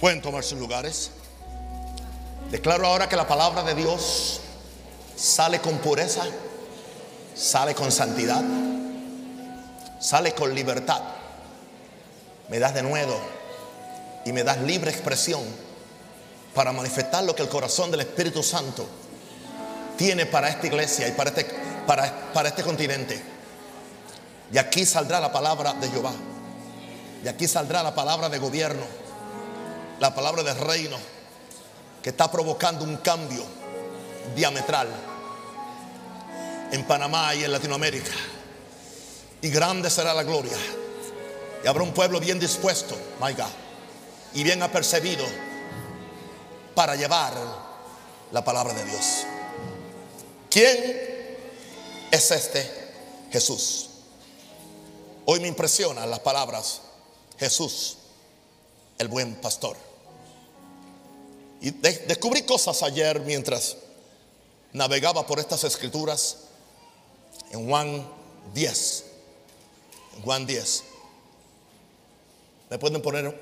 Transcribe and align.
Pueden 0.00 0.20
tomar 0.20 0.44
sus 0.44 0.58
lugares. 0.58 1.10
Declaro 2.50 2.86
ahora 2.86 3.08
que 3.08 3.16
la 3.16 3.26
palabra 3.26 3.62
de 3.62 3.74
Dios 3.74 4.40
sale 5.16 5.60
con 5.60 5.78
pureza, 5.78 6.24
sale 7.34 7.74
con 7.74 7.90
santidad, 7.90 8.42
sale 9.98 10.32
con 10.34 10.54
libertad. 10.54 11.00
Me 12.48 12.58
das 12.58 12.74
de 12.74 12.82
nuevo 12.82 13.18
y 14.24 14.32
me 14.32 14.44
das 14.44 14.58
libre 14.58 14.90
expresión 14.90 15.42
para 16.54 16.72
manifestar 16.72 17.24
lo 17.24 17.34
que 17.34 17.42
el 17.42 17.48
corazón 17.48 17.90
del 17.90 18.00
Espíritu 18.00 18.42
Santo 18.42 18.86
tiene 19.96 20.26
para 20.26 20.48
esta 20.48 20.66
iglesia 20.66 21.08
y 21.08 21.12
para 21.12 21.30
este, 21.30 21.44
para, 21.86 22.32
para 22.32 22.50
este 22.50 22.62
continente. 22.62 23.20
Y 24.52 24.58
aquí 24.58 24.84
saldrá 24.84 25.20
la 25.20 25.32
palabra 25.32 25.72
de 25.74 25.88
Jehová. 25.88 26.12
Y 27.24 27.28
aquí 27.28 27.48
saldrá 27.48 27.82
la 27.82 27.94
palabra 27.94 28.28
de 28.28 28.38
gobierno, 28.38 28.84
la 30.00 30.14
palabra 30.14 30.42
de 30.42 30.54
reino, 30.54 30.96
que 32.02 32.10
está 32.10 32.30
provocando 32.30 32.84
un 32.84 32.98
cambio 32.98 33.44
diametral 34.34 34.88
en 36.70 36.84
Panamá 36.84 37.34
y 37.34 37.44
en 37.44 37.52
Latinoamérica. 37.52 38.12
Y 39.42 39.50
grande 39.50 39.90
será 39.90 40.14
la 40.14 40.22
gloria. 40.22 40.56
Y 41.64 41.66
habrá 41.66 41.82
un 41.82 41.92
pueblo 41.92 42.20
bien 42.20 42.38
dispuesto, 42.38 42.96
my 43.20 43.32
God, 43.32 43.50
y 44.34 44.42
bien 44.42 44.62
apercibido 44.62 45.24
para 46.74 46.94
llevar 46.94 47.32
la 48.32 48.44
palabra 48.44 48.74
de 48.74 48.84
Dios. 48.84 49.24
¿Quién 50.50 51.28
es 52.10 52.30
este 52.30 52.70
Jesús? 53.30 53.90
Hoy 55.24 55.40
me 55.40 55.48
impresionan 55.48 56.08
las 56.08 56.20
palabras 56.20 56.82
Jesús, 57.38 57.98
el 58.98 59.08
buen 59.08 59.34
pastor. 59.36 59.85
Y 61.60 61.70
descubrí 61.70 62.42
cosas 62.42 62.82
ayer 62.82 63.20
mientras 63.20 63.76
navegaba 64.72 65.26
por 65.26 65.38
estas 65.38 65.64
escrituras 65.64 66.38
en 67.50 67.68
Juan 67.68 68.06
10. 68.54 69.04
En 70.16 70.22
Juan 70.22 70.46
10. 70.46 70.84
¿Me 72.70 72.78
pueden 72.78 73.00
poner 73.00 73.34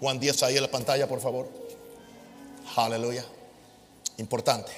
Juan 0.00 0.18
10 0.18 0.42
ahí 0.42 0.56
en 0.56 0.62
la 0.62 0.70
pantalla, 0.70 1.06
por 1.06 1.20
favor? 1.20 1.48
Aleluya. 2.76 3.24
Importante. 4.18 4.72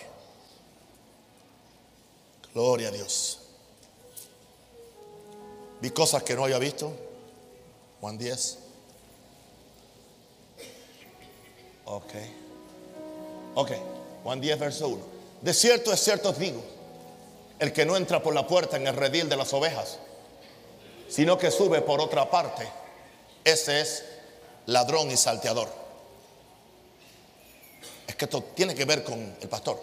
Gloria 2.53 2.89
a 2.89 2.91
Dios. 2.91 3.41
Vi 5.81 5.91
cosas 5.91 6.23
que 6.23 6.35
no 6.35 6.45
había 6.45 6.59
visto. 6.59 6.93
Juan 8.01 8.19
10. 8.19 8.59
Ok. 11.87 12.15
Ok. 13.55 13.71
Juan 14.23 14.41
10, 14.41 14.59
verso 14.59 14.89
1. 14.89 15.03
De 15.43 15.53
cierto, 15.53 15.93
es 15.93 16.01
cierto 16.01 16.31
os 16.31 16.39
digo, 16.39 16.63
el 17.59 17.73
que 17.73 17.85
no 17.85 17.97
entra 17.97 18.23
por 18.23 18.35
la 18.35 18.47
puerta 18.47 18.77
en 18.77 18.87
el 18.87 18.97
redil 18.97 19.29
de 19.29 19.37
las 19.37 19.53
ovejas, 19.53 19.99
sino 21.09 21.37
que 21.37 21.51
sube 21.51 21.83
por 21.83 22.01
otra 22.01 22.31
parte, 22.31 22.67
ese 23.45 23.81
es 23.81 24.05
ladrón 24.67 25.11
y 25.11 25.17
salteador. 25.17 25.69
Es 28.07 28.17
que 28.17 28.25
esto 28.25 28.43
tiene 28.55 28.75
que 28.75 28.85
ver 28.85 29.05
con 29.05 29.37
el 29.41 29.49
pastor. 29.49 29.79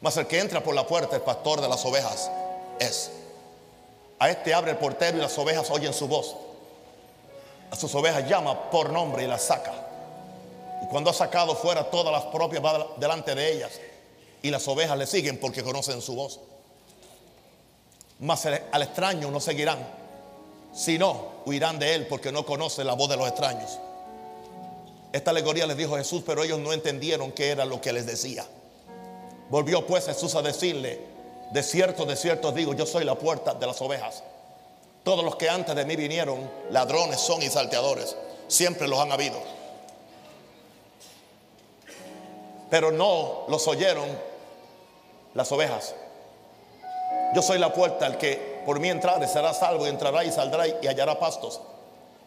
Mas 0.00 0.16
el 0.16 0.26
que 0.26 0.40
entra 0.40 0.62
por 0.62 0.74
la 0.74 0.86
puerta, 0.86 1.14
el 1.14 1.22
pastor 1.22 1.60
de 1.60 1.68
las 1.68 1.84
ovejas, 1.84 2.28
es. 2.80 3.10
A 4.18 4.30
este 4.30 4.52
abre 4.52 4.72
el 4.72 4.78
portero 4.78 5.18
y 5.18 5.20
las 5.20 5.38
ovejas 5.38 5.70
oyen 5.70 5.92
su 5.92 6.08
voz. 6.08 6.34
A 7.70 7.76
sus 7.76 7.94
ovejas 7.94 8.28
llama 8.28 8.70
por 8.70 8.90
nombre 8.90 9.24
y 9.24 9.26
las 9.28 9.42
saca. 9.42 9.81
Y 10.82 10.86
cuando 10.86 11.10
ha 11.10 11.14
sacado 11.14 11.54
fuera 11.54 11.90
todas 11.90 12.12
las 12.12 12.24
propias 12.24 12.64
va 12.64 12.88
delante 12.96 13.34
de 13.34 13.52
ellas. 13.52 13.80
Y 14.42 14.50
las 14.50 14.66
ovejas 14.68 14.98
le 14.98 15.06
siguen 15.06 15.38
porque 15.38 15.62
conocen 15.62 16.02
su 16.02 16.14
voz. 16.14 16.40
Mas 18.18 18.46
al 18.46 18.82
extraño 18.82 19.30
no 19.30 19.40
seguirán, 19.40 19.78
sino 20.72 21.42
huirán 21.44 21.78
de 21.78 21.94
él 21.94 22.06
porque 22.06 22.30
no 22.30 22.46
conocen 22.46 22.86
la 22.86 22.94
voz 22.94 23.08
de 23.08 23.16
los 23.16 23.28
extraños. 23.28 23.78
Esta 25.12 25.30
alegoría 25.30 25.66
les 25.66 25.76
dijo 25.76 25.96
Jesús, 25.96 26.22
pero 26.24 26.42
ellos 26.42 26.58
no 26.58 26.72
entendieron 26.72 27.32
qué 27.32 27.50
era 27.50 27.64
lo 27.64 27.80
que 27.80 27.92
les 27.92 28.06
decía. 28.06 28.46
Volvió 29.50 29.86
pues 29.86 30.06
Jesús 30.06 30.34
a 30.34 30.42
decirle, 30.42 31.00
de 31.52 31.62
cierto, 31.62 32.06
de 32.06 32.16
cierto 32.16 32.52
digo, 32.52 32.72
yo 32.74 32.86
soy 32.86 33.04
la 33.04 33.14
puerta 33.16 33.52
de 33.52 33.66
las 33.66 33.80
ovejas. 33.82 34.22
Todos 35.04 35.24
los 35.24 35.36
que 35.36 35.50
antes 35.50 35.74
de 35.74 35.84
mí 35.84 35.96
vinieron, 35.96 36.50
ladrones 36.70 37.20
son 37.20 37.42
y 37.42 37.50
salteadores, 37.50 38.16
siempre 38.48 38.88
los 38.88 39.00
han 39.00 39.12
habido. 39.12 39.38
Pero 42.72 42.90
no 42.90 43.44
los 43.48 43.68
oyeron 43.68 44.08
las 45.34 45.52
ovejas. 45.52 45.94
Yo 47.34 47.42
soy 47.42 47.58
la 47.58 47.70
puerta, 47.70 48.06
el 48.06 48.16
que 48.16 48.62
por 48.64 48.80
mí 48.80 48.88
entrare 48.88 49.28
será 49.28 49.52
salvo 49.52 49.86
entrará 49.86 50.24
y 50.24 50.32
saldrá 50.32 50.66
y 50.66 50.86
hallará 50.86 51.18
pastos. 51.18 51.60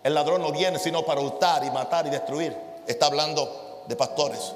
El 0.04 0.14
ladrón 0.14 0.44
no 0.44 0.52
viene 0.52 0.78
sino 0.78 1.04
para 1.04 1.20
hurtar 1.20 1.64
y 1.64 1.72
matar 1.72 2.06
y 2.06 2.12
destruir. 2.12 2.56
Está 2.86 3.08
hablando 3.08 3.86
de 3.88 3.96
pastores. 3.96 4.54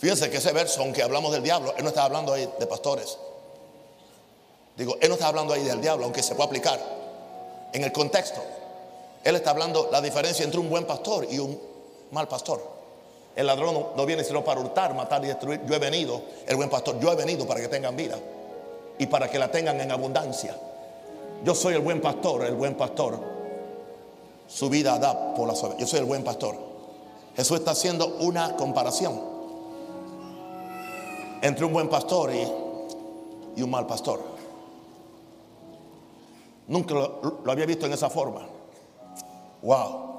Fíjense 0.00 0.28
que 0.28 0.38
ese 0.38 0.50
verso, 0.50 0.80
aunque 0.80 1.04
hablamos 1.04 1.30
del 1.30 1.44
diablo, 1.44 1.72
él 1.76 1.84
no 1.84 1.90
está 1.90 2.02
hablando 2.02 2.32
ahí 2.32 2.52
de 2.58 2.66
pastores. 2.66 3.16
Digo, 4.76 4.96
él 5.00 5.08
no 5.08 5.14
está 5.14 5.28
hablando 5.28 5.54
ahí 5.54 5.62
del 5.62 5.80
diablo, 5.80 6.02
aunque 6.02 6.24
se 6.24 6.34
puede 6.34 6.48
aplicar 6.48 6.80
en 7.72 7.84
el 7.84 7.92
contexto. 7.92 8.42
Él 9.22 9.36
está 9.36 9.50
hablando 9.50 9.88
la 9.92 10.00
diferencia 10.00 10.44
entre 10.44 10.58
un 10.58 10.68
buen 10.68 10.84
pastor 10.84 11.28
y 11.30 11.38
un 11.38 11.69
mal 12.10 12.28
pastor. 12.28 12.60
El 13.36 13.46
ladrón 13.46 13.86
no 13.96 14.06
viene 14.06 14.24
sino 14.24 14.42
para 14.44 14.60
hurtar, 14.60 14.94
matar 14.94 15.24
y 15.24 15.28
destruir. 15.28 15.64
Yo 15.66 15.74
he 15.74 15.78
venido, 15.78 16.20
el 16.46 16.56
buen 16.56 16.68
pastor, 16.68 16.98
yo 16.98 17.12
he 17.12 17.16
venido 17.16 17.46
para 17.46 17.60
que 17.60 17.68
tengan 17.68 17.96
vida 17.96 18.18
y 18.98 19.06
para 19.06 19.30
que 19.30 19.38
la 19.38 19.50
tengan 19.50 19.80
en 19.80 19.90
abundancia. 19.90 20.56
Yo 21.44 21.54
soy 21.54 21.74
el 21.74 21.80
buen 21.80 22.00
pastor, 22.00 22.44
el 22.44 22.54
buen 22.54 22.74
pastor. 22.74 23.18
Su 24.46 24.68
vida 24.68 24.98
da 24.98 25.34
por 25.34 25.46
las 25.46 25.62
ovejas. 25.62 25.80
Yo 25.80 25.86
soy 25.86 26.00
el 26.00 26.04
buen 26.04 26.24
pastor. 26.24 26.56
Jesús 27.36 27.58
está 27.58 27.70
haciendo 27.70 28.16
una 28.18 28.56
comparación 28.56 29.20
entre 31.40 31.64
un 31.64 31.72
buen 31.72 31.88
pastor 31.88 32.32
y, 32.34 33.62
un 33.62 33.70
mal 33.70 33.86
pastor. 33.86 34.20
Nunca 36.66 36.94
lo, 36.94 37.40
lo, 37.44 37.52
había 37.52 37.66
visto 37.66 37.86
en 37.86 37.92
esa 37.92 38.08
forma. 38.08 38.46
Wow. 39.62 40.09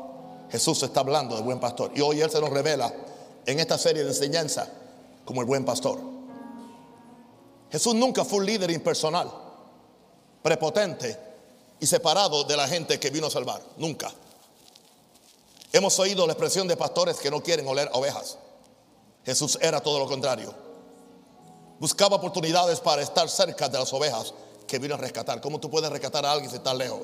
Jesús 0.52 0.84
está 0.84 1.00
hablando 1.00 1.36
de 1.36 1.42
buen 1.42 1.60
pastor. 1.60 1.92
Y 1.96 2.02
hoy 2.02 2.22
Él 2.22 2.30
se 2.30 2.42
nos 2.42 2.50
revela 2.50 2.94
en 3.46 3.60
esta 3.60 3.78
serie 3.78 4.04
de 4.04 4.10
enseñanza 4.10 4.68
como 5.26 5.42
el 5.42 5.48
buen 5.48 5.66
pastor. 5.66 6.00
Jesús 7.72 7.96
nunca 7.96 8.26
fue 8.26 8.40
un 8.40 8.46
líder 8.46 8.70
impersonal, 8.72 9.32
prepotente 10.44 11.18
y 11.80 11.88
separado 11.88 12.44
de 12.44 12.58
la 12.58 12.68
gente 12.68 13.00
que 13.00 13.10
vino 13.10 13.28
a 13.28 13.32
salvar. 13.32 13.62
Nunca. 13.78 14.12
Hemos 15.72 15.98
oído 16.00 16.28
la 16.28 16.34
expresión 16.34 16.68
de 16.68 16.76
pastores 16.76 17.18
que 17.18 17.32
no 17.32 17.42
quieren 17.42 17.66
oler 17.68 17.90
ovejas. 17.94 18.38
Jesús 19.24 19.58
era 19.62 19.80
todo 19.80 20.00
lo 20.00 20.08
contrario 20.08 20.54
buscaba 21.82 22.18
oportunidades 22.18 22.80
para 22.80 23.02
estar 23.02 23.28
cerca 23.28 23.68
de 23.68 23.80
las 23.80 23.92
ovejas 23.92 24.36
que 24.68 24.78
vino 24.78 24.94
a 24.94 24.98
rescatar. 25.00 25.42
¿Cómo 25.42 25.60
tú 25.60 25.68
puedes 25.68 25.90
rescatar 25.90 26.24
a 26.24 26.32
alguien 26.32 26.52
si 26.52 26.58
estás 26.58 26.76
lejos? 26.76 27.02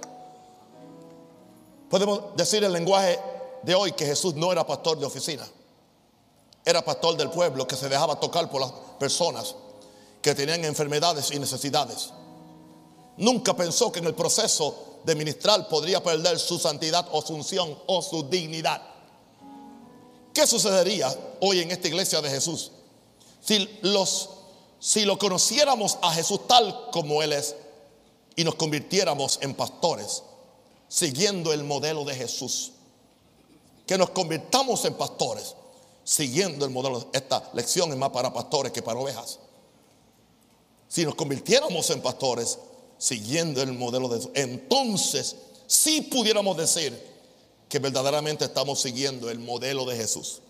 Podemos 1.90 2.35
decir 2.35 2.64
el 2.64 2.72
lenguaje 2.72 3.19
de 3.63 3.75
hoy 3.75 3.91
que 3.91 4.06
Jesús 4.06 4.35
no 4.35 4.51
era 4.51 4.66
pastor 4.66 5.00
de 5.00 5.06
oficina. 5.06 5.47
Era 6.66 6.84
pastor 6.84 7.16
del 7.16 7.29
pueblo 7.29 7.68
que 7.68 7.75
se 7.75 7.90
dejaba 7.90 8.19
tocar 8.19 8.50
por 8.50 8.62
las 8.62 8.72
personas 9.00 9.56
que 10.22 10.35
tenían 10.35 10.66
enfermedades 10.66 11.31
y 11.31 11.40
necesidades. 11.40 12.11
Nunca 13.17 13.55
pensó 13.55 13.91
que 13.91 13.99
en 13.99 14.05
el 14.05 14.16
proceso 14.16 14.99
de 15.03 15.16
ministrar 15.16 15.67
podría 15.70 16.03
perder 16.03 16.37
su 16.40 16.59
santidad 16.59 17.08
o 17.11 17.22
su 17.22 17.34
unción 17.34 17.78
o 17.87 18.02
su 18.02 18.23
dignidad. 18.23 18.81
¿Qué 20.34 20.46
sucedería 20.46 21.16
hoy 21.40 21.61
en 21.61 21.72
esta 21.72 21.87
iglesia 21.87 22.22
de 22.22 22.29
Jesús 22.29 22.72
si 23.41 23.79
los 23.81 24.29
si 24.79 25.05
lo 25.05 25.17
conociéramos 25.17 25.97
a 26.02 26.14
Jesús 26.14 26.47
tal 26.47 26.90
como 26.91 27.23
Él 27.23 27.34
es 27.34 27.55
y 28.35 28.43
nos 28.43 28.55
convirtiéramos 28.55 29.40
en 29.41 29.55
pastores, 29.55 30.23
siguiendo 30.87 31.52
el 31.52 31.64
modelo 31.64 32.05
de 32.05 32.14
Jesús. 32.14 32.73
Que 33.87 33.97
nos 33.97 34.11
convirtamos 34.11 34.85
en 34.85 34.93
pastores, 34.93 35.55
siguiendo 36.03 36.66
el 36.66 36.72
modelo. 36.72 37.09
Esta 37.13 37.49
lección 37.53 37.89
es 37.91 37.97
más 37.97 38.11
para 38.11 38.31
pastores 38.31 38.72
que 38.72 38.84
para 38.84 38.99
ovejas. 38.99 39.39
Si 40.87 41.03
nos 41.03 41.16
convirtiéramos 41.16 41.89
en 41.89 42.01
pastores, 42.01 42.59
siguiendo 42.99 43.61
el 43.61 43.73
modelo 43.73 44.07
de 44.09 44.17
Jesús, 44.17 44.31
entonces 44.35 45.35
sí 45.66 46.01
pudiéramos 46.01 46.55
decir 46.57 47.17
que 47.67 47.79
verdaderamente 47.79 48.45
estamos 48.45 48.79
siguiendo 48.79 49.29
el 49.29 49.39
modelo 49.39 49.85
de 49.85 49.95
Jesús. 49.95 50.41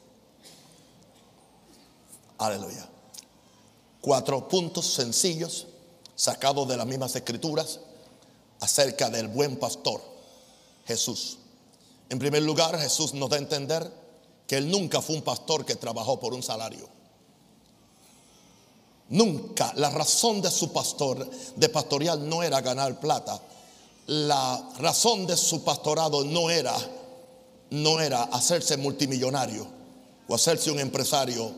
Aleluya 2.38 2.90
cuatro 4.08 4.48
puntos 4.48 4.86
sencillos 4.86 5.68
sacados 6.16 6.66
de 6.70 6.78
las 6.78 6.86
mismas 6.86 7.14
escrituras 7.14 7.82
acerca 8.62 9.10
del 9.10 9.28
buen 9.28 9.58
pastor, 9.58 10.02
Jesús. 10.86 11.40
En 12.10 12.20
primer 12.20 12.44
lugar, 12.44 12.80
Jesús 12.80 13.14
nos 13.14 13.30
da 13.30 13.36
a 13.36 13.40
entender 13.40 13.92
que 14.48 14.58
Él 14.58 14.72
nunca 14.72 15.02
fue 15.02 15.16
un 15.16 15.22
pastor 15.22 15.66
que 15.66 15.76
trabajó 15.76 16.20
por 16.20 16.34
un 16.34 16.42
salario. 16.42 16.88
Nunca. 19.10 19.74
La 19.76 19.90
razón 19.90 20.42
de 20.42 20.52
su 20.52 20.72
pastor, 20.72 21.30
de 21.56 21.70
pastoreal, 21.70 22.28
no 22.28 22.44
era 22.44 22.62
ganar 22.62 23.00
plata. 23.00 23.42
La 24.08 24.70
razón 24.80 25.28
de 25.28 25.36
su 25.36 25.64
pastorado 25.64 26.24
no 26.24 26.50
era, 26.50 26.76
no 27.72 28.00
era 28.00 28.24
hacerse 28.24 28.78
multimillonario 28.78 29.68
o 30.28 30.36
hacerse 30.36 30.72
un 30.72 30.80
empresario. 30.80 31.52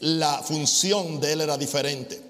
La 0.00 0.42
función 0.42 1.20
de 1.20 1.32
él 1.32 1.40
era 1.40 1.56
diferente. 1.56 2.20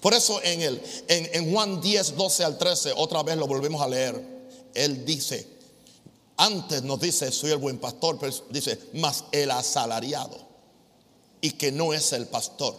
Por 0.00 0.12
eso 0.12 0.40
en, 0.42 0.60
el, 0.60 0.82
en, 1.08 1.30
en 1.32 1.52
Juan 1.52 1.80
10, 1.80 2.16
12 2.16 2.44
al 2.44 2.58
13, 2.58 2.92
otra 2.96 3.22
vez 3.22 3.36
lo 3.38 3.46
volvemos 3.46 3.80
a 3.80 3.88
leer. 3.88 4.36
Él 4.74 5.06
dice, 5.06 5.55
antes 6.36 6.82
nos 6.82 7.00
dice, 7.00 7.32
soy 7.32 7.50
el 7.50 7.58
buen 7.58 7.78
pastor, 7.78 8.18
pero 8.18 8.32
dice, 8.50 8.78
más 8.94 9.24
el 9.32 9.50
asalariado. 9.50 10.38
Y 11.40 11.52
que 11.52 11.72
no 11.72 11.94
es 11.94 12.12
el 12.12 12.26
pastor. 12.26 12.76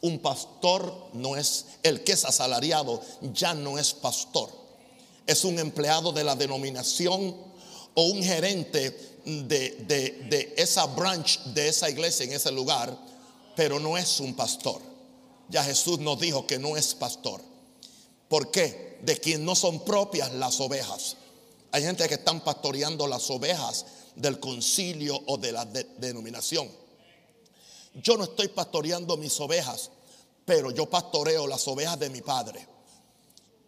Un 0.00 0.18
pastor 0.20 1.10
no 1.12 1.36
es, 1.36 1.66
el 1.82 2.02
que 2.04 2.12
es 2.12 2.24
asalariado 2.24 3.00
ya 3.32 3.54
no 3.54 3.78
es 3.78 3.94
pastor. 3.94 4.50
Es 5.26 5.44
un 5.44 5.58
empleado 5.58 6.12
de 6.12 6.24
la 6.24 6.34
denominación 6.34 7.36
o 7.94 8.02
un 8.02 8.22
gerente 8.22 9.18
de, 9.24 9.70
de 9.88 10.54
esa 10.56 10.86
branch, 10.86 11.40
de 11.46 11.68
esa 11.68 11.90
iglesia 11.90 12.24
en 12.24 12.32
ese 12.32 12.50
lugar, 12.50 12.96
pero 13.54 13.78
no 13.78 13.98
es 13.98 14.20
un 14.20 14.34
pastor. 14.34 14.80
Ya 15.48 15.64
Jesús 15.64 15.98
nos 15.98 16.18
dijo 16.18 16.46
que 16.46 16.58
no 16.58 16.76
es 16.76 16.94
pastor. 16.94 17.40
¿Por 18.28 18.50
qué? 18.50 18.98
De 19.02 19.16
quien 19.18 19.44
no 19.44 19.54
son 19.54 19.84
propias 19.84 20.32
las 20.34 20.60
ovejas. 20.60 21.16
Hay 21.72 21.82
gente 21.82 22.08
que 22.08 22.14
están 22.14 22.40
pastoreando 22.40 23.06
las 23.06 23.28
ovejas 23.30 23.86
del 24.14 24.40
concilio 24.40 25.20
o 25.26 25.36
de 25.36 25.52
la 25.52 25.64
denominación. 25.64 26.68
Yo 27.94 28.16
no 28.16 28.24
estoy 28.24 28.48
pastoreando 28.48 29.16
mis 29.16 29.38
ovejas, 29.40 29.90
pero 30.44 30.70
yo 30.70 30.86
pastoreo 30.86 31.46
las 31.46 31.66
ovejas 31.68 31.98
de 31.98 32.10
mi 32.10 32.20
padre. 32.20 32.66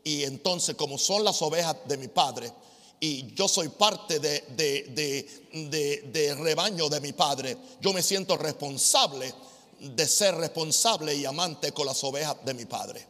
Y 0.02 0.24
entonces, 0.24 0.76
como 0.76 0.98
son 0.98 1.24
las 1.24 1.42
ovejas 1.42 1.76
de 1.86 1.96
mi 1.98 2.08
padre, 2.08 2.52
y 3.00 3.34
yo 3.34 3.48
soy 3.48 3.68
parte 3.68 4.18
de, 4.18 4.44
de, 4.52 6.34
rebaño 6.34 6.88
de 6.88 7.00
mi 7.00 7.12
padre, 7.12 7.56
yo 7.80 7.92
me 7.92 8.02
siento 8.02 8.36
responsable 8.36 9.32
de 9.80 10.06
ser 10.06 10.34
responsable 10.34 11.14
y 11.14 11.24
amante 11.24 11.72
con 11.72 11.86
las 11.86 12.04
ovejas 12.04 12.36
de 12.44 12.52
mi 12.52 12.66
padre. 12.66 13.06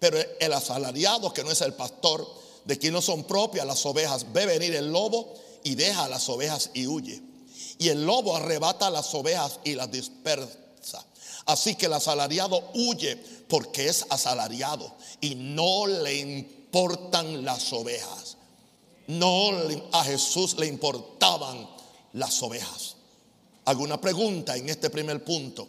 Pero 0.00 0.18
el 0.40 0.52
asalariado, 0.52 1.32
que 1.32 1.44
no 1.44 1.52
es 1.52 1.60
el 1.60 1.74
pastor, 1.74 2.26
de 2.64 2.78
quien 2.78 2.92
no 2.92 3.02
son 3.02 3.24
propias 3.24 3.66
las 3.66 3.84
ovejas, 3.86 4.32
ve 4.32 4.46
venir 4.46 4.74
el 4.74 4.92
lobo 4.92 5.34
y 5.64 5.74
deja 5.74 6.08
las 6.08 6.28
ovejas 6.28 6.70
y 6.74 6.86
huye. 6.86 7.22
Y 7.78 7.88
el 7.88 8.04
lobo 8.04 8.36
arrebata 8.36 8.90
las 8.90 9.14
ovejas 9.14 9.60
y 9.64 9.74
las 9.74 9.90
dispersa. 9.90 11.04
Así 11.46 11.74
que 11.74 11.86
el 11.86 11.94
asalariado 11.94 12.70
huye 12.74 13.16
porque 13.48 13.88
es 13.88 14.06
asalariado 14.10 14.94
y 15.20 15.34
no 15.34 15.86
le 15.86 16.14
importan 16.18 17.44
las 17.44 17.72
ovejas. 17.72 18.36
No 19.06 19.50
a 19.92 20.04
Jesús 20.04 20.56
le 20.58 20.66
importaban 20.66 21.68
las 22.12 22.42
ovejas. 22.42 22.96
¿Alguna 23.64 24.00
pregunta 24.00 24.56
en 24.56 24.68
este 24.68 24.90
primer 24.90 25.24
punto? 25.24 25.66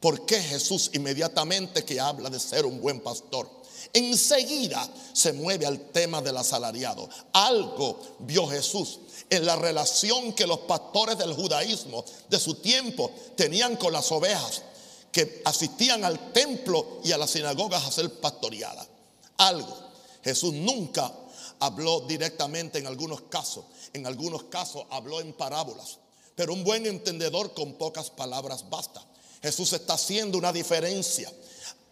¿Por 0.00 0.26
qué 0.26 0.40
Jesús 0.40 0.90
inmediatamente 0.92 1.84
que 1.84 2.00
habla 2.00 2.28
de 2.28 2.38
ser 2.38 2.66
un 2.66 2.80
buen 2.80 3.00
pastor? 3.00 3.48
Enseguida 3.92 4.88
se 5.12 5.32
mueve 5.32 5.66
al 5.66 5.90
tema 5.90 6.20
del 6.20 6.36
asalariado. 6.36 7.08
Algo 7.32 7.98
vio 8.20 8.46
Jesús 8.46 9.00
en 9.30 9.44
la 9.44 9.56
relación 9.56 10.32
que 10.32 10.46
los 10.46 10.60
pastores 10.60 11.18
del 11.18 11.34
judaísmo 11.34 12.04
de 12.28 12.38
su 12.38 12.56
tiempo 12.56 13.10
tenían 13.36 13.76
con 13.76 13.92
las 13.92 14.10
ovejas 14.12 14.62
que 15.10 15.40
asistían 15.44 16.04
al 16.04 16.32
templo 16.32 17.00
y 17.02 17.12
a 17.12 17.18
las 17.18 17.30
sinagogas 17.30 17.84
a 17.84 17.90
ser 17.90 18.10
pastoreadas. 18.20 18.86
Algo. 19.38 19.76
Jesús 20.22 20.52
nunca 20.52 21.12
habló 21.60 22.00
directamente 22.00 22.78
en 22.78 22.86
algunos 22.86 23.22
casos. 23.22 23.64
En 23.92 24.06
algunos 24.06 24.44
casos 24.44 24.84
habló 24.90 25.20
en 25.20 25.32
parábolas. 25.32 25.98
Pero 26.34 26.52
un 26.52 26.64
buen 26.64 26.84
entendedor 26.84 27.54
con 27.54 27.74
pocas 27.74 28.10
palabras 28.10 28.68
basta. 28.68 29.02
Jesús 29.42 29.72
está 29.72 29.94
haciendo 29.94 30.36
una 30.36 30.52
diferencia 30.52 31.32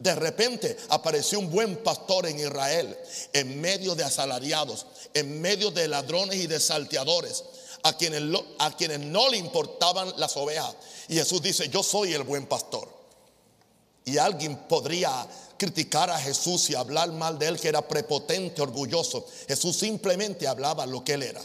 de 0.04 0.14
repente 0.14 0.76
apareció 0.90 1.38
un 1.38 1.50
buen 1.50 1.76
pastor 1.76 2.26
en 2.26 2.38
Israel, 2.38 2.94
en 3.32 3.58
medio 3.58 3.94
de 3.94 4.04
asalariados, 4.04 4.84
en 5.14 5.40
medio 5.40 5.70
de 5.70 5.88
ladrones 5.88 6.36
y 6.36 6.46
de 6.46 6.60
salteadores, 6.60 7.42
a 7.84 7.96
quienes, 7.96 8.22
a 8.58 8.76
quienes 8.76 9.00
no 9.00 9.30
le 9.30 9.38
importaban 9.38 10.12
las 10.18 10.36
ovejas. 10.36 10.76
Y 11.08 11.14
Jesús 11.14 11.40
dice, 11.40 11.70
yo 11.70 11.82
soy 11.82 12.12
el 12.12 12.22
buen 12.22 12.44
pastor. 12.46 12.86
Y 14.04 14.18
alguien 14.18 14.56
podría 14.68 15.26
criticar 15.56 16.10
a 16.10 16.18
Jesús 16.18 16.68
y 16.68 16.74
hablar 16.74 17.10
mal 17.12 17.38
de 17.38 17.46
él, 17.46 17.58
que 17.58 17.68
era 17.68 17.88
prepotente, 17.88 18.60
orgulloso. 18.60 19.26
Jesús 19.48 19.74
simplemente 19.74 20.46
hablaba 20.46 20.84
lo 20.84 21.02
que 21.02 21.14
él 21.14 21.22
era. 21.22 21.40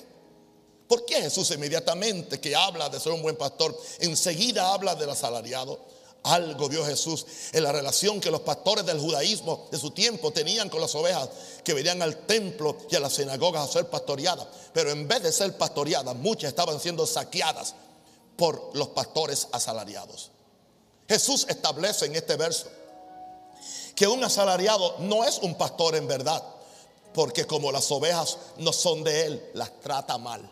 ¿Por 0.85 1.05
qué 1.05 1.21
Jesús 1.21 1.49
inmediatamente 1.51 2.41
que 2.41 2.53
habla 2.53 2.89
de 2.89 2.99
ser 2.99 3.13
un 3.13 3.21
buen 3.21 3.37
pastor, 3.37 3.79
enseguida 3.99 4.73
habla 4.73 4.95
del 4.95 5.11
asalariado? 5.11 5.79
Algo 6.23 6.67
vio 6.67 6.85
Jesús 6.85 7.25
en 7.53 7.63
la 7.63 7.71
relación 7.71 8.19
que 8.19 8.29
los 8.29 8.41
pastores 8.41 8.85
del 8.85 8.99
judaísmo 8.99 9.67
de 9.71 9.77
su 9.77 9.91
tiempo 9.91 10.31
tenían 10.31 10.69
con 10.69 10.81
las 10.81 10.93
ovejas 10.95 11.29
que 11.63 11.73
venían 11.73 12.01
al 12.01 12.25
templo 12.25 12.77
y 12.89 12.95
a 12.95 12.99
las 12.99 13.13
sinagogas 13.13 13.69
a 13.69 13.71
ser 13.71 13.89
pastoreadas. 13.89 14.47
Pero 14.73 14.91
en 14.91 15.07
vez 15.07 15.23
de 15.23 15.31
ser 15.31 15.57
pastoreadas, 15.57 16.15
muchas 16.15 16.49
estaban 16.49 16.79
siendo 16.79 17.07
saqueadas 17.07 17.73
por 18.35 18.71
los 18.73 18.89
pastores 18.89 19.47
asalariados. 19.51 20.31
Jesús 21.07 21.45
establece 21.49 22.05
en 22.05 22.15
este 22.15 22.35
verso 22.35 22.67
que 23.95 24.07
un 24.07 24.23
asalariado 24.23 24.95
no 24.99 25.23
es 25.23 25.39
un 25.39 25.55
pastor 25.55 25.95
en 25.95 26.07
verdad, 26.07 26.43
porque 27.13 27.45
como 27.45 27.71
las 27.71 27.91
ovejas 27.91 28.37
no 28.57 28.71
son 28.71 29.03
de 29.03 29.25
él, 29.25 29.49
las 29.53 29.79
trata 29.81 30.17
mal. 30.17 30.49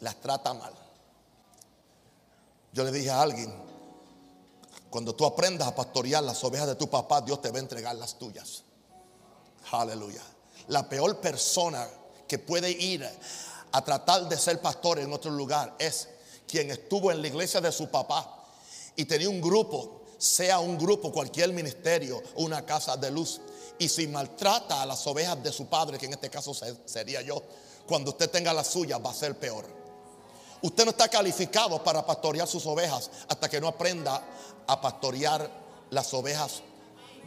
Las 0.00 0.16
trata 0.16 0.54
mal. 0.54 0.72
Yo 2.72 2.84
le 2.84 2.92
dije 2.92 3.10
a 3.10 3.20
alguien, 3.20 3.52
cuando 4.90 5.14
tú 5.14 5.24
aprendas 5.24 5.68
a 5.68 5.74
pastorear 5.74 6.22
las 6.22 6.42
ovejas 6.42 6.66
de 6.66 6.74
tu 6.74 6.90
papá, 6.90 7.20
Dios 7.20 7.40
te 7.40 7.50
va 7.50 7.56
a 7.56 7.60
entregar 7.60 7.94
las 7.94 8.18
tuyas. 8.18 8.64
Aleluya. 9.70 10.22
La 10.68 10.88
peor 10.88 11.20
persona 11.20 11.88
que 12.26 12.38
puede 12.38 12.70
ir 12.70 13.08
a 13.72 13.84
tratar 13.84 14.28
de 14.28 14.36
ser 14.36 14.60
pastor 14.60 14.98
en 14.98 15.12
otro 15.12 15.30
lugar 15.30 15.74
es 15.78 16.08
quien 16.46 16.70
estuvo 16.70 17.12
en 17.12 17.22
la 17.22 17.28
iglesia 17.28 17.60
de 17.60 17.70
su 17.70 17.88
papá 17.88 18.44
y 18.96 19.04
tenía 19.04 19.30
un 19.30 19.40
grupo, 19.40 20.02
sea 20.18 20.58
un 20.58 20.76
grupo, 20.76 21.12
cualquier 21.12 21.52
ministerio, 21.52 22.20
una 22.36 22.66
casa 22.66 22.96
de 22.96 23.10
luz, 23.10 23.40
y 23.78 23.88
si 23.88 24.08
maltrata 24.08 24.82
a 24.82 24.86
las 24.86 25.06
ovejas 25.06 25.42
de 25.42 25.52
su 25.52 25.66
padre, 25.66 25.98
que 25.98 26.06
en 26.06 26.12
este 26.12 26.28
caso 26.28 26.52
sería 26.84 27.22
yo, 27.22 27.42
cuando 27.86 28.10
usted 28.10 28.28
tenga 28.28 28.52
las 28.52 28.66
suyas 28.66 29.00
va 29.04 29.10
a 29.10 29.14
ser 29.14 29.38
peor. 29.38 29.79
Usted 30.62 30.84
no 30.84 30.90
está 30.90 31.08
calificado 31.08 31.82
para 31.82 32.04
pastorear 32.04 32.46
sus 32.46 32.66
ovejas 32.66 33.10
hasta 33.28 33.48
que 33.48 33.60
no 33.60 33.68
aprenda 33.68 34.22
a 34.66 34.80
pastorear 34.80 35.50
las 35.90 36.12
ovejas 36.12 36.62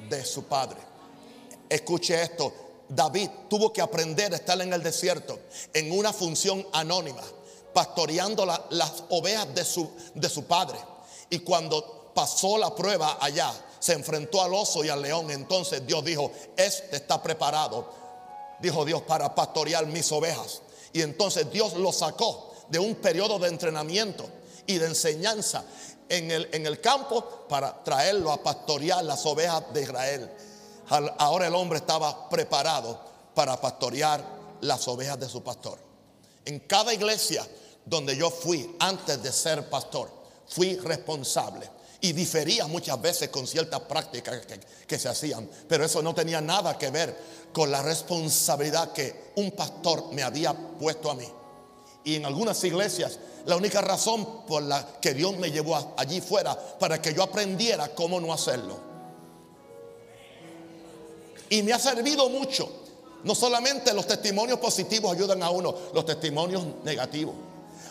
de 0.10 0.24
su 0.24 0.44
padre. 0.44 0.78
Escuche 1.68 2.22
esto. 2.22 2.54
David 2.88 3.30
tuvo 3.50 3.74
que 3.74 3.82
aprender 3.82 4.34
a 4.34 4.36
estar 4.36 4.60
en 4.62 4.72
el 4.72 4.84
desierto 4.84 5.40
en 5.74 5.98
una 5.98 6.14
función 6.14 6.66
anónima, 6.74 7.24
pastoreando 7.74 8.46
las 8.46 9.04
ovejas 9.10 9.54
de 9.56 9.66
su, 9.66 9.90
de 10.14 10.30
su 10.30 10.46
padre. 10.46 10.78
Y 11.30 11.40
cuando 11.40 12.12
pasó 12.14 12.60
la 12.60 12.76
prueba 12.76 13.18
allá, 13.20 13.52
se 13.80 13.94
enfrentó 13.94 14.44
al 14.44 14.54
oso 14.54 14.84
y 14.84 14.90
al 14.90 15.02
león. 15.02 15.32
Entonces 15.32 15.86
Dios 15.88 16.06
dijo, 16.06 16.32
este 16.56 16.98
está 16.98 17.24
preparado, 17.24 17.90
dijo 18.60 18.86
Dios, 18.86 19.02
para 19.02 19.34
pastorear 19.34 19.88
mis 19.88 20.12
ovejas. 20.12 20.62
Y 20.92 21.02
entonces 21.02 21.52
Dios 21.52 21.74
lo 21.74 21.92
sacó 21.92 22.53
de 22.74 22.80
un 22.80 22.96
periodo 22.96 23.38
de 23.38 23.50
entrenamiento 23.50 24.28
y 24.66 24.80
de 24.80 24.88
enseñanza 24.88 25.64
en 26.10 26.32
el, 26.32 26.50
en 26.52 26.66
el 26.66 26.82
campo 26.82 27.46
para 27.48 27.84
traerlo 27.84 28.32
a 28.32 28.42
pastorear 28.42 29.04
las 29.04 29.24
ovejas 29.28 29.72
de 29.72 29.84
Israel. 29.84 30.32
Ahora 31.20 31.46
el 31.46 31.54
hombre 31.54 31.78
estaba 31.78 32.28
preparado 32.30 33.00
para 33.36 33.62
pastorear 33.62 34.26
las 34.62 34.88
ovejas 34.88 35.20
de 35.20 35.30
su 35.30 35.44
pastor. 35.44 35.78
En 36.46 36.62
cada 36.62 36.92
iglesia 36.96 37.48
donde 37.86 38.18
yo 38.18 38.32
fui 38.32 38.76
antes 38.80 39.22
de 39.22 39.32
ser 39.32 39.70
pastor, 39.70 40.10
fui 40.48 40.76
responsable 40.78 41.70
y 42.02 42.12
difería 42.12 42.66
muchas 42.66 43.00
veces 43.00 43.30
con 43.30 43.46
ciertas 43.46 43.82
prácticas 43.82 44.48
que, 44.48 44.60
que, 44.88 44.98
se 44.98 45.10
hacían, 45.10 45.48
pero 45.70 45.86
eso 45.86 46.02
no 46.02 46.16
tenía 46.16 46.42
nada 46.42 46.76
que 46.76 46.90
ver 46.90 47.16
con 47.54 47.70
la 47.70 47.84
responsabilidad 47.84 48.94
que 48.94 49.32
un 49.36 49.52
pastor 49.52 50.12
me 50.12 50.24
había 50.24 50.54
puesto 50.54 51.12
a 51.12 51.14
mí. 51.14 51.28
Y 52.04 52.16
en 52.16 52.26
algunas 52.26 52.64
iglesias, 52.64 53.18
la 53.46 53.56
única 53.56 53.82
razón 53.82 54.46
por 54.48 54.64
la 54.64 54.86
que 55.02 55.14
Dios 55.14 55.38
me 55.38 55.52
llevó 55.52 55.94
allí 55.98 56.22
fuera 56.22 56.56
para 56.56 57.02
que 57.02 57.14
yo 57.14 57.24
aprendiera 57.24 57.90
cómo 57.90 58.20
no 58.20 58.34
hacerlo. 58.34 58.78
Y 61.50 61.62
me 61.64 61.74
ha 61.74 61.80
servido 61.80 62.30
mucho. 62.30 62.70
No 63.24 63.36
solamente 63.36 63.94
los 63.94 64.06
testimonios 64.06 64.60
positivos 64.60 65.14
ayudan 65.14 65.44
a 65.44 65.50
uno, 65.50 65.74
los 65.94 66.06
testimonios 66.06 66.64
negativos. 66.84 67.36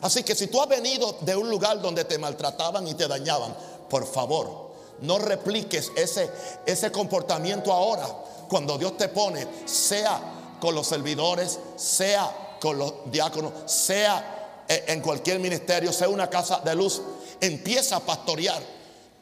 Así 0.03 0.23
que 0.23 0.35
si 0.35 0.49
tú 0.49 0.61
has 0.61 0.69
venido 0.69 1.17
de 1.21 1.37
un 1.37 1.49
lugar 1.49 1.81
donde 1.81 2.05
te 2.05 2.19
maltrataban 2.19 2.87
y 2.89 2.95
te 2.95 3.07
dañaban, 3.07 3.55
por 3.89 4.07
favor, 4.07 4.73
no 5.01 5.19
repliques 5.19 5.93
ese, 5.97 6.31
ese 6.67 6.91
comportamiento 6.91 7.73
ahora. 7.73 8.07
Cuando 8.49 8.77
Dios 8.77 8.97
te 8.97 9.09
pone, 9.09 9.47
sea 9.65 10.21
con 10.61 10.75
los 10.75 10.87
servidores, 10.87 11.59
sea 11.77 12.42
con 12.63 12.79
los 12.79 13.11
diáconos, 13.11 13.53
sea 13.67 14.63
eh, 14.69 14.85
en 14.87 15.01
cualquier 15.01 15.41
ministerio, 15.41 15.93
sea 15.93 16.09
una 16.09 16.31
casa 16.31 16.61
de 16.65 16.77
luz, 16.77 17.03
empieza 17.41 17.97
a 17.97 18.01
pastorear 18.07 18.63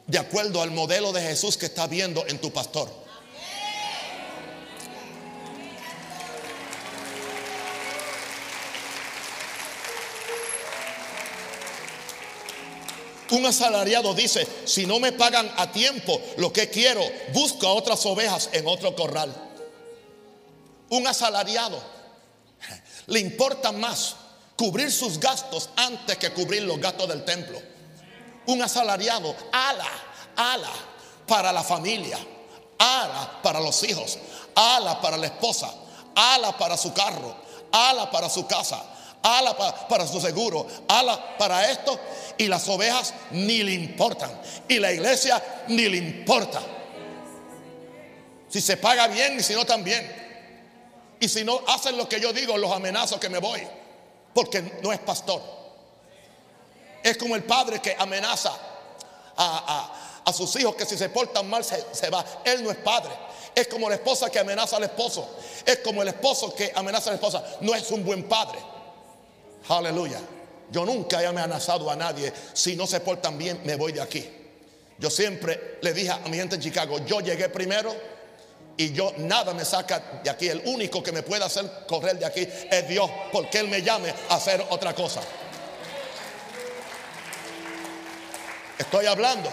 de 0.05 0.19
acuerdo 0.19 0.61
al 0.61 0.69
modelo 0.69 1.11
de 1.11 1.23
Jesús 1.23 1.57
que 1.57 1.65
está 1.65 1.87
viendo 1.87 2.23
en 2.27 2.39
tu 2.39 2.51
pastor. 2.51 2.87
Un 13.31 13.43
asalariado 13.47 14.13
dice, 14.13 14.45
si 14.65 14.85
no 14.85 14.99
me 14.99 15.13
pagan 15.13 15.51
a 15.57 15.71
tiempo 15.71 16.21
lo 16.37 16.53
que 16.53 16.69
quiero, 16.69 17.01
busco 17.33 17.65
a 17.65 17.73
otras 17.73 18.05
ovejas 18.05 18.49
en 18.53 18.67
otro 18.67 18.95
corral. 18.95 19.33
Un 20.89 21.07
asalariado 21.07 22.00
le 23.07 23.19
importa 23.19 23.71
más 23.71 24.15
cubrir 24.55 24.91
sus 24.91 25.19
gastos 25.19 25.69
antes 25.75 26.17
que 26.17 26.31
cubrir 26.31 26.63
los 26.63 26.79
gastos 26.79 27.07
del 27.07 27.25
templo. 27.25 27.61
Un 28.47 28.61
asalariado, 28.61 29.35
ala, 29.51 29.89
ala 30.35 30.71
para 31.27 31.51
la 31.51 31.63
familia, 31.63 32.17
ala 32.77 33.39
para 33.41 33.59
los 33.59 33.83
hijos, 33.83 34.17
ala 34.55 34.99
para 35.01 35.17
la 35.17 35.27
esposa, 35.27 35.73
ala 36.15 36.57
para 36.57 36.77
su 36.77 36.93
carro, 36.93 37.35
ala 37.71 38.11
para 38.11 38.29
su 38.29 38.45
casa, 38.45 38.83
ala 39.23 39.55
para, 39.87 40.07
su 40.07 40.19
seguro, 40.19 40.67
ala 40.87 41.37
para 41.37 41.69
esto 41.69 41.99
y 42.37 42.47
las 42.47 42.67
ovejas 42.67 43.13
ni 43.31 43.63
le 43.63 43.73
importan 43.73 44.31
y 44.67 44.79
la 44.79 44.91
iglesia 44.91 45.41
ni 45.67 45.87
le 45.87 45.97
importa. 45.97 46.61
Si 48.49 48.59
se 48.59 48.77
paga 48.77 49.07
bien 49.07 49.39
y 49.39 49.43
si 49.43 49.53
no 49.53 49.65
también. 49.65 50.30
Y 51.21 51.29
si 51.29 51.43
no 51.43 51.61
hacen 51.67 51.95
lo 51.97 52.09
que 52.09 52.19
yo 52.19 52.33
digo, 52.33 52.57
los 52.57 52.71
amenazo 52.71 53.19
que 53.19 53.29
me 53.29 53.37
voy, 53.37 53.61
porque 54.33 54.79
no 54.81 54.91
es 54.91 54.99
pastor. 54.99 55.39
Es 57.03 57.15
como 57.15 57.35
el 57.35 57.43
padre 57.43 57.79
que 57.79 57.95
amenaza 57.97 58.51
a, 59.37 60.33
sus 60.33 60.55
hijos 60.55 60.75
que 60.75 60.85
si 60.85 60.97
se 60.97 61.09
portan 61.09 61.47
mal 61.47 61.63
se, 61.63 61.85
se 61.91 62.09
va. 62.09 62.25
Él 62.43 62.63
no 62.63 62.71
es 62.71 62.77
padre. 62.77 63.11
Es 63.53 63.67
como 63.67 63.87
la 63.87 63.95
esposa 63.95 64.31
que 64.31 64.39
amenaza 64.39 64.77
al 64.77 64.83
esposo. 64.83 65.29
Es 65.63 65.77
como 65.79 66.01
el 66.01 66.07
esposo 66.07 66.55
que 66.55 66.71
amenaza 66.73 67.11
a 67.11 67.13
la 67.13 67.15
esposa. 67.15 67.43
No 67.61 67.75
es 67.75 67.91
un 67.91 68.03
buen 68.03 68.27
padre. 68.27 68.57
Aleluya. 69.69 70.19
Yo 70.71 70.85
nunca 70.85 71.21
he 71.21 71.27
amenazado 71.27 71.91
a 71.91 71.95
nadie. 71.95 72.33
Si 72.53 72.75
no 72.75 72.87
se 72.87 72.99
portan 72.99 73.37
bien, 73.37 73.61
me 73.63 73.75
voy 73.75 73.91
de 73.91 74.01
aquí. 74.01 74.27
Yo 74.97 75.11
siempre 75.11 75.77
le 75.81 75.93
dije 75.93 76.09
a 76.09 76.17
mi 76.29 76.37
gente 76.37 76.55
en 76.55 76.61
Chicago, 76.61 76.97
yo 77.05 77.19
llegué 77.19 77.49
primero 77.49 77.93
y 78.77 78.93
yo 78.93 79.13
nada 79.17 79.53
me 79.53 79.65
saca 79.65 80.21
de 80.23 80.29
aquí. 80.29 80.47
El 80.47 80.61
único 80.65 81.03
que 81.03 81.11
me 81.11 81.23
puede 81.23 81.43
hacer 81.43 81.69
correr 81.87 82.17
de 82.17 82.25
aquí 82.25 82.47
es 82.69 82.87
Dios, 82.87 83.09
porque 83.31 83.59
Él 83.59 83.67
me 83.67 83.81
llame 83.81 84.13
a 84.29 84.35
hacer 84.35 84.65
otra 84.69 84.93
cosa. 84.95 85.21
Estoy 88.77 89.05
hablando 89.05 89.49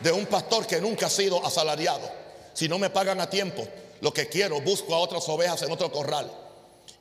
de 0.00 0.12
un 0.12 0.26
pastor 0.26 0.66
que 0.66 0.80
nunca 0.80 1.06
ha 1.06 1.10
sido 1.10 1.44
asalariado. 1.44 2.08
Si 2.54 2.68
no 2.68 2.78
me 2.78 2.90
pagan 2.90 3.20
a 3.20 3.28
tiempo, 3.28 3.66
lo 4.00 4.12
que 4.12 4.28
quiero, 4.28 4.60
busco 4.60 4.94
a 4.94 4.98
otras 4.98 5.28
ovejas 5.28 5.62
en 5.62 5.72
otro 5.72 5.90
corral. 5.90 6.30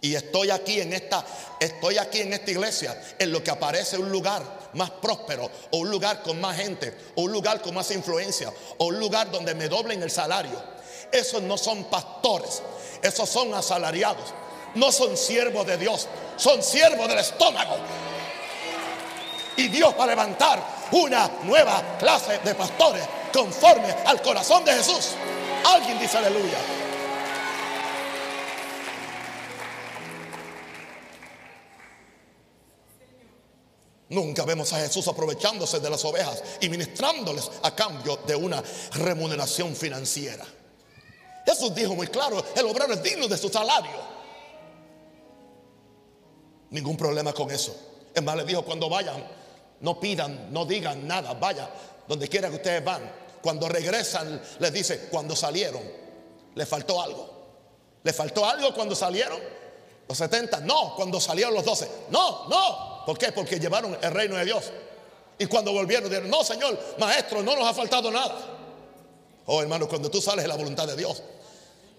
Y 0.02 0.16
estoy 0.16 0.50
aquí 0.50 0.80
en 0.80 0.94
esta, 0.94 1.26
estoy 1.60 1.98
aquí 1.98 2.22
en 2.22 2.34
esta 2.34 2.52
iglesia, 2.52 3.00
en 3.20 3.32
lo 3.32 3.44
que 3.44 3.52
aparece 3.52 3.98
un 3.98 4.10
lugar 4.10 4.42
más 4.74 4.92
próspero, 4.92 5.50
o 5.72 5.78
un 5.78 5.90
lugar 5.90 6.22
con 6.22 6.40
más 6.40 6.58
gente, 6.58 6.96
o 7.16 7.24
un 7.24 7.32
lugar 7.32 7.62
con 7.62 7.74
más 7.74 7.92
influencia, 7.92 8.52
o 8.78 8.86
un 8.86 9.00
lugar 9.00 9.30
donde 9.30 9.54
me 9.56 9.68
doblen 9.68 10.02
el 10.02 10.10
salario. 10.10 10.79
Esos 11.12 11.42
no 11.42 11.58
son 11.58 11.86
pastores, 11.86 12.62
esos 13.02 13.30
son 13.30 13.54
asalariados, 13.54 14.34
no 14.76 14.92
son 14.92 15.16
siervos 15.18 15.66
de 15.66 15.78
Dios, 15.78 16.08
son 16.38 16.62
siervos 16.62 17.08
del 17.08 17.20
estómago. 17.20 17.78
Y 19.58 19.68
Dios 19.68 19.94
va 20.00 20.06
a 20.06 20.08
levantar 20.08 20.62
una 20.92 21.30
nueva 21.44 21.98
clase 22.00 22.40
de 22.40 22.56
pastores 22.56 23.04
conforme 23.34 23.94
al 24.06 24.22
corazón 24.22 24.64
de 24.64 24.74
Jesús. 24.74 25.10
Alguien 25.66 26.00
dice 26.00 26.18
aleluya. 26.18 26.58
Nunca 34.10 34.44
vemos 34.44 34.74
a 34.74 34.80
Jesús 34.80 35.08
aprovechándose 35.08 35.80
de 35.80 35.90
las 35.90 36.04
ovejas 36.04 36.44
y 36.62 36.70
ministrándoles 36.70 37.52
a 37.62 37.76
cambio 37.76 38.18
de 38.26 38.36
una 38.36 38.64
remuneración 38.94 39.76
financiera. 39.76 40.46
Jesús 41.50 41.74
dijo 41.74 41.96
muy 41.96 42.06
claro, 42.06 42.44
el 42.56 42.66
obrero 42.68 42.94
es 42.94 43.02
digno 43.02 43.28
de 43.28 43.36
su 43.36 43.50
salario. 43.50 43.90
Ningún 46.70 46.96
problema 46.96 47.34
con 47.34 47.50
eso. 47.50 47.76
Es 48.14 48.22
más, 48.22 48.38
le 48.38 48.44
dijo, 48.44 48.64
cuando 48.64 48.88
vayan, 48.88 49.26
no 49.80 50.00
pidan, 50.00 50.54
no 50.54 50.66
digan 50.66 51.08
nada, 51.08 51.34
vaya 51.34 51.68
donde 52.08 52.28
quiera 52.28 52.50
que 52.50 52.58
ustedes 52.58 52.86
van. 52.86 53.02
Cuando 53.42 53.68
regresan, 53.68 54.40
les 54.60 54.72
dice, 54.72 55.08
cuando 55.10 55.36
salieron, 55.36 55.82
¿le 56.54 56.66
faltó 56.68 57.02
algo? 57.02 57.28
¿Le 58.04 58.14
faltó 58.14 58.46
algo 58.46 58.72
cuando 58.76 58.94
salieron? 58.96 59.40
Los 60.08 60.18
70, 60.20 60.60
no, 60.60 60.94
cuando 60.96 61.20
salieron 61.20 61.56
los 61.56 61.66
12, 61.66 61.90
no, 62.12 62.48
no. 62.48 63.06
¿Por 63.08 63.18
qué? 63.18 63.32
Porque 63.32 63.60
llevaron 63.60 63.98
el 64.00 64.12
reino 64.12 64.36
de 64.36 64.46
Dios. 64.46 64.66
Y 65.40 65.48
cuando 65.48 65.72
volvieron, 65.74 66.10
dijeron, 66.10 66.30
no, 66.30 66.44
Señor, 66.44 66.80
maestro, 67.00 67.42
no 67.42 67.56
nos 67.56 67.68
ha 67.68 67.74
faltado 67.74 68.12
nada. 68.12 68.36
Oh, 69.48 69.64
hermano, 69.64 69.88
cuando 69.88 70.12
tú 70.12 70.22
sales 70.22 70.44
de 70.44 70.48
la 70.48 70.56
voluntad 70.56 70.86
de 70.86 70.96
Dios 70.96 71.24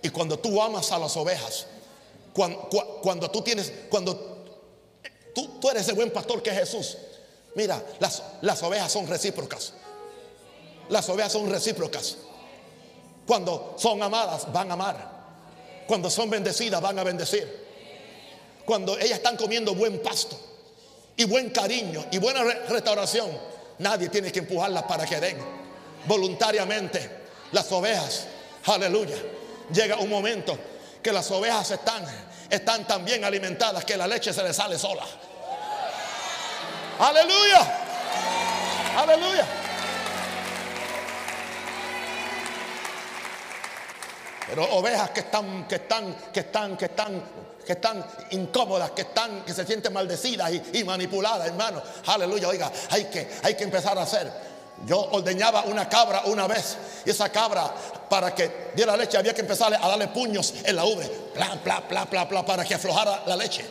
y 0.02 0.08
cuando 0.10 0.38
tú 0.38 0.60
amas 0.60 0.90
a 0.92 0.98
las 0.98 1.16
ovejas, 1.16 1.66
cuando, 2.32 3.30
tú 3.30 3.42
tienes, 3.42 3.72
cuando 3.90 4.16
tú, 5.34 5.70
eres 5.70 5.88
el 5.88 5.94
buen 5.94 6.10
pastor 6.10 6.42
que 6.42 6.50
es 6.50 6.58
Jesús, 6.58 6.96
mira, 7.54 7.82
las, 7.98 8.22
las 8.42 8.62
ovejas 8.62 8.90
son 8.92 9.06
recíprocas. 9.06 9.74
Las 10.88 11.08
ovejas 11.08 11.32
son 11.32 11.48
recíprocas. 11.50 12.16
Cuando 13.26 13.74
son 13.76 14.02
amadas, 14.02 14.52
van 14.52 14.70
a 14.70 14.74
amar. 14.74 15.20
Cuando 15.86 16.10
son 16.10 16.30
bendecidas, 16.30 16.80
van 16.80 16.98
a 16.98 17.04
bendecir 17.04 17.60
cuando 18.70 18.96
ellas 18.98 19.18
están 19.18 19.36
comiendo 19.36 19.74
buen 19.74 20.00
pasto 20.00 20.38
y 21.16 21.24
buen 21.24 21.50
cariño 21.50 22.06
y 22.12 22.18
buena 22.18 22.44
restauración, 22.44 23.28
nadie 23.80 24.08
tiene 24.08 24.30
que 24.30 24.38
empujarlas 24.38 24.84
para 24.84 25.04
que 25.04 25.18
den. 25.18 25.36
Voluntariamente, 26.06 27.10
las 27.50 27.70
ovejas, 27.72 28.26
aleluya, 28.66 29.16
llega 29.72 29.96
un 29.96 30.08
momento 30.08 30.58
que 31.02 31.12
las 31.12 31.30
ovejas 31.30 31.70
están, 31.70 32.04
están 32.48 32.86
tan 32.86 33.04
bien 33.04 33.24
alimentadas 33.24 33.84
que 33.84 33.96
la 33.96 34.06
leche 34.06 34.32
se 34.32 34.42
les 34.42 34.56
sale 34.56 34.78
sola. 34.78 35.04
Aleluya, 36.98 37.78
aleluya. 38.96 39.46
Pero 44.48 44.64
ovejas 44.72 45.10
que 45.10 45.20
están, 45.20 45.68
que 45.68 45.76
están, 45.76 46.14
que 46.32 46.40
están, 46.40 46.76
que 46.76 46.84
están 46.86 47.22
que 47.70 47.74
están 47.74 48.04
incómodas, 48.30 48.90
que 48.90 49.02
están, 49.02 49.42
que 49.44 49.54
se 49.54 49.64
sienten 49.64 49.92
maldecidas 49.92 50.50
y, 50.72 50.82
manipuladas, 50.82 51.46
hermano. 51.46 51.80
Aleluya, 52.06 52.48
oiga, 52.48 52.72
hay 52.90 53.04
que, 53.04 53.30
hay 53.44 53.54
que 53.54 53.62
empezar 53.62 53.96
a 53.96 54.02
hacer. 54.02 54.28
Yo 54.86 54.98
ordeñaba 55.12 55.64
una 55.64 55.88
cabra 55.88 56.22
una 56.26 56.46
vez 56.46 56.76
y 57.04 57.10
esa 57.10 57.28
cabra 57.28 57.70
para 58.08 58.34
que 58.34 58.70
diera 58.74 58.96
leche 58.96 59.18
había 59.18 59.34
que 59.34 59.42
empezar 59.42 59.72
a 59.74 59.88
darle 59.88 60.08
puños 60.08 60.54
en 60.64 60.74
la 60.74 60.84
ubre, 60.84 61.10
bla, 61.34 61.58
bla, 61.62 62.04
bla, 62.08 62.24
bla, 62.24 62.44
para 62.46 62.64
que 62.64 62.74
aflojara 62.74 63.22
la 63.26 63.36
leche. 63.36 63.64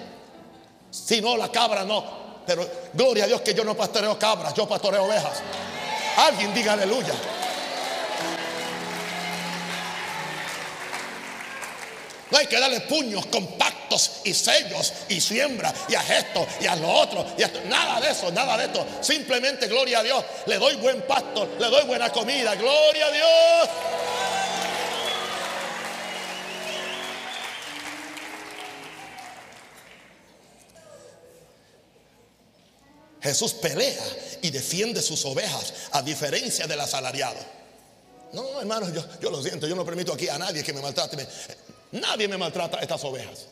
Si 0.92 1.22
no, 1.22 1.36
la 1.36 1.52
cabra 1.52 1.84
no. 1.84 2.20
Pero 2.46 2.68
gloria 2.94 3.26
a 3.26 3.28
Dios 3.28 3.42
que 3.42 3.54
yo 3.54 3.64
no 3.64 3.76
pastoreo 3.76 4.18
cabras, 4.18 4.54
yo 4.54 4.68
pastoreo 4.68 5.04
ovejas. 5.04 5.42
Alguien 6.18 6.54
diga 6.54 6.74
aleluya. 6.74 7.14
No 12.32 12.38
hay 12.38 12.48
que 12.48 12.60
darle 12.60 12.82
puños 12.82 13.26
compactos 13.28 14.22
y 14.24 14.34
sellos 14.34 14.94
y 15.08 15.20
siembra 15.20 15.74
y 15.88 15.96
a 15.96 16.20
esto 16.20 16.46
y 16.62 16.68
a 16.68 16.76
lo 16.76 16.90
otro. 16.90 17.26
Y 17.38 17.68
Nada 17.68 18.00
de 18.00 18.12
eso, 18.12 18.32
nada 18.32 18.58
de 18.58 18.66
esto. 18.66 18.86
Simplemente 19.02 19.68
gloria 19.68 20.00
a 20.00 20.04
Dios. 20.04 20.24
Le 20.46 20.58
doy 20.58 20.76
buen 20.76 21.02
pasto, 21.04 21.56
le 21.60 21.68
doy 21.68 21.86
buena 21.86 22.12
comida. 22.12 22.56
Gloria 22.56 23.08
a 23.08 23.12
Dios. 23.12 23.70
Jesús 33.22 33.54
pelea 33.54 34.02
y 34.42 34.50
defiende 34.50 35.02
sus 35.02 35.26
ovejas 35.26 35.74
a 35.92 36.02
diferencia 36.02 36.68
del 36.68 36.80
asalariado. 36.80 37.38
No, 38.34 38.62
hermano, 38.62 38.94
yo, 38.94 39.04
yo 39.20 39.30
lo 39.32 39.42
siento, 39.42 39.68
yo 39.68 39.76
no 39.76 39.84
permito 39.84 40.14
aquí 40.14 40.30
a 40.30 40.38
nadie 40.38 40.64
que 40.64 40.72
me 40.74 40.82
maltrate. 40.82 41.28
Nadie 41.92 42.28
me 42.28 42.38
maltrata 42.38 42.80
estas 42.80 43.04
ovejas. 43.04 43.48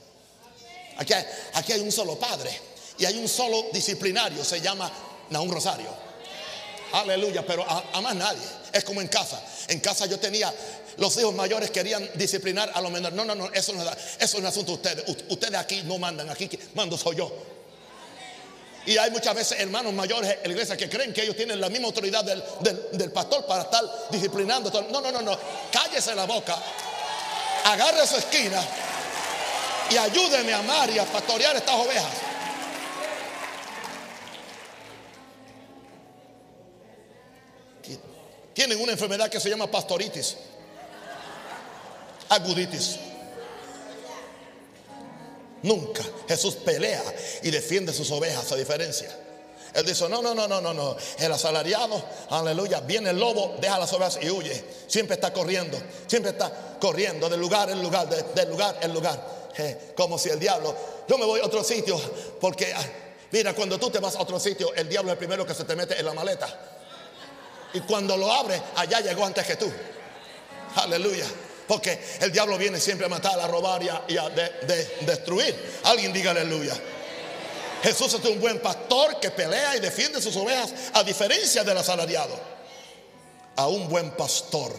Aquí 0.98 1.13
hay, 1.13 1.25
aquí 1.53 1.74
hay 1.74 1.79
un 1.79 1.91
solo 1.91 2.17
padre 2.17 2.51
y 2.98 3.06
hay 3.06 3.17
un 3.17 3.27
solo 3.27 3.65
disciplinario, 3.72 4.44
se 4.44 4.62
llama 4.62 4.91
un 5.32 5.51
Rosario. 5.51 6.08
Aleluya, 6.94 7.46
pero 7.46 7.65
a, 7.67 8.01
más 8.01 8.15
nadie. 8.15 8.41
Es 8.72 8.84
como 8.84 9.01
en 9.01 9.08
casa. 9.08 9.41
En 9.67 9.79
casa 9.79 10.06
yo 10.06 10.20
tenía, 10.20 10.53
los 10.98 11.17
hijos 11.17 11.34
mayores 11.34 11.70
querían 11.72 12.10
disciplinar 12.15 12.72
a 12.74 12.82
los 12.82 12.91
menores. 12.91 13.15
No, 13.15 13.25
no, 13.25 13.36
no, 13.36 13.51
eso 13.51 13.74
no 13.74 13.84
es, 13.84 13.89
eso 13.89 13.98
es 14.20 14.34
un 14.36 14.46
asunto 14.46 14.72
de 14.72 14.75
ustedes. 14.75 15.20
Ustedes 15.29 15.56
aquí 15.56 15.84
no 15.84 15.98
mandan, 15.98 16.29
aquí 16.29 16.50
mando 16.75 16.98
soy 16.98 17.17
yo. 17.17 17.32
Y 18.86 18.98
hay 18.98 19.12
muchas 19.12 19.36
veces 19.36 19.60
hermanos 19.60 19.91
mayores 19.91 20.38
en 20.41 20.44
la 20.44 20.53
iglesia 20.53 20.77
que 20.77 20.89
creen 20.89 21.13
que 21.13 21.24
ellos 21.24 21.36
tienen 21.36 21.60
la 21.60 21.67
misma 21.67 21.88
autoridad 21.88 22.24
del, 22.24 22.41
del 22.94 23.12
pastor 23.12 23.46
para 23.46 23.63
estar 23.63 23.84
disciplinando. 24.10 24.72
No, 24.89 25.01
no, 25.01 25.12
no, 25.12 25.22
no. 25.22 25.38
Cállese 25.72 26.15
la 26.15 26.25
boca. 26.25 26.58
Agarre 27.67 28.07
su 28.07 28.15
esquina 28.15 28.63
y 29.91 29.97
ayúdeme 29.97 30.53
a 30.53 30.59
amar 30.59 30.89
y 30.89 31.00
a 31.00 31.03
pastorear 31.03 31.53
estas 31.57 31.75
ovejas. 31.75 32.13
Tienen 38.53 38.79
una 38.79 38.93
enfermedad 38.93 39.29
que 39.29 39.41
se 39.41 39.50
llama 39.50 39.69
pastoritis, 39.69 40.38
aguditis. 42.29 43.00
Nunca 45.62 46.03
Jesús 46.29 46.55
pelea 46.55 47.03
y 47.43 47.51
defiende 47.51 47.91
sus 47.91 48.09
ovejas 48.12 48.50
a 48.50 48.55
diferencia. 48.55 49.26
Él 49.74 49.86
dice, 49.86 50.07
no, 50.09 50.21
no, 50.21 50.33
no, 50.33 50.47
no, 50.47 50.62
no, 50.62 50.74
no. 50.74 50.97
El 51.19 51.31
asalariado, 51.31 52.01
aleluya, 52.29 52.79
viene 52.81 53.12
el 53.12 53.19
lobo, 53.19 53.55
deja 53.59 53.77
las 53.77 53.91
ovejas 53.93 54.19
y 54.21 54.29
huye. 54.29 54.63
Siempre 54.88 55.15
está 55.15 55.31
corriendo, 55.31 55.77
siempre 56.07 56.31
está 56.31 56.51
corriendo 56.79 57.29
de 57.29 57.38
lugar 57.38 57.69
en 57.69 57.81
lugar, 57.81 58.07
de, 58.07 58.45
lugar 58.45 58.77
en 58.81 58.93
lugar. 58.93 59.19
como 59.95 60.17
si 60.17 60.29
el 60.29 60.39
diablo, 60.39 60.75
yo 61.07 61.17
me 61.17 61.25
voy 61.25 61.39
a 61.39 61.45
otro 61.45 61.63
sitio, 61.63 62.00
porque, 62.39 62.74
ah, 62.74 62.86
mira, 63.31 63.53
cuando 63.53 63.79
tú 63.79 63.89
te 63.89 64.00
vas 64.00 64.15
a 64.15 64.21
otro 64.21 64.39
sitio, 64.39 64.74
el 64.74 64.88
diablo 64.89 65.12
es 65.12 65.13
el 65.13 65.19
primero 65.19 65.45
que 65.45 65.53
se 65.53 65.63
te 65.63 65.75
mete 65.75 66.00
en 66.00 66.05
la 66.05 66.13
maleta. 66.13 66.47
Y 67.74 67.81
cuando 67.81 68.15
lo 68.17 68.31
abre, 68.31 68.62
allá 68.75 69.01
llegó 69.01 69.25
antes 69.25 69.45
que 69.45 69.55
tú. 69.55 69.71
Aleluya. 70.75 71.25
Porque 71.67 72.00
el 72.21 72.31
diablo 72.31 72.57
viene 72.57 72.79
siempre 72.79 73.05
a 73.05 73.09
matar, 73.09 73.39
a 73.39 73.47
robar 73.47 73.81
y 73.83 74.17
a, 74.17 74.29
destruir. 75.01 75.53
Alguien 75.83 76.13
diga 76.13 76.31
aleluya. 76.31 76.74
Jesús 77.84 78.13
es 78.13 78.25
un 78.25 78.39
buen 78.39 78.60
pastor 78.60 79.19
que 79.19 79.31
pelea 79.31 79.75
y 79.75 79.79
defiende 79.79 80.22
sus 80.22 80.36
ovejas 80.36 80.74
a 80.93 81.03
diferencia 81.03 81.63
del 81.63 81.77
asalariado. 81.77 82.38
A 83.55 83.67
un 83.67 83.88
buen 83.88 84.12
pastor 84.12 84.75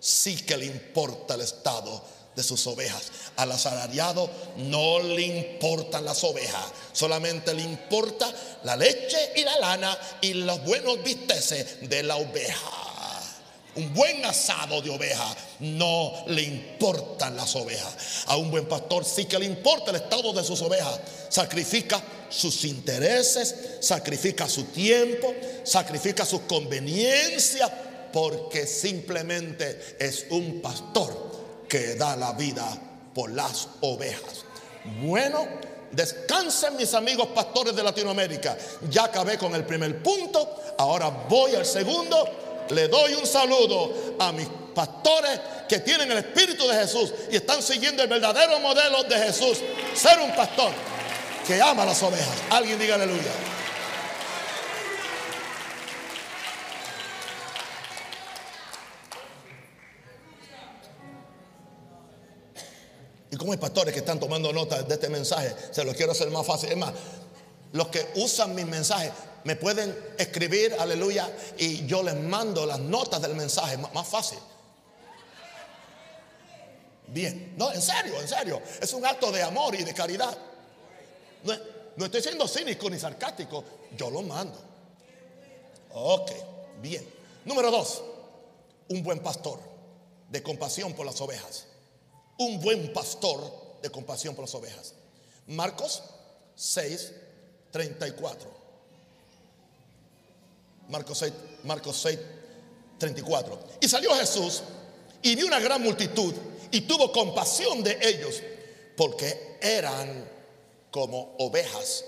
sí 0.00 0.36
que 0.36 0.56
le 0.56 0.66
importa 0.66 1.34
el 1.34 1.42
estado 1.42 2.02
de 2.34 2.42
sus 2.42 2.66
ovejas. 2.66 3.10
Al 3.36 3.50
asalariado 3.50 4.30
no 4.56 5.00
le 5.00 5.22
importan 5.22 6.04
las 6.04 6.22
ovejas, 6.22 6.64
solamente 6.92 7.54
le 7.54 7.62
importa 7.62 8.32
la 8.64 8.76
leche 8.76 9.32
y 9.36 9.42
la 9.42 9.58
lana 9.58 9.98
y 10.20 10.34
los 10.34 10.62
buenos 10.64 11.02
visteces 11.02 11.88
de 11.88 12.02
la 12.02 12.16
oveja. 12.16 12.86
Un 13.76 13.92
buen 13.92 14.24
asado 14.24 14.80
de 14.80 14.88
oveja 14.88 15.36
no 15.60 16.24
le 16.28 16.42
importan 16.42 17.36
las 17.36 17.54
ovejas. 17.56 18.24
A 18.26 18.36
un 18.36 18.50
buen 18.50 18.66
pastor 18.66 19.04
sí 19.04 19.26
que 19.26 19.38
le 19.38 19.44
importa 19.44 19.90
el 19.90 19.96
estado 19.96 20.32
de 20.32 20.42
sus 20.42 20.62
ovejas. 20.62 20.98
Sacrifica 21.28 22.02
sus 22.28 22.64
intereses, 22.64 23.54
sacrifica 23.80 24.48
su 24.48 24.64
tiempo, 24.64 25.34
sacrifica 25.64 26.24
sus 26.24 26.42
conveniencias, 26.42 27.70
porque 28.12 28.66
simplemente 28.66 29.96
es 29.98 30.26
un 30.30 30.60
pastor 30.60 31.66
que 31.68 31.94
da 31.94 32.16
la 32.16 32.32
vida 32.32 32.66
por 33.14 33.30
las 33.30 33.68
ovejas. 33.80 34.44
Bueno, 35.02 35.46
descansen 35.92 36.76
mis 36.76 36.94
amigos 36.94 37.28
pastores 37.28 37.74
de 37.74 37.82
Latinoamérica. 37.82 38.56
Ya 38.90 39.04
acabé 39.04 39.36
con 39.36 39.54
el 39.54 39.64
primer 39.64 40.02
punto, 40.02 40.74
ahora 40.78 41.08
voy 41.28 41.54
al 41.54 41.66
segundo 41.66 42.46
le 42.70 42.88
doy 42.88 43.14
un 43.14 43.26
saludo 43.26 44.16
a 44.18 44.32
mis 44.32 44.48
pastores 44.74 45.40
que 45.68 45.80
tienen 45.80 46.10
el 46.10 46.18
Espíritu 46.18 46.66
de 46.66 46.74
Jesús 46.74 47.12
y 47.30 47.36
están 47.36 47.62
siguiendo 47.62 48.02
el 48.02 48.08
verdadero 48.08 48.58
modelo 48.60 49.04
de 49.04 49.16
Jesús. 49.16 49.58
Ser 49.94 50.18
un 50.20 50.34
pastor 50.34 50.70
que 51.46 51.62
ama 51.62 51.84
las 51.84 52.02
ovejas. 52.02 52.42
Alguien 52.50 52.78
diga 52.78 52.96
aleluya. 52.96 53.30
Y 63.30 63.36
como 63.36 63.52
hay 63.52 63.58
pastores 63.58 63.92
que 63.92 64.00
están 64.00 64.18
tomando 64.18 64.52
nota 64.52 64.82
de 64.82 64.94
este 64.94 65.08
mensaje, 65.08 65.54
se 65.70 65.84
los 65.84 65.94
quiero 65.94 66.12
hacer 66.12 66.30
más 66.30 66.46
fácil. 66.46 66.70
Es 66.70 66.76
más, 66.76 66.92
los 67.72 67.88
que 67.88 68.08
usan 68.16 68.54
mis 68.54 68.66
mensajes, 68.66 69.12
me 69.44 69.56
pueden 69.56 69.96
escribir, 70.18 70.74
aleluya, 70.78 71.30
y 71.58 71.86
yo 71.86 72.02
les 72.02 72.16
mando 72.16 72.66
las 72.66 72.80
notas 72.80 73.20
del 73.22 73.34
mensaje, 73.34 73.76
más 73.76 74.08
fácil. 74.08 74.38
Bien, 77.08 77.54
no, 77.56 77.72
en 77.72 77.80
serio, 77.80 78.20
en 78.20 78.26
serio, 78.26 78.60
es 78.80 78.92
un 78.92 79.06
acto 79.06 79.30
de 79.30 79.42
amor 79.42 79.74
y 79.74 79.84
de 79.84 79.94
caridad. 79.94 80.36
No, 81.96 82.04
estoy 82.04 82.22
siendo 82.22 82.46
cínico 82.46 82.90
ni 82.90 82.98
sarcástico, 82.98 83.64
yo 83.96 84.10
lo 84.10 84.22
mando. 84.22 84.58
Ok, 85.92 86.30
bien. 86.82 87.08
Número 87.44 87.70
dos, 87.70 88.02
un 88.88 89.02
buen 89.02 89.20
pastor 89.20 89.60
de 90.28 90.42
compasión 90.42 90.92
por 90.94 91.06
las 91.06 91.20
ovejas. 91.20 91.66
Un 92.38 92.60
buen 92.60 92.92
pastor 92.92 93.80
de 93.82 93.90
compasión 93.90 94.34
por 94.34 94.44
las 94.44 94.54
ovejas. 94.54 94.94
Marcos 95.46 96.02
6, 96.54 97.12
34. 97.70 98.50
Marcos 100.88 101.18
6, 101.18 101.32
Marcos 101.64 101.96
6, 102.02 102.18
34. 102.98 103.58
Y 103.80 103.88
salió 103.88 104.14
Jesús 104.14 104.62
y 105.22 105.34
vio 105.34 105.46
una 105.46 105.60
gran 105.60 105.82
multitud 105.82 106.34
y 106.70 106.82
tuvo 106.82 107.12
compasión 107.12 107.82
de 107.82 107.98
ellos 108.02 108.42
porque 108.96 109.58
eran 109.60 110.35
como 110.90 111.34
ovejas 111.38 112.04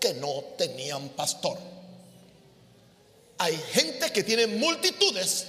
que 0.00 0.14
no 0.14 0.42
tenían 0.56 1.08
pastor. 1.10 1.58
Hay 3.38 3.56
gente 3.56 4.10
que 4.12 4.24
tiene 4.24 4.46
multitudes, 4.46 5.46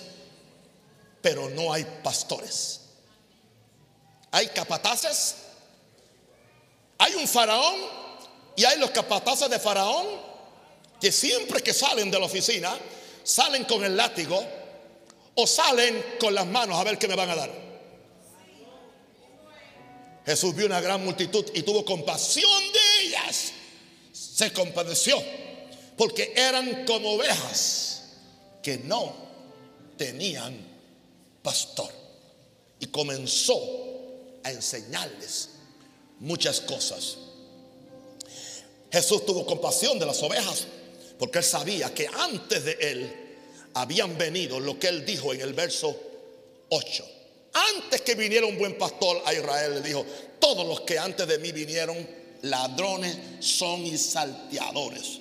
pero 1.21 1.49
no 1.49 1.73
hay 1.73 1.85
pastores. 2.03 2.81
Hay 4.31 4.47
capataces, 4.47 5.35
hay 6.99 7.15
un 7.15 7.27
faraón 7.27 7.75
y 8.55 8.63
hay 8.63 8.77
los 8.77 8.91
capataces 8.91 9.49
de 9.49 9.57
faraón 9.57 10.05
que 11.01 11.11
siempre 11.11 11.63
que 11.63 11.73
salen 11.73 12.11
de 12.11 12.19
la 12.19 12.25
oficina, 12.25 12.77
salen 13.23 13.63
con 13.63 13.83
el 13.83 13.97
látigo 13.97 14.39
o 15.35 15.47
salen 15.47 16.17
con 16.19 16.35
las 16.35 16.45
manos 16.45 16.77
a 16.77 16.83
ver 16.83 16.97
qué 16.97 17.07
me 17.07 17.15
van 17.15 17.29
a 17.29 17.35
dar. 17.35 17.68
Jesús 20.29 20.55
vio 20.55 20.67
una 20.67 20.79
gran 20.79 21.03
multitud 21.03 21.43
y 21.55 21.63
tuvo 21.63 21.83
compasión 21.83 22.61
de 22.71 23.07
ellas. 23.07 23.51
Se 24.13 24.53
compadeció 24.53 25.19
porque 25.97 26.33
eran 26.35 26.85
como 26.85 27.13
ovejas 27.13 28.03
que 28.61 28.77
no 28.77 29.11
tenían 29.97 30.55
pastor. 31.41 31.91
Y 32.79 32.85
comenzó 32.85 33.59
a 34.43 34.51
enseñarles 34.51 35.49
muchas 36.19 36.61
cosas. 36.61 37.17
Jesús 38.91 39.25
tuvo 39.25 39.47
compasión 39.47 39.97
de 39.97 40.05
las 40.05 40.21
ovejas 40.21 40.67
porque 41.17 41.39
él 41.39 41.43
sabía 41.43 41.91
que 41.91 42.07
antes 42.07 42.65
de 42.65 42.77
él 42.79 43.37
habían 43.73 44.15
venido 44.15 44.59
lo 44.59 44.77
que 44.77 44.89
él 44.89 45.03
dijo 45.07 45.33
en 45.33 45.41
el 45.41 45.55
verso 45.55 45.99
8. 46.69 47.18
Antes 47.53 48.01
que 48.01 48.15
viniera 48.15 48.45
un 48.45 48.57
buen 48.57 48.77
pastor 48.77 49.21
a 49.25 49.33
Israel, 49.33 49.75
le 49.75 49.81
dijo, 49.81 50.05
todos 50.39 50.65
los 50.65 50.81
que 50.81 50.99
antes 50.99 51.27
de 51.27 51.39
mí 51.39 51.51
vinieron, 51.51 52.07
ladrones 52.43 53.17
son 53.39 53.85
y 53.85 53.97
salteadores. 53.97 55.19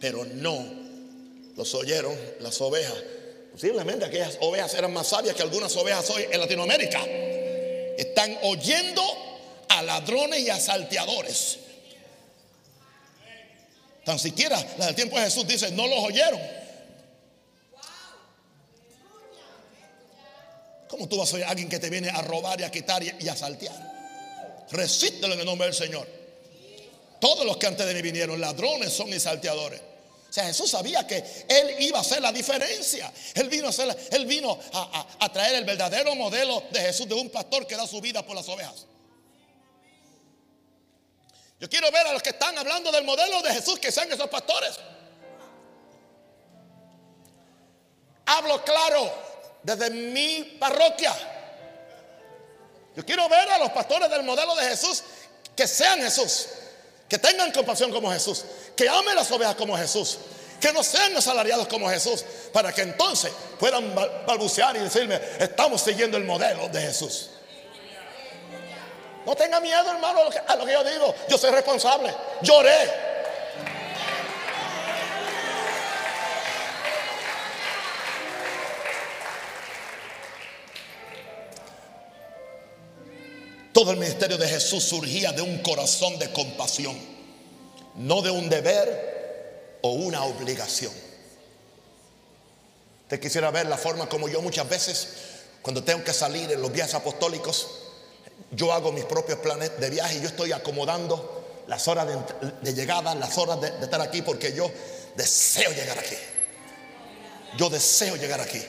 Pero 0.00 0.24
no 0.24 0.64
los 1.56 1.74
oyeron 1.74 2.14
las 2.40 2.60
ovejas. 2.60 2.96
Posiblemente 3.52 4.04
aquellas 4.04 4.36
ovejas 4.40 4.74
eran 4.74 4.92
más 4.92 5.08
sabias 5.08 5.34
que 5.34 5.42
algunas 5.42 5.74
ovejas 5.76 6.08
hoy 6.10 6.26
en 6.30 6.38
Latinoamérica. 6.38 7.02
Están 7.96 8.38
oyendo 8.42 9.02
a 9.68 9.82
ladrones 9.82 10.40
y 10.40 10.50
a 10.50 10.60
salteadores. 10.60 11.58
Tan 14.04 14.18
siquiera 14.18 14.62
la 14.78 14.86
del 14.86 14.94
tiempo 14.94 15.16
de 15.18 15.24
Jesús 15.24 15.48
dice, 15.48 15.70
no 15.72 15.86
los 15.86 15.98
oyeron. 16.04 16.40
¿Cómo 20.88 21.08
tú 21.08 21.18
vas 21.18 21.32
a 21.34 21.38
a 21.38 21.50
alguien 21.50 21.68
que 21.68 21.78
te 21.78 21.90
viene 21.90 22.08
a 22.08 22.22
robar 22.22 22.60
y 22.60 22.64
a 22.64 22.70
quitar 22.70 23.02
y 23.02 23.28
a 23.28 23.36
saltear? 23.36 23.96
Resístelo 24.70 25.34
en 25.34 25.40
el 25.40 25.46
nombre 25.46 25.66
del 25.66 25.74
Señor. 25.74 26.06
Todos 27.20 27.46
los 27.46 27.56
que 27.56 27.66
antes 27.66 27.86
de 27.86 27.94
mí 27.94 28.02
vinieron, 28.02 28.40
ladrones 28.40 28.92
son 28.92 29.08
y 29.12 29.18
salteadores. 29.18 29.80
O 30.28 30.32
sea, 30.32 30.44
Jesús 30.44 30.70
sabía 30.70 31.06
que 31.06 31.24
Él 31.48 31.76
iba 31.80 31.98
a 31.98 32.00
hacer 32.02 32.20
la 32.20 32.32
diferencia. 32.32 33.12
Él 33.34 33.48
vino 33.48 33.66
a, 33.66 33.70
hacer 33.70 33.96
él 34.10 34.26
vino 34.26 34.58
a, 34.72 35.32
traer 35.32 35.54
el 35.56 35.64
verdadero 35.64 36.14
modelo 36.14 36.62
de 36.70 36.80
Jesús, 36.80 37.08
de 37.08 37.14
un 37.14 37.30
pastor 37.30 37.66
que 37.66 37.76
da 37.76 37.86
su 37.86 38.00
vida 38.00 38.24
por 38.24 38.36
las 38.36 38.48
ovejas. 38.48 38.86
Yo 41.58 41.70
quiero 41.70 41.90
ver 41.90 42.06
a 42.06 42.12
los 42.12 42.22
que 42.22 42.30
están 42.30 42.58
hablando 42.58 42.92
del 42.92 43.04
modelo 43.04 43.40
de 43.40 43.54
Jesús 43.54 43.78
que 43.78 43.90
sean 43.90 44.12
esos 44.12 44.28
pastores. 44.28 44.78
Hablo 48.26 48.62
claro 48.62 49.25
desde 49.66 49.90
mi 49.90 50.44
parroquia. 50.60 51.12
Yo 52.94 53.04
quiero 53.04 53.28
ver 53.28 53.50
a 53.50 53.58
los 53.58 53.70
pastores 53.70 54.08
del 54.08 54.22
modelo 54.22 54.54
de 54.54 54.62
Jesús 54.62 55.02
que 55.56 55.66
sean 55.66 56.00
Jesús, 56.00 56.46
que 57.08 57.18
tengan 57.18 57.50
compasión 57.50 57.90
como 57.90 58.12
Jesús, 58.12 58.44
que 58.76 58.88
amen 58.88 59.16
las 59.16 59.28
ovejas 59.32 59.56
como 59.56 59.76
Jesús, 59.76 60.18
que 60.60 60.72
no 60.72 60.84
sean 60.84 61.16
asalariados 61.16 61.66
como 61.66 61.90
Jesús, 61.90 62.24
para 62.52 62.72
que 62.72 62.82
entonces 62.82 63.32
puedan 63.58 63.92
balbucear 64.24 64.76
y 64.76 64.78
decirme, 64.78 65.20
estamos 65.40 65.80
siguiendo 65.82 66.16
el 66.16 66.24
modelo 66.24 66.68
de 66.68 66.82
Jesús. 66.82 67.30
No 69.26 69.34
tenga 69.34 69.58
miedo, 69.58 69.90
hermano, 69.90 70.20
a 70.46 70.54
lo 70.54 70.64
que 70.64 70.72
yo 70.72 70.84
digo. 70.84 71.12
Yo 71.28 71.36
soy 71.36 71.50
responsable. 71.50 72.14
Lloré. 72.42 73.05
Todo 83.76 83.90
el 83.90 83.98
ministerio 83.98 84.38
de 84.38 84.48
Jesús 84.48 84.84
surgía 84.84 85.32
de 85.32 85.42
un 85.42 85.58
corazón 85.58 86.18
de 86.18 86.32
compasión, 86.32 86.96
no 87.96 88.22
de 88.22 88.30
un 88.30 88.48
deber 88.48 89.78
o 89.82 89.90
una 89.90 90.24
obligación. 90.24 90.94
Te 93.06 93.20
quisiera 93.20 93.50
ver 93.50 93.66
la 93.66 93.76
forma 93.76 94.08
como 94.08 94.30
yo 94.30 94.40
muchas 94.40 94.66
veces, 94.66 95.08
cuando 95.60 95.84
tengo 95.84 96.02
que 96.02 96.14
salir 96.14 96.50
en 96.50 96.62
los 96.62 96.72
viajes 96.72 96.94
apostólicos, 96.94 97.68
yo 98.50 98.72
hago 98.72 98.92
mis 98.92 99.04
propios 99.04 99.40
planes 99.40 99.78
de 99.78 99.90
viaje 99.90 100.16
y 100.16 100.20
yo 100.22 100.28
estoy 100.28 100.52
acomodando 100.52 101.64
las 101.66 101.86
horas 101.86 102.06
de, 102.62 102.72
llegada, 102.72 103.14
las 103.14 103.36
horas 103.36 103.60
de, 103.60 103.72
de 103.72 103.84
estar 103.84 104.00
aquí, 104.00 104.22
porque 104.22 104.54
yo 104.54 104.70
deseo 105.16 105.70
llegar 105.72 105.98
aquí. 105.98 106.16
Yo 107.58 107.68
deseo 107.68 108.16
llegar 108.16 108.40
aquí. 108.40 108.62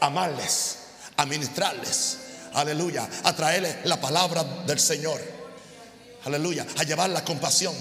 Amarles, 0.00 0.76
administrarles, 1.16 2.18
aleluya, 2.54 3.08
a 3.24 3.34
traerle 3.34 3.80
la 3.84 4.00
palabra 4.00 4.42
del 4.66 4.78
Señor, 4.78 5.20
aleluya, 6.24 6.66
a 6.78 6.84
llevar 6.84 7.10
la 7.10 7.24
compasión, 7.24 7.74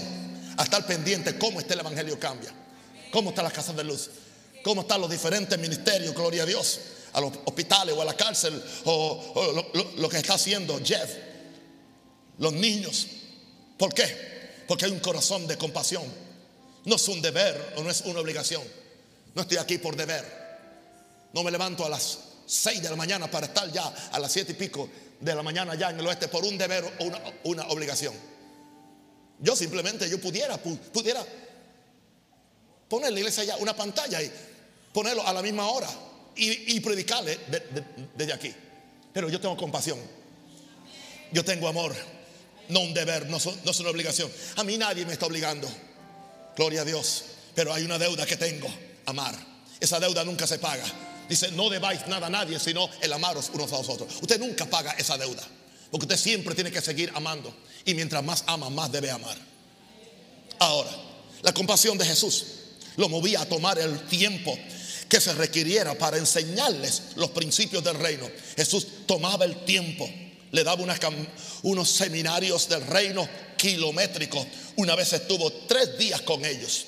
a 0.58 0.64
estar 0.64 0.86
pendiente 0.86 1.38
cómo 1.38 1.60
este 1.60 1.74
el 1.74 1.80
Evangelio 1.80 2.20
cambia, 2.20 2.52
cómo 3.12 3.30
están 3.30 3.46
las 3.46 3.54
casas 3.54 3.76
de 3.76 3.84
luz, 3.84 4.10
cómo 4.64 4.82
están 4.82 5.02
los 5.02 5.10
diferentes 5.10 5.58
ministerios, 5.60 6.14
gloria 6.14 6.44
a 6.44 6.46
Dios, 6.46 6.80
a 7.14 7.22
los 7.22 7.32
hospitales 7.46 7.96
o 7.96 8.02
a 8.02 8.06
la 8.06 8.16
cárcel, 8.16 8.62
o, 8.86 9.72
lo, 9.98 10.10
que 10.10 10.18
está 10.18 10.34
haciendo 10.34 10.80
Jeff, 10.84 11.10
los 12.40 12.54
niños. 12.54 13.08
¿Por 13.78 13.94
qué? 13.94 14.64
Porque 14.68 14.86
hay 14.86 14.92
un 14.92 15.00
corazón 15.00 15.48
de 15.48 15.58
compasión. 15.58 16.04
No 16.86 16.96
es 16.96 17.08
un 17.08 17.22
deber 17.22 17.76
o 17.78 17.84
no 17.84 17.90
es 17.90 18.02
una 18.02 18.20
obligación. 18.20 18.64
No 19.36 19.44
estoy 19.44 19.58
aquí 19.58 19.78
por 19.78 19.96
deber. 19.96 20.26
No 21.34 21.44
me 21.44 21.52
levanto 21.52 21.86
a 21.86 21.90
las 21.90 22.20
6 22.46 22.82
de 22.82 22.90
la 22.90 22.96
mañana 22.96 23.30
para 23.30 23.48
estar 23.48 23.72
ya 23.72 23.94
a 24.12 24.20
las 24.20 24.32
7 24.32 24.52
y 24.52 24.56
pico 24.56 24.90
de 25.20 25.36
la 25.36 25.44
mañana 25.44 25.76
ya 25.76 25.90
en 25.90 26.00
el 26.00 26.08
oeste 26.08 26.28
por 26.28 26.44
un 26.44 26.58
deber 26.58 26.84
o 27.00 27.50
una, 27.50 27.68
obligación. 27.68 28.14
Yo 29.40 29.56
simplemente, 29.56 30.10
yo 30.10 30.20
pudiera, 30.20 30.58
pudiera 30.58 31.26
poner 32.90 33.12
la 33.12 33.20
iglesia 33.20 33.44
allá 33.44 33.58
una 33.58 33.76
pantalla 33.76 34.22
y 34.22 34.32
ponerlo 34.94 35.26
a 35.26 35.34
la 35.34 35.42
misma 35.42 35.70
hora 35.70 35.90
y, 36.36 36.80
predicarle 36.80 37.40
desde 38.16 38.34
aquí. 38.34 38.54
Pero 39.14 39.30
yo 39.30 39.40
tengo 39.40 39.56
compasión. 39.56 40.00
Yo 41.32 41.44
tengo 41.46 41.68
amor. 41.68 41.96
No 42.70 42.80
un 42.80 42.94
deber, 42.94 43.30
no, 43.30 43.38
no 43.66 43.72
es 43.72 43.80
una 43.80 43.90
obligación. 43.90 44.32
A 44.56 44.64
mí 44.64 44.78
nadie 44.78 45.06
me 45.06 45.14
está 45.14 45.26
obligando. 45.26 45.68
Gloria 46.56 46.82
a 46.82 46.86
Dios. 46.86 47.26
Pero 47.54 47.74
hay 47.74 47.84
una 47.84 48.00
deuda 48.00 48.26
que 48.26 48.38
tengo. 48.38 48.68
Amar. 49.06 49.36
Esa 49.80 50.00
deuda 50.00 50.24
nunca 50.24 50.48
se 50.48 50.60
paga. 50.60 50.86
Dice, 51.30 51.52
no 51.52 51.70
debáis 51.70 52.06
nada 52.08 52.28
a 52.28 52.30
nadie, 52.30 52.60
sino 52.60 52.90
el 53.02 53.14
amaros 53.14 53.50
unos 53.54 53.72
a 53.74 53.78
los 53.78 53.90
otros. 53.90 54.16
Usted 54.22 54.40
nunca 54.40 54.66
paga 54.66 54.92
esa 54.94 55.18
deuda, 55.18 55.44
porque 55.90 56.06
usted 56.06 56.18
siempre 56.18 56.56
tiene 56.56 56.72
que 56.72 56.82
seguir 56.82 57.12
amando. 57.16 57.54
Y 57.86 57.94
mientras 57.94 58.24
más 58.24 58.44
ama, 58.48 58.70
más 58.70 58.92
debe 58.92 59.12
amar. 59.12 59.38
Ahora, 60.60 60.92
la 61.42 61.54
compasión 61.54 61.98
de 61.98 62.06
Jesús 62.06 62.46
lo 62.98 63.10
movía 63.10 63.42
a 63.42 63.46
tomar 63.46 63.80
el 63.80 64.00
tiempo 64.08 64.58
que 65.10 65.20
se 65.20 65.34
requiriera 65.34 65.94
para 65.96 66.18
enseñarles 66.18 67.02
los 67.16 67.32
principios 67.32 67.84
del 67.84 68.00
reino. 68.00 68.30
Jesús 68.56 68.88
tomaba 69.06 69.46
el 69.46 69.64
tiempo, 69.66 70.10
le 70.52 70.64
daba 70.64 70.84
unos 71.64 71.90
seminarios 71.90 72.70
del 72.70 72.86
reino 72.88 73.28
kilométricos. 73.58 74.46
Una 74.78 74.96
vez 74.96 75.14
estuvo 75.14 75.52
tres 75.68 75.98
días 75.98 76.22
con 76.22 76.44
ellos. 76.46 76.86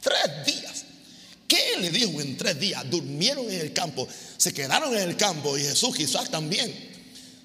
Tres 0.00 0.44
días. 0.44 0.71
¿Qué 1.72 1.80
le 1.80 1.90
dijo 1.90 2.20
en 2.20 2.36
tres 2.36 2.58
días? 2.58 2.88
Durmieron 2.90 3.50
en 3.50 3.60
el 3.60 3.72
campo, 3.72 4.06
se 4.36 4.52
quedaron 4.52 4.94
en 4.94 5.08
el 5.08 5.16
campo 5.16 5.56
y 5.56 5.62
Jesús 5.62 5.94
quizás 5.96 6.30
también 6.30 6.72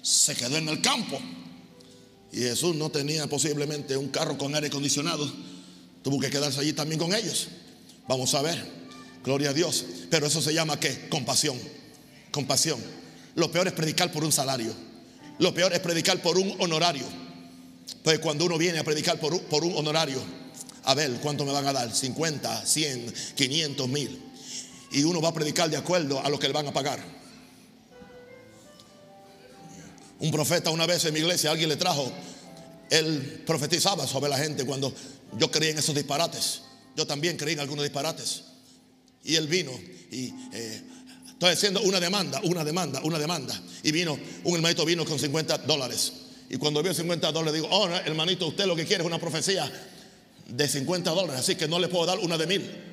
se 0.02 0.34
quedó 0.34 0.56
en 0.56 0.68
el 0.68 0.82
campo. 0.82 1.20
Y 2.32 2.40
Jesús 2.40 2.76
no 2.76 2.90
tenía 2.90 3.26
posiblemente 3.26 3.96
un 3.96 4.08
carro 4.08 4.36
con 4.36 4.54
aire 4.54 4.66
acondicionado, 4.66 5.30
tuvo 6.02 6.20
que 6.20 6.30
quedarse 6.30 6.60
allí 6.60 6.72
también 6.74 6.98
con 6.98 7.14
ellos. 7.14 7.48
Vamos 8.06 8.34
a 8.34 8.42
ver, 8.42 8.62
gloria 9.24 9.50
a 9.50 9.52
Dios. 9.54 9.84
Pero 10.10 10.26
eso 10.26 10.42
se 10.42 10.52
llama 10.52 10.78
qué? 10.78 11.08
Compasión. 11.08 11.58
Compasión. 12.30 12.78
Lo 13.34 13.50
peor 13.50 13.66
es 13.66 13.72
predicar 13.72 14.12
por 14.12 14.24
un 14.24 14.32
salario. 14.32 14.74
Lo 15.38 15.54
peor 15.54 15.72
es 15.72 15.80
predicar 15.80 16.20
por 16.20 16.38
un 16.38 16.54
honorario. 16.58 17.06
Pues 18.02 18.18
cuando 18.18 18.44
uno 18.44 18.58
viene 18.58 18.78
a 18.78 18.84
predicar 18.84 19.18
por 19.18 19.40
por 19.42 19.64
un 19.64 19.74
honorario, 19.76 20.20
a 20.88 20.94
ver 20.94 21.10
cuánto 21.20 21.44
me 21.44 21.52
van 21.52 21.66
a 21.66 21.72
dar, 21.74 21.94
50, 21.94 22.64
100, 22.64 23.14
500 23.34 23.88
mil. 23.88 24.22
Y 24.90 25.02
uno 25.04 25.20
va 25.20 25.28
a 25.28 25.34
predicar 25.34 25.68
de 25.68 25.76
acuerdo 25.76 26.18
a 26.24 26.30
lo 26.30 26.38
que 26.38 26.46
le 26.46 26.54
van 26.54 26.66
a 26.66 26.72
pagar. 26.72 26.98
Un 30.18 30.30
profeta 30.30 30.70
una 30.70 30.86
vez 30.86 31.04
en 31.04 31.12
mi 31.12 31.20
iglesia, 31.20 31.50
alguien 31.50 31.68
le 31.68 31.76
trajo, 31.76 32.10
él 32.88 33.42
profetizaba 33.46 34.06
sobre 34.06 34.30
la 34.30 34.38
gente 34.38 34.64
cuando 34.64 34.90
yo 35.38 35.50
creía 35.50 35.72
en 35.72 35.78
esos 35.78 35.94
disparates. 35.94 36.62
Yo 36.96 37.06
también 37.06 37.36
creí 37.36 37.52
en 37.52 37.60
algunos 37.60 37.84
disparates. 37.84 38.44
Y 39.24 39.34
él 39.34 39.46
vino 39.46 39.72
y 40.10 40.32
eh, 40.54 40.82
estoy 41.32 41.50
haciendo 41.50 41.82
una 41.82 42.00
demanda, 42.00 42.40
una 42.44 42.64
demanda, 42.64 43.02
una 43.04 43.18
demanda. 43.18 43.60
Y 43.82 43.92
vino, 43.92 44.18
un 44.42 44.54
hermanito 44.54 44.86
vino 44.86 45.04
con 45.04 45.18
50 45.18 45.58
dólares. 45.58 46.14
Y 46.48 46.56
cuando 46.56 46.82
vio 46.82 46.94
50 46.94 47.30
dólares, 47.30 47.60
digo, 47.60 47.68
oh, 47.70 47.90
hermanito, 47.90 48.46
usted 48.46 48.64
lo 48.64 48.74
que 48.74 48.86
quiere 48.86 49.02
es 49.02 49.06
una 49.06 49.18
profecía 49.18 49.70
de 50.48 50.66
50 50.66 51.10
dólares, 51.10 51.40
así 51.40 51.56
que 51.56 51.68
no 51.68 51.78
le 51.78 51.88
puedo 51.88 52.06
dar 52.06 52.18
una 52.18 52.36
de 52.38 52.46
mil. 52.46 52.84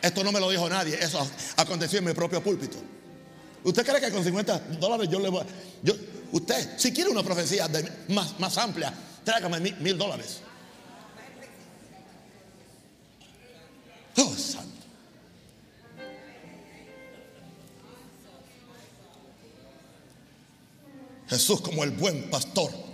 Esto 0.00 0.24
no 0.24 0.32
me 0.32 0.40
lo 0.40 0.48
dijo 0.48 0.68
nadie, 0.68 0.98
eso 0.98 1.28
aconteció 1.56 1.98
en 1.98 2.06
mi 2.06 2.14
propio 2.14 2.42
púlpito. 2.42 2.78
¿Usted 3.64 3.84
cree 3.84 4.00
que 4.00 4.10
con 4.10 4.24
50 4.24 4.58
dólares 4.80 5.08
yo 5.10 5.20
le 5.20 5.28
voy 5.28 5.40
a... 5.40 5.46
Yo, 5.82 5.94
usted, 6.32 6.78
si 6.78 6.92
quiere 6.92 7.10
una 7.10 7.22
profecía 7.22 7.68
más, 8.08 8.38
más 8.38 8.56
amplia, 8.56 8.94
tráigame 9.24 9.60
mil, 9.60 9.98
dólares. 9.98 10.40
Oh, 14.16 14.34
santo. 14.34 14.70
Jesús 21.28 21.60
como 21.60 21.84
el 21.84 21.90
buen 21.90 22.30
pastor 22.30 22.89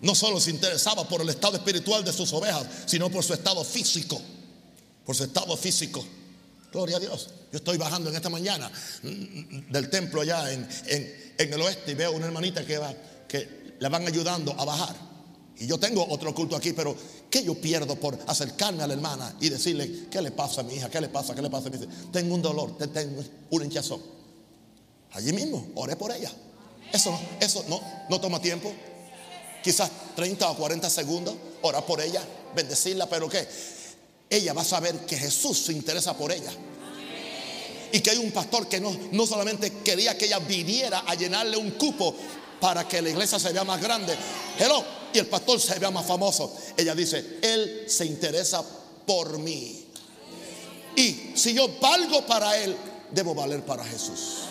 no 0.00 0.14
solo 0.14 0.40
se 0.40 0.50
interesaba 0.50 1.08
por 1.08 1.20
el 1.22 1.28
estado 1.28 1.56
espiritual 1.56 2.04
de 2.04 2.12
sus 2.12 2.32
ovejas, 2.32 2.66
sino 2.86 3.10
por 3.10 3.24
su 3.24 3.34
estado 3.34 3.64
físico. 3.64 4.20
Por 5.04 5.16
su 5.16 5.24
estado 5.24 5.56
físico. 5.56 6.04
Gloria 6.72 6.98
a 6.98 7.00
Dios. 7.00 7.30
Yo 7.50 7.58
estoy 7.58 7.78
bajando 7.78 8.10
en 8.10 8.16
esta 8.16 8.28
mañana 8.28 8.70
mm, 9.02 9.72
del 9.72 9.88
templo 9.88 10.20
allá 10.20 10.52
en, 10.52 10.68
el 11.38 11.62
oeste 11.62 11.92
y 11.92 11.94
veo 11.94 12.12
una 12.12 12.26
hermanita 12.26 12.64
que, 12.64 12.78
va, 12.78 12.92
que 13.26 13.76
la 13.80 13.88
van 13.88 14.06
ayudando 14.06 14.54
a 14.58 14.64
bajar. 14.64 15.08
Y 15.56 15.66
yo 15.66 15.78
tengo 15.78 16.06
otro 16.08 16.32
culto 16.34 16.54
aquí, 16.54 16.72
pero 16.72 16.94
¿qué 17.28 17.42
yo 17.42 17.54
pierdo 17.60 17.96
por 17.96 18.16
acercarme 18.26 18.82
a 18.82 18.86
la 18.86 18.94
hermana 18.94 19.34
y 19.40 19.48
decirle, 19.48 20.06
¿qué 20.10 20.22
le 20.22 20.30
pasa 20.30 20.60
a 20.60 20.64
mi 20.64 20.74
hija? 20.74 20.88
¿Qué 20.88 21.00
le 21.00 21.08
pasa? 21.08 21.34
¿Qué 21.34 21.42
le 21.42 21.50
pasa 21.50 21.68
a 21.68 21.70
mi 21.70 21.78
hija? 21.78 21.86
Tengo 22.12 22.34
un 22.34 22.42
dolor, 22.42 22.76
tengo 22.76 23.24
un 23.50 23.64
hinchazón. 23.64 24.00
Allí 25.12 25.32
mismo, 25.32 25.68
oré 25.74 25.96
por 25.96 26.12
ella. 26.12 26.30
Eso, 26.92 27.18
eso 27.40 27.64
no, 27.68 27.80
no 28.08 28.20
toma 28.20 28.40
tiempo 28.40 28.72
quizás 29.68 29.90
30 30.16 30.50
o 30.50 30.56
40 30.56 30.88
segundos, 30.88 31.34
orar 31.60 31.84
por 31.84 32.00
ella, 32.00 32.22
bendecirla, 32.56 33.06
pero 33.06 33.28
que 33.28 33.46
ella 34.30 34.54
va 34.54 34.62
a 34.62 34.64
saber 34.64 34.94
que 35.04 35.14
Jesús 35.14 35.58
se 35.58 35.74
interesa 35.74 36.16
por 36.16 36.32
ella. 36.32 36.50
Y 37.92 38.00
que 38.00 38.12
hay 38.12 38.16
un 38.16 38.32
pastor 38.32 38.66
que 38.66 38.80
no, 38.80 38.96
no 39.12 39.26
solamente 39.26 39.70
quería 39.84 40.16
que 40.16 40.24
ella 40.24 40.38
viniera 40.38 41.00
a 41.00 41.14
llenarle 41.14 41.58
un 41.58 41.72
cupo 41.72 42.14
para 42.58 42.88
que 42.88 43.02
la 43.02 43.10
iglesia 43.10 43.38
se 43.38 43.52
vea 43.52 43.62
más 43.62 43.78
grande. 43.78 44.16
Hello, 44.58 44.82
y 45.12 45.18
el 45.18 45.26
pastor 45.26 45.60
se 45.60 45.78
vea 45.78 45.90
más 45.90 46.06
famoso. 46.06 46.50
Ella 46.74 46.94
dice, 46.94 47.38
Él 47.42 47.84
se 47.88 48.06
interesa 48.06 48.64
por 49.04 49.38
mí. 49.38 49.84
Y 50.96 51.32
si 51.34 51.52
yo 51.52 51.68
valgo 51.78 52.24
para 52.24 52.56
Él, 52.56 52.74
debo 53.10 53.34
valer 53.34 53.62
para 53.66 53.84
Jesús. 53.84 54.47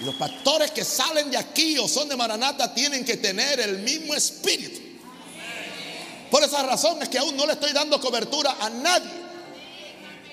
Y 0.00 0.04
los 0.04 0.14
pastores 0.16 0.70
que 0.72 0.84
salen 0.84 1.30
de 1.30 1.36
aquí 1.36 1.78
o 1.78 1.86
son 1.86 2.08
de 2.08 2.16
Maranata 2.16 2.74
tienen 2.74 3.04
que 3.04 3.16
tener 3.16 3.60
el 3.60 3.78
mismo 3.78 4.14
espíritu. 4.14 4.80
Por 6.30 6.42
esa 6.42 6.62
razón 6.64 7.00
es 7.02 7.08
que 7.08 7.18
aún 7.18 7.36
no 7.36 7.46
le 7.46 7.52
estoy 7.52 7.72
dando 7.72 8.00
cobertura 8.00 8.56
a 8.60 8.68
nadie. 8.70 9.24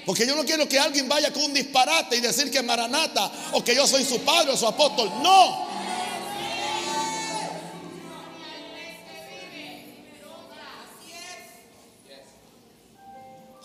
Porque 0.06 0.26
yo 0.26 0.36
no 0.36 0.44
quiero 0.44 0.68
que 0.68 0.80
alguien 0.80 1.08
vaya 1.08 1.32
con 1.32 1.44
un 1.44 1.54
disparate 1.54 2.18
y 2.18 2.22
decir 2.22 2.50
que 2.50 2.58
es 2.58 2.64
Maranata 2.64 3.32
o 3.54 3.64
que 3.64 3.76
yo 3.76 3.86
soy 3.86 4.04
su 4.04 4.20
padre 4.22 4.52
o 4.54 4.58
su 4.58 4.66
apóstol. 4.66 5.12
No. 5.22 5.70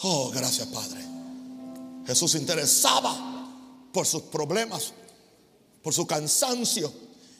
Oh, 0.02 0.30
gracias 0.30 0.68
Padre. 0.68 1.00
Jesús 2.06 2.32
se 2.32 2.38
interesaba 2.38 3.48
por 3.92 4.06
sus 4.06 4.22
problemas, 4.22 4.92
por 5.86 5.94
su 5.94 6.04
cansancio. 6.04 6.92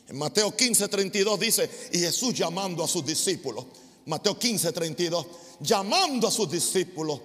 En 0.07 0.17
Mateo 0.17 0.55
15, 0.57 0.87
32 0.87 1.41
dice, 1.41 1.89
y 1.91 1.99
Jesús 1.99 2.33
llamando 2.33 2.85
a 2.85 2.87
sus 2.87 3.05
discípulos, 3.05 3.67
Mateo 4.05 4.39
15, 4.39 4.71
32, 4.71 5.27
llamando 5.59 6.29
a 6.29 6.31
sus 6.31 6.49
discípulos. 6.49 7.23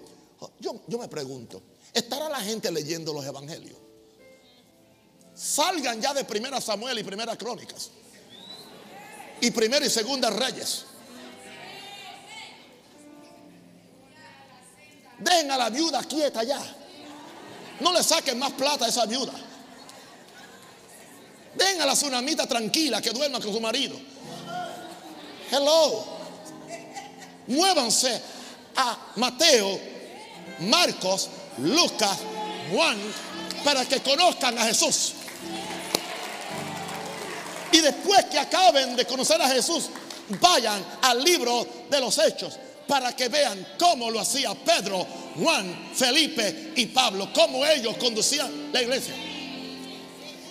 Yo, 0.59 0.81
yo 0.87 0.97
me 0.97 1.07
pregunto, 1.07 1.61
¿estará 1.93 2.27
la 2.27 2.39
gente 2.39 2.71
leyendo 2.71 3.13
los 3.13 3.23
evangelios? 3.23 3.77
Salgan 5.35 6.01
ya 6.01 6.11
de 6.15 6.25
Primera 6.25 6.59
Samuel 6.59 6.97
y 6.97 7.03
Primera 7.03 7.37
Crónicas. 7.37 7.91
Y 9.41 9.51
Primera 9.51 9.85
y 9.85 9.91
Segunda 9.91 10.31
Reyes. 10.31 10.85
Dejen 15.19 15.51
a 15.51 15.57
la 15.57 15.69
viuda 15.69 16.03
quieta 16.03 16.43
ya. 16.43 16.59
No 17.79 17.93
le 17.93 18.01
saquen 18.01 18.39
más 18.39 18.53
plata 18.53 18.85
a 18.85 18.89
esa 18.89 19.05
viuda. 19.05 19.50
Dejen 21.55 21.81
a 21.81 21.85
la 21.85 21.93
tsunamita 21.93 22.47
tranquila 22.47 23.01
que 23.01 23.11
duerma 23.11 23.39
con 23.39 23.53
su 23.53 23.59
marido. 23.59 23.95
Hello. 25.51 26.05
Muévanse 27.47 28.21
a 28.75 28.97
Mateo, 29.17 29.79
Marcos, 30.59 31.29
Lucas, 31.57 32.17
Juan, 32.71 32.97
para 33.63 33.85
que 33.85 33.99
conozcan 33.99 34.57
a 34.57 34.65
Jesús. 34.65 35.13
Y 37.73 37.79
después 37.79 38.25
que 38.25 38.39
acaben 38.39 38.95
de 38.95 39.05
conocer 39.05 39.41
a 39.41 39.49
Jesús, 39.49 39.89
vayan 40.39 40.83
al 41.01 41.23
libro 41.23 41.67
de 41.89 41.99
los 41.99 42.17
hechos 42.19 42.57
para 42.87 43.15
que 43.15 43.29
vean 43.29 43.75
cómo 43.77 44.09
lo 44.11 44.19
hacía 44.19 44.53
Pedro, 44.53 45.05
Juan, 45.41 45.91
Felipe 45.93 46.73
y 46.75 46.87
Pablo, 46.87 47.29
cómo 47.33 47.65
ellos 47.65 47.95
conducían 47.97 48.71
la 48.71 48.81
iglesia. 48.81 49.13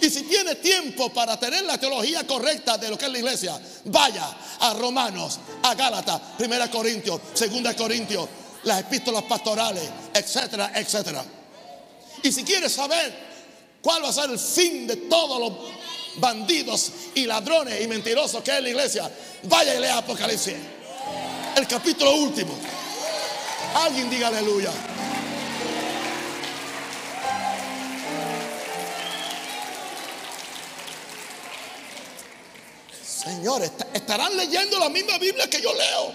Y 0.01 0.09
si 0.09 0.23
tiene 0.23 0.55
tiempo 0.57 1.11
para 1.11 1.39
tener 1.39 1.65
la 1.65 1.79
teología 1.79 2.27
correcta 2.27 2.79
de 2.79 2.89
lo 2.89 2.97
que 2.97 3.07
es 3.07 3.13
la 3.13 3.19
iglesia, 3.19 3.61
vaya 3.85 4.35
a 4.61 4.75
Romanos, 4.75 5.39
a 5.63 5.75
Gálatas, 5.75 6.21
Primera 6.39 6.71
Corintios, 6.71 7.21
Segunda 7.35 7.77
Corintios, 7.77 8.29
las 8.65 8.81
epístolas 8.81 9.25
pastorales, 9.25 9.85
etcétera, 10.15 10.73
etcétera. 10.75 11.25
Y 12.23 12.33
si 12.33 12.45
quiere 12.45 12.69
saber 12.69 13.13
cuál 13.83 14.05
va 14.05 14.09
a 14.09 14.13
ser 14.13 14.31
el 14.31 14.39
fin 14.39 14.87
de 14.87 14.97
todos 14.97 15.41
los 15.41 15.53
bandidos 16.17 16.91
y 17.15 17.27
ladrones 17.27 17.81
y 17.83 17.87
mentirosos 17.87 18.43
que 18.43 18.57
es 18.57 18.63
la 18.63 18.69
iglesia, 18.69 19.11
vaya 19.45 19.75
y 19.75 19.81
lea 19.81 19.99
Apocalipsis 19.99 20.55
el 21.57 21.67
capítulo 21.67 22.15
último. 22.15 22.55
Alguien 23.75 24.09
diga 24.11 24.29
aleluya. 24.29 24.71
Señores, 33.23 33.73
estarán 33.93 34.37
leyendo 34.37 34.79
la 34.79 34.89
misma 34.89 35.19
Biblia 35.19 35.49
que 35.49 35.61
yo 35.61 35.73
leo. 35.75 36.15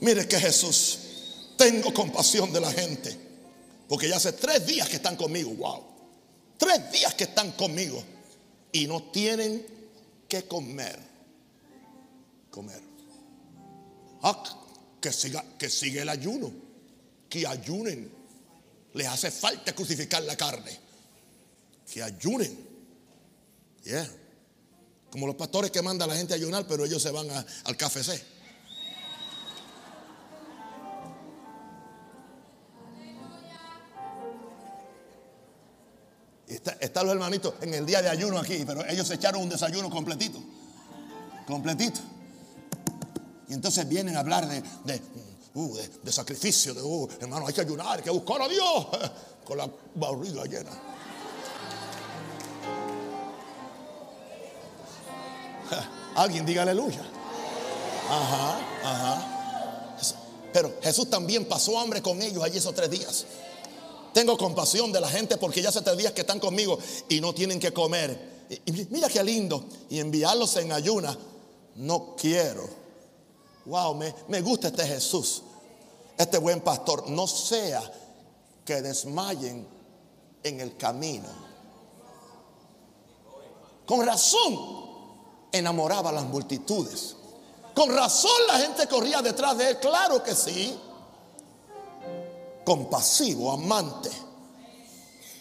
Mire 0.00 0.28
que 0.28 0.38
Jesús, 0.38 0.98
tengo 1.56 1.92
compasión 1.92 2.52
de 2.52 2.60
la 2.60 2.72
gente. 2.72 3.16
Porque 3.88 4.08
ya 4.08 4.16
hace 4.16 4.32
tres 4.32 4.66
días 4.66 4.88
que 4.88 4.96
están 4.96 5.16
conmigo. 5.16 5.50
Wow. 5.50 5.84
Tres 6.56 6.90
días 6.92 7.14
que 7.14 7.24
están 7.24 7.52
conmigo. 7.52 8.02
Y 8.72 8.86
no 8.86 9.02
tienen 9.04 9.66
que 10.28 10.44
comer 10.44 11.14
comer. 12.54 12.80
Ah, 14.22 14.44
que 15.00 15.12
siga, 15.12 15.44
que 15.58 15.68
sigue 15.68 16.02
el 16.02 16.08
ayuno, 16.08 16.52
que 17.28 17.44
ayunen. 17.44 18.08
Les 18.92 19.08
hace 19.08 19.32
falta 19.32 19.74
crucificar 19.74 20.22
la 20.22 20.36
carne. 20.36 20.78
Que 21.92 22.00
ayunen. 22.00 22.73
Yeah. 23.84 24.08
Como 25.10 25.26
los 25.26 25.36
pastores 25.36 25.70
que 25.70 25.82
mandan 25.82 26.10
a 26.10 26.14
la 26.14 26.18
gente 26.18 26.32
a 26.32 26.36
ayunar, 26.36 26.66
pero 26.66 26.84
ellos 26.84 27.00
se 27.00 27.10
van 27.10 27.28
al 27.30 27.76
café 27.76 28.00
Están 36.80 37.06
los 37.06 37.14
hermanitos 37.14 37.54
en 37.60 37.74
el 37.74 37.86
día 37.86 38.00
de 38.00 38.08
ayuno 38.08 38.38
aquí, 38.38 38.64
pero 38.66 38.84
ellos 38.86 39.06
se 39.06 39.14
echaron 39.14 39.42
un 39.42 39.48
desayuno 39.48 39.90
completito. 39.90 40.38
Completito. 41.46 42.00
Y 43.48 43.54
entonces 43.54 43.88
vienen 43.88 44.16
a 44.16 44.20
hablar 44.20 44.48
de, 44.48 44.62
de, 44.84 45.02
uh, 45.54 45.76
sacrificio, 46.06 46.72
de, 46.72 46.82
uh, 46.82 47.08
hermano, 47.20 47.46
hay 47.46 47.52
que 47.52 47.60
ayunar, 47.60 47.98
hay 47.98 48.02
que 48.02 48.10
buscar 48.10 48.40
a 48.40 48.48
Dios 48.48 48.86
con 49.44 49.58
la 49.58 49.70
barriga 49.94 50.44
llena. 50.44 50.93
Alguien 56.14 56.46
diga 56.46 56.62
aleluya. 56.62 57.02
Ajá, 58.08 58.58
ajá. 58.84 59.96
Pero 60.52 60.74
Jesús 60.82 61.10
también 61.10 61.46
pasó 61.46 61.78
hambre 61.78 62.00
con 62.00 62.20
ellos 62.22 62.42
allí 62.42 62.58
esos 62.58 62.74
tres 62.74 62.90
días. 62.90 63.26
Tengo 64.12 64.38
compasión 64.38 64.92
de 64.92 65.00
la 65.00 65.08
gente 65.08 65.36
porque 65.36 65.60
ya 65.60 65.70
hace 65.70 65.82
tres 65.82 65.96
días 65.96 66.12
que 66.12 66.20
están 66.20 66.38
conmigo 66.38 66.78
y 67.08 67.20
no 67.20 67.34
tienen 67.34 67.58
que 67.58 67.72
comer. 67.72 68.46
Mira 68.90 69.08
qué 69.08 69.24
lindo. 69.24 69.64
Y 69.90 69.98
enviarlos 69.98 70.56
en 70.56 70.70
ayuna. 70.70 71.16
No 71.76 72.14
quiero 72.16 72.84
wow, 73.66 73.94
me, 74.28 74.40
gusta 74.40 74.68
este 74.68 74.86
Jesús, 74.86 75.42
este 76.16 76.38
buen 76.38 76.60
pastor. 76.60 77.08
No 77.08 77.26
sea 77.26 77.82
que 78.64 78.82
desmayen 78.82 79.66
en 80.42 80.60
el 80.60 80.76
camino. 80.76 81.28
Con 83.86 84.04
razón 84.04 84.83
enamoraba 85.54 86.10
a 86.10 86.12
las 86.12 86.24
multitudes. 86.24 87.14
Con 87.74 87.94
razón 87.94 88.46
la 88.48 88.58
gente 88.58 88.86
corría 88.88 89.22
detrás 89.22 89.56
de 89.56 89.70
él. 89.70 89.78
Claro 89.80 90.22
que 90.22 90.34
sí. 90.34 90.78
Compasivo, 92.64 93.52
amante. 93.52 94.10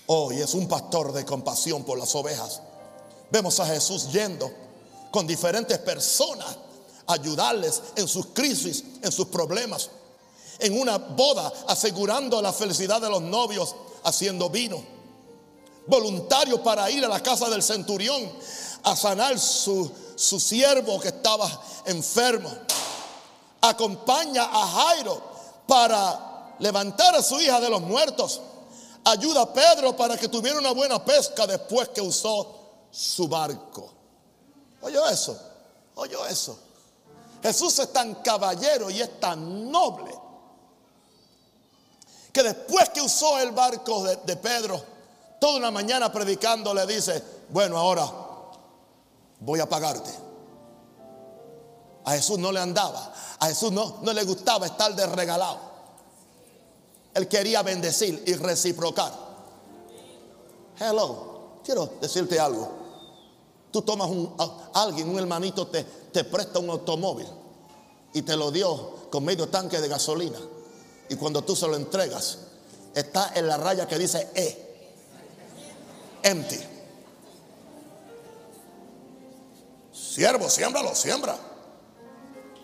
Hoy 0.07 0.39
es 0.39 0.53
un 0.53 0.67
pastor 0.67 1.11
de 1.13 1.25
compasión 1.25 1.83
por 1.83 1.97
las 1.97 2.13
ovejas. 2.15 2.61
Vemos 3.31 3.59
a 3.59 3.65
Jesús 3.65 4.11
yendo 4.11 4.51
con 5.11 5.25
diferentes 5.25 5.79
personas 5.79 6.57
ayudarles 7.07 7.81
en 7.95 8.07
sus 8.07 8.27
crisis, 8.27 8.83
en 9.01 9.11
sus 9.11 9.27
problemas. 9.27 9.89
En 10.59 10.79
una 10.79 10.97
boda, 10.97 11.51
asegurando 11.67 12.41
la 12.41 12.53
felicidad 12.53 13.01
de 13.01 13.09
los 13.09 13.21
novios, 13.21 13.75
haciendo 14.03 14.49
vino. 14.49 14.83
Voluntario 15.87 16.61
para 16.61 16.89
ir 16.91 17.03
a 17.03 17.09
la 17.09 17.21
casa 17.21 17.49
del 17.49 17.63
centurión 17.63 18.31
a 18.83 18.95
sanar 18.95 19.39
su, 19.39 19.91
su 20.15 20.39
siervo 20.39 20.99
que 20.99 21.09
estaba 21.09 21.49
enfermo. 21.85 22.49
Acompaña 23.61 24.43
a 24.43 24.67
Jairo 24.67 25.21
para 25.67 26.55
levantar 26.59 27.15
a 27.15 27.23
su 27.23 27.39
hija 27.39 27.59
de 27.59 27.69
los 27.69 27.81
muertos. 27.81 28.41
Ayuda 29.05 29.41
a 29.41 29.53
Pedro 29.53 29.95
para 29.95 30.17
que 30.17 30.27
tuviera 30.27 30.59
una 30.59 30.71
buena 30.71 31.03
pesca 31.03 31.45
después 31.47 31.89
que 31.89 32.01
usó 32.01 32.59
su 32.91 33.27
barco. 33.27 33.91
Oye 34.81 34.99
eso, 35.11 35.37
oye 35.95 36.15
eso. 36.29 36.57
Jesús 37.41 37.77
es 37.79 37.91
tan 37.91 38.15
caballero 38.15 38.89
y 38.89 39.01
es 39.01 39.19
tan 39.19 39.69
noble 39.69 40.13
que 42.31 42.41
después 42.41 42.89
que 42.89 43.01
usó 43.01 43.37
el 43.39 43.51
barco 43.51 44.03
de, 44.03 44.35
Pedro, 44.37 44.81
toda 45.39 45.57
una 45.57 45.69
mañana 45.69 46.11
predicando 46.11 46.73
le 46.73 46.87
dice, 46.87 47.23
bueno, 47.49 47.77
ahora 47.77 48.09
voy 49.43 49.59
a 49.59 49.67
pagarte. 49.67 50.11
A 52.05 52.11
Jesús 52.13 52.37
no 52.37 52.51
le 52.51 52.59
andaba, 52.59 53.13
a 53.39 53.47
Jesús 53.47 53.71
no, 53.71 53.99
no 54.01 54.13
le 54.13 54.23
gustaba 54.25 54.65
estar 54.65 54.93
de 54.95 55.05
regalado. 55.05 55.59
Él 57.13 57.27
quería 57.27 57.61
bendecir 57.61 58.23
y 58.25 58.33
reciprocar. 58.33 59.13
Hello, 60.79 61.59
quiero 61.63 61.93
decirte 62.01 62.39
algo. 62.39 62.71
Tú 63.71 63.81
tomas 63.81 64.09
un, 64.09 64.35
alguien, 64.73 65.09
un 65.09 65.17
hermanito 65.17 65.67
te, 65.67 65.83
te 65.83 66.23
presta 66.23 66.59
un 66.59 66.69
automóvil 66.69 67.27
y 68.13 68.21
te 68.21 68.35
lo 68.35 68.51
dio 68.51 69.09
con 69.09 69.23
medio 69.23 69.47
tanque 69.49 69.79
de 69.79 69.87
gasolina. 69.87 70.39
Y 71.09 71.15
cuando 71.15 71.43
tú 71.43 71.55
se 71.55 71.67
lo 71.67 71.75
entregas, 71.75 72.39
está 72.93 73.31
en 73.35 73.47
la 73.47 73.57
raya 73.57 73.87
que 73.87 73.97
dice 73.97 74.29
E. 74.35 74.99
empty. 76.23 76.72
Siervo, 80.13 80.47
siémbralo, 80.47 80.93
siembra. 80.93 81.35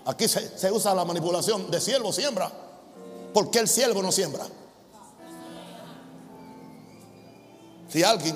Aquí 0.05 0.27
se, 0.27 0.71
usa 0.71 0.93
la 0.93 1.03
manipulación 1.03 1.71
de 1.71 1.81
siervo, 1.81 2.13
siembra. 2.13 2.51
¿Por 3.33 3.49
qué 3.49 3.57
el 3.57 3.67
siervo 3.67 4.03
no 4.03 4.11
siembra? 4.11 4.45
Si 7.87 8.03
alguien, 8.03 8.35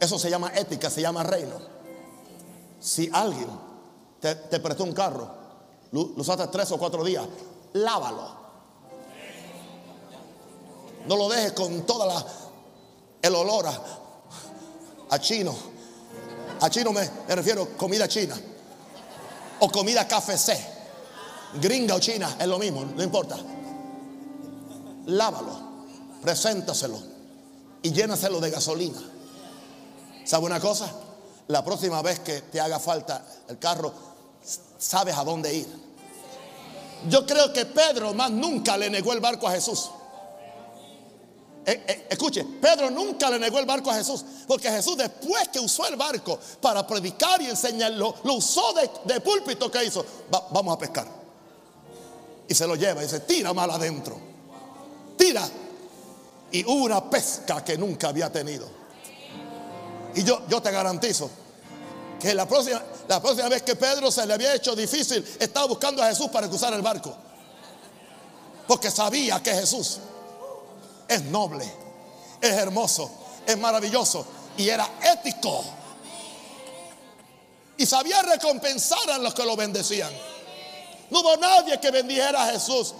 eso 0.00 0.18
se 0.18 0.30
llama 0.30 0.52
ética, 0.54 0.88
se 0.88 1.02
llama 1.02 1.22
reino. 1.22 1.56
Si 2.80 3.10
alguien 3.12 3.50
te, 4.20 4.58
prestó 4.58 4.84
un 4.84 4.92
carro, 4.92 5.28
lo, 5.92 6.00
usaste 6.16 6.46
tres 6.46 6.72
o 6.72 6.78
cuatro 6.78 7.04
días, 7.04 7.26
lávalo. 7.74 8.38
No 11.06 11.14
lo 11.14 11.28
dejes 11.28 11.52
con 11.52 11.82
toda 11.82 12.06
la 12.06 12.26
el 13.20 13.34
olor 13.34 13.66
a, 15.10 15.18
chino. 15.18 15.54
A 16.60 16.70
chino 16.70 16.92
me, 16.92 17.08
refiero 17.28 17.76
comida 17.76 18.08
china. 18.08 18.36
O 19.60 19.70
comida 19.70 20.06
café 20.06 20.36
C. 20.36 20.56
Gringa 21.60 21.94
o 21.94 22.00
china, 22.00 22.36
es 22.38 22.46
lo 22.46 22.58
mismo, 22.58 22.84
no 22.84 23.02
importa. 23.02 23.36
Lávalo, 25.06 25.58
preséntaselo 26.22 27.00
y 27.82 27.92
llénaselo 27.92 28.40
de 28.40 28.50
gasolina. 28.50 29.00
¿Sabe 30.24 30.46
una 30.46 30.60
cosa? 30.60 30.92
La 31.46 31.64
próxima 31.64 32.02
vez 32.02 32.20
que 32.20 32.42
te 32.42 32.60
haga 32.60 32.78
falta 32.78 33.24
el 33.48 33.58
carro, 33.58 33.92
sabes 34.78 35.16
a 35.16 35.24
dónde 35.24 35.54
ir. 35.54 35.66
Yo 37.08 37.24
creo 37.24 37.52
que 37.52 37.64
Pedro 37.64 38.12
más 38.12 38.30
nunca 38.30 38.76
le 38.76 38.90
negó 38.90 39.12
el 39.12 39.20
barco 39.20 39.48
a 39.48 39.52
Jesús. 39.52 39.90
Eh, 41.70 41.84
eh, 41.86 42.06
escuche, 42.08 42.46
Pedro 42.62 42.90
nunca 42.90 43.28
le 43.28 43.38
negó 43.38 43.58
el 43.58 43.66
barco 43.66 43.90
a 43.90 43.94
Jesús, 43.96 44.24
porque 44.46 44.70
Jesús 44.70 44.96
después 44.96 45.48
que 45.48 45.60
usó 45.60 45.86
el 45.86 45.96
barco 45.96 46.38
para 46.62 46.86
predicar 46.86 47.42
y 47.42 47.50
enseñarlo, 47.50 48.14
lo 48.24 48.34
usó 48.36 48.72
de, 49.04 49.20
púlpito 49.20 49.70
que 49.70 49.84
hizo. 49.84 50.02
vamos 50.30 50.74
a 50.74 50.78
pescar. 50.78 51.06
Y 52.48 52.54
se 52.54 52.66
lo 52.66 52.74
lleva 52.74 53.02
y 53.02 53.04
dice, 53.04 53.20
tira 53.20 53.52
mal 53.52 53.70
adentro. 53.70 54.18
Tira. 55.18 55.46
Y 56.52 56.64
hubo 56.64 56.86
una 56.86 57.10
pesca 57.10 57.62
que 57.62 57.76
nunca 57.76 58.08
había 58.08 58.32
tenido. 58.32 58.66
Y 60.14 60.24
yo, 60.24 60.48
yo 60.48 60.62
te 60.62 60.70
garantizo 60.70 61.28
que 62.18 62.32
la 62.32 62.48
próxima, 62.48 62.82
la 63.08 63.20
próxima 63.20 63.50
vez 63.50 63.60
que 63.60 63.76
Pedro 63.76 64.10
se 64.10 64.24
le 64.24 64.32
había 64.32 64.54
hecho 64.54 64.74
difícil, 64.74 65.22
estaba 65.38 65.66
buscando 65.66 66.02
a 66.02 66.06
Jesús 66.06 66.28
para 66.28 66.48
cruzar 66.48 66.72
el 66.72 66.80
barco. 66.80 67.14
Porque 68.66 68.90
sabía 68.90 69.42
que 69.42 69.52
Jesús 69.52 69.98
es 71.08 71.22
noble, 71.24 71.64
es 72.40 72.52
hermoso, 72.52 73.10
es 73.46 73.56
maravilloso 73.56 74.26
y 74.56 74.68
era 74.68 74.88
ético. 75.02 75.64
Y 77.78 77.86
sabía 77.86 78.20
recompensar 78.22 79.10
a 79.10 79.18
los 79.18 79.32
que 79.34 79.44
lo 79.44 79.56
bendecían. 79.56 80.12
No 81.10 81.20
hubo 81.20 81.36
nadie 81.36 81.80
que 81.80 81.90
bendijera 81.90 82.44
a 82.44 82.52
Jesús 82.52 82.94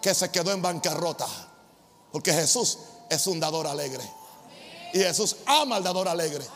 que 0.00 0.14
se 0.14 0.30
quedó 0.30 0.52
en 0.52 0.62
bancarrota. 0.62 1.26
Porque 2.12 2.32
Jesús 2.32 2.78
es 3.10 3.26
un 3.26 3.40
dador 3.40 3.66
alegre. 3.66 4.04
Y 4.92 5.00
Jesús 5.00 5.36
ama 5.46 5.76
al 5.76 5.82
dador 5.82 6.08
alegre. 6.08 6.46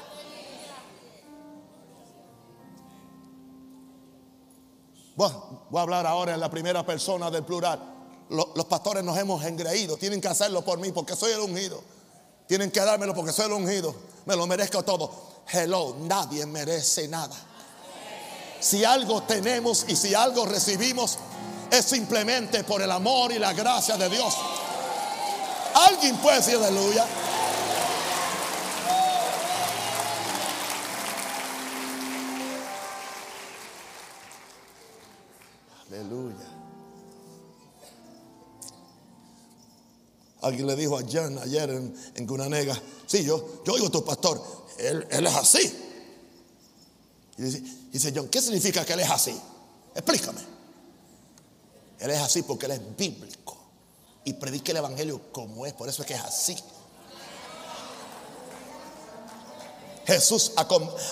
Bueno, 5.16 5.66
voy 5.68 5.80
a 5.80 5.82
hablar 5.82 6.06
ahora 6.06 6.34
en 6.34 6.40
la 6.40 6.48
primera 6.48 6.86
persona 6.86 7.28
del 7.28 7.44
plural 7.44 7.97
los 8.30 8.64
pastores 8.66 9.02
nos 9.02 9.16
hemos 9.18 9.44
engreído. 9.44 9.96
Tienen 9.96 10.20
que 10.20 10.28
hacerlo 10.28 10.64
por 10.64 10.78
mí 10.78 10.92
porque 10.92 11.16
soy 11.16 11.32
el 11.32 11.40
ungido. 11.40 11.82
Tienen 12.46 12.70
que 12.70 12.80
dármelo 12.80 13.14
porque 13.14 13.32
soy 13.32 13.46
el 13.46 13.52
ungido. 13.52 13.94
Me 14.26 14.36
lo 14.36 14.46
merezco 14.46 14.82
todo. 14.82 15.10
Hello, 15.50 15.96
nadie 16.00 16.44
merece 16.46 17.08
nada. 17.08 17.34
Si 18.60 18.84
algo 18.84 19.22
tenemos 19.22 19.84
y 19.88 19.96
si 19.96 20.14
algo 20.14 20.44
recibimos, 20.44 21.18
es 21.70 21.84
simplemente 21.84 22.64
por 22.64 22.82
el 22.82 22.90
amor 22.90 23.32
y 23.32 23.38
la 23.38 23.52
gracia 23.52 23.96
de 23.96 24.08
Dios. 24.08 24.34
Alguien 25.74 26.16
puede 26.16 26.38
decir 26.38 26.56
aleluya. 26.56 27.06
Aleluya. 35.90 36.57
Alguien 40.40 40.66
le 40.66 40.76
dijo 40.76 40.96
a 40.96 41.02
Jan 41.02 41.38
ayer 41.38 41.70
en, 41.70 41.94
en 42.14 42.26
Cunanega, 42.26 42.80
sí, 43.06 43.24
yo, 43.24 43.62
yo 43.64 43.72
oigo 43.72 43.86
a 43.86 43.90
tu 43.90 44.04
pastor, 44.04 44.40
él, 44.78 45.06
es 45.10 45.34
así. 45.34 45.72
Y 47.36 47.42
dice, 47.42 47.62
dice 47.90 48.12
John, 48.14 48.28
¿qué 48.28 48.40
significa 48.40 48.84
que 48.84 48.92
él 48.92 49.00
es 49.00 49.10
así? 49.10 49.36
Explícame. 49.94 50.40
Él 51.98 52.10
es 52.10 52.18
así 52.18 52.42
porque 52.42 52.66
él 52.66 52.72
es 52.72 52.96
bíblico 52.96 53.56
y 54.24 54.34
predica 54.34 54.70
el 54.70 54.78
evangelio 54.78 55.32
como 55.32 55.66
es, 55.66 55.72
por 55.72 55.88
eso 55.88 56.02
es 56.02 56.08
que 56.08 56.14
es 56.14 56.20
así. 56.20 56.56
Jesús 60.08 60.52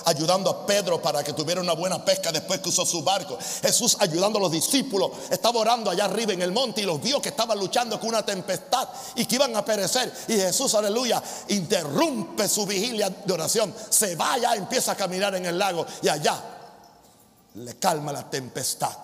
ayudando 0.05 0.49
a 0.49 0.65
Pedro 0.65 0.99
para 0.99 1.23
que 1.23 1.31
tuviera 1.31 1.61
una 1.61 1.73
buena 1.73 2.03
pesca 2.03 2.31
después 2.31 2.61
que 2.61 2.69
usó 2.69 2.83
su 2.83 3.03
barco. 3.03 3.37
Jesús 3.61 3.95
ayudando 3.99 4.39
a 4.39 4.41
los 4.41 4.51
discípulos. 4.51 5.11
Estaba 5.29 5.59
orando 5.59 5.91
allá 5.91 6.05
arriba 6.05 6.33
en 6.33 6.41
el 6.41 6.51
monte 6.51 6.81
y 6.81 6.85
los 6.85 6.99
vio 6.99 7.21
que 7.21 7.29
estaban 7.29 7.59
luchando 7.59 7.99
con 7.99 8.09
una 8.09 8.25
tempestad 8.25 8.89
y 9.13 9.25
que 9.25 9.35
iban 9.35 9.55
a 9.55 9.63
perecer. 9.63 10.11
Y 10.27 10.33
Jesús, 10.33 10.73
aleluya, 10.73 11.21
interrumpe 11.49 12.49
su 12.49 12.65
vigilia 12.65 13.11
de 13.11 13.31
oración. 13.31 13.71
Se 13.87 14.15
va 14.15 14.33
allá, 14.33 14.55
empieza 14.55 14.93
a 14.93 14.95
caminar 14.95 15.35
en 15.35 15.45
el 15.45 15.59
lago 15.59 15.85
y 16.01 16.09
allá 16.09 16.41
le 17.53 17.77
calma 17.77 18.11
la 18.11 18.27
tempestad. 18.27 18.97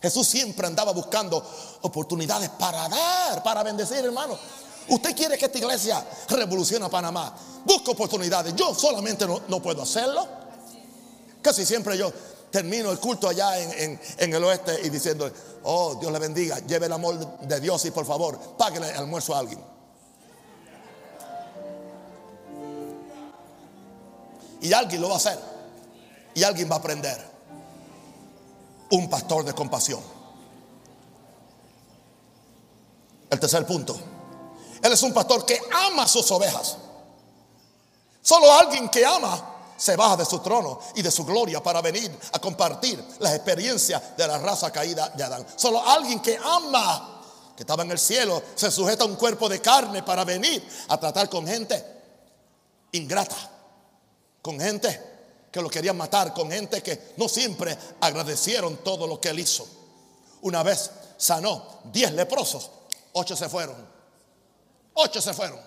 Jesús 0.00 0.28
siempre 0.28 0.68
andaba 0.68 0.92
buscando 0.92 1.44
oportunidades 1.80 2.50
para 2.50 2.88
dar, 2.88 3.42
para 3.42 3.64
bendecir, 3.64 4.04
hermano. 4.04 4.38
Usted 4.88 5.16
quiere 5.16 5.36
que 5.36 5.46
esta 5.46 5.58
iglesia 5.58 6.04
revolucione 6.28 6.84
a 6.84 6.88
Panamá. 6.88 7.34
Busca 7.64 7.90
oportunidades. 7.90 8.54
Yo 8.54 8.74
solamente 8.74 9.26
no, 9.26 9.60
puedo 9.60 9.82
hacerlo. 9.82 10.26
Casi 11.42 11.66
siempre 11.66 11.98
yo 11.98 12.12
termino 12.50 12.90
el 12.90 12.98
culto 12.98 13.28
allá 13.28 13.58
en, 13.58 13.98
el 14.18 14.44
oeste 14.44 14.80
y 14.84 14.88
diciendo, 14.88 15.30
oh, 15.64 15.96
Dios 15.96 16.12
le 16.12 16.18
bendiga, 16.18 16.58
lleve 16.60 16.86
el 16.86 16.92
amor 16.92 17.40
de 17.40 17.60
Dios 17.60 17.84
y 17.84 17.90
por 17.90 18.06
favor, 18.06 18.38
páguele 18.56 18.90
el 18.90 18.96
almuerzo 18.96 19.34
a 19.34 19.40
alguien. 19.40 19.60
Y 24.60 24.72
alguien 24.72 25.00
lo 25.00 25.08
va 25.08 25.14
a 25.14 25.18
hacer. 25.18 25.38
Y 26.34 26.42
alguien 26.42 26.70
va 26.70 26.76
a 26.76 26.78
aprender. 26.78 27.18
Un 28.90 29.10
pastor 29.10 29.44
de 29.44 29.52
compasión. 29.52 30.00
El 33.28 33.40
tercer 33.40 33.66
punto. 33.66 34.15
Él 34.86 34.92
es 34.92 35.02
un 35.02 35.12
pastor 35.12 35.44
que 35.44 35.60
ama 35.88 36.06
sus 36.06 36.30
ovejas. 36.30 36.76
Solo 38.22 38.52
alguien 38.52 38.88
que 38.88 39.04
ama 39.04 39.54
se 39.76 39.96
baja 39.96 40.16
de 40.16 40.24
su 40.24 40.38
trono 40.38 40.78
y 40.94 41.02
de 41.02 41.10
su 41.10 41.24
gloria 41.24 41.60
para 41.60 41.82
venir 41.82 42.16
a 42.32 42.38
compartir 42.38 43.04
las 43.18 43.34
experiencias 43.34 44.16
de 44.16 44.28
la 44.28 44.38
raza 44.38 44.70
caída 44.70 45.08
de 45.08 45.24
Adán. 45.24 45.44
Solo 45.56 45.84
alguien 45.84 46.20
que 46.20 46.38
ama, 46.40 47.20
que 47.56 47.64
estaba 47.64 47.82
en 47.82 47.90
el 47.90 47.98
cielo, 47.98 48.40
se 48.54 48.70
sujeta 48.70 49.02
a 49.02 49.08
un 49.08 49.16
cuerpo 49.16 49.48
de 49.48 49.60
carne 49.60 50.04
para 50.04 50.24
venir 50.24 50.64
a 50.88 50.96
tratar 51.00 51.28
con 51.28 51.44
gente 51.48 51.84
ingrata, 52.92 53.36
con 54.40 54.60
gente 54.60 55.48
que 55.50 55.60
lo 55.60 55.68
querían 55.68 55.96
matar, 55.96 56.32
con 56.32 56.48
gente 56.48 56.80
que 56.80 57.14
no 57.16 57.28
siempre 57.28 57.76
agradecieron 58.00 58.76
todo 58.84 59.08
lo 59.08 59.20
que 59.20 59.30
él 59.30 59.40
hizo. 59.40 59.66
Una 60.42 60.62
vez 60.62 60.92
sanó 61.16 61.80
diez 61.92 62.12
leprosos, 62.12 62.70
ocho 63.14 63.34
se 63.34 63.48
fueron, 63.48 63.95
ocho 64.96 65.20
se 65.20 65.32
fueron 65.32 65.60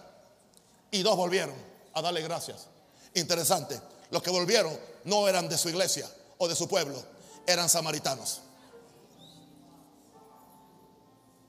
y 0.92 1.02
dos 1.02 1.16
volvieron 1.16 1.56
a 1.94 2.02
darle 2.02 2.22
gracias. 2.22 2.68
Interesante, 3.14 3.80
los 4.12 4.22
que 4.22 4.30
volvieron 4.30 4.78
no 5.06 5.28
eran 5.28 5.48
de 5.48 5.58
su 5.58 5.70
iglesia 5.70 6.10
o 6.38 6.48
de 6.48 6.56
su 6.56 6.68
pueblo, 6.68 7.02
eran 7.46 7.70
samaritanos. 7.70 8.42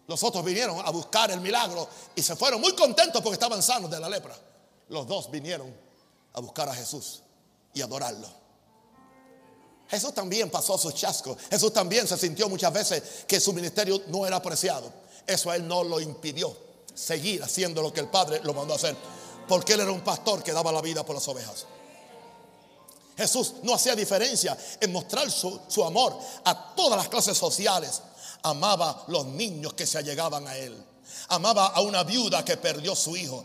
Los 0.06 0.22
otros 0.24 0.44
vinieron 0.44 0.80
a 0.84 0.90
buscar 0.90 1.30
el 1.30 1.40
milagro 1.40 1.88
y 2.14 2.22
se 2.22 2.34
fueron 2.34 2.60
muy 2.60 2.74
contentos 2.74 3.22
porque 3.22 3.34
estaban 3.34 3.62
sanos 3.62 3.90
de 3.90 4.00
la 4.00 4.08
lepra. 4.08 4.36
Los 4.88 5.06
dos 5.06 5.30
vinieron 5.30 5.72
a 6.32 6.40
buscar 6.40 6.68
a 6.68 6.74
Jesús 6.74 7.22
y 7.72 7.80
adorarlo. 7.80 8.28
Jesús 9.88 10.12
también 10.12 10.50
pasó 10.50 10.76
sus 10.78 10.94
chascos. 10.94 11.36
Jesús 11.48 11.72
también 11.72 12.06
se 12.08 12.16
sintió 12.16 12.48
muchas 12.48 12.72
veces 12.72 13.24
que 13.26 13.40
su 13.40 13.52
ministerio 13.52 14.02
no 14.08 14.26
era 14.26 14.36
apreciado. 14.36 14.92
Eso 15.26 15.50
a 15.50 15.56
él 15.56 15.66
no 15.66 15.84
lo 15.84 16.00
impidió 16.00 16.69
seguir 17.00 17.42
haciendo 17.42 17.82
lo 17.82 17.92
que 17.92 18.00
el 18.00 18.08
Padre 18.08 18.40
lo 18.42 18.54
mandó 18.54 18.74
a 18.74 18.76
hacer 18.76 18.96
porque 19.50 19.72
él 19.72 19.80
era 19.80 19.90
un 19.90 20.02
pastor 20.02 20.44
que 20.44 20.52
daba 20.52 20.70
la 20.70 20.80
vida 20.80 21.04
por 21.04 21.16
las 21.16 21.26
ovejas. 21.26 21.66
Jesús 23.16 23.54
no 23.64 23.74
hacía 23.74 23.96
diferencia 23.96 24.56
en 24.80 24.92
mostrar 24.92 25.28
su, 25.28 25.84
amor 25.84 26.16
a 26.44 26.72
todas 26.76 26.96
las 26.96 27.08
clases 27.08 27.36
sociales. 27.36 28.00
Amaba 28.44 29.02
los 29.08 29.26
niños 29.26 29.72
que 29.72 29.88
se 29.88 29.98
allegaban 29.98 30.46
a 30.46 30.56
él. 30.56 30.80
Amaba 31.30 31.66
a 31.66 31.80
una 31.80 32.04
viuda 32.04 32.44
que 32.44 32.58
perdió 32.58 32.94
su 32.94 33.16
hijo. 33.16 33.42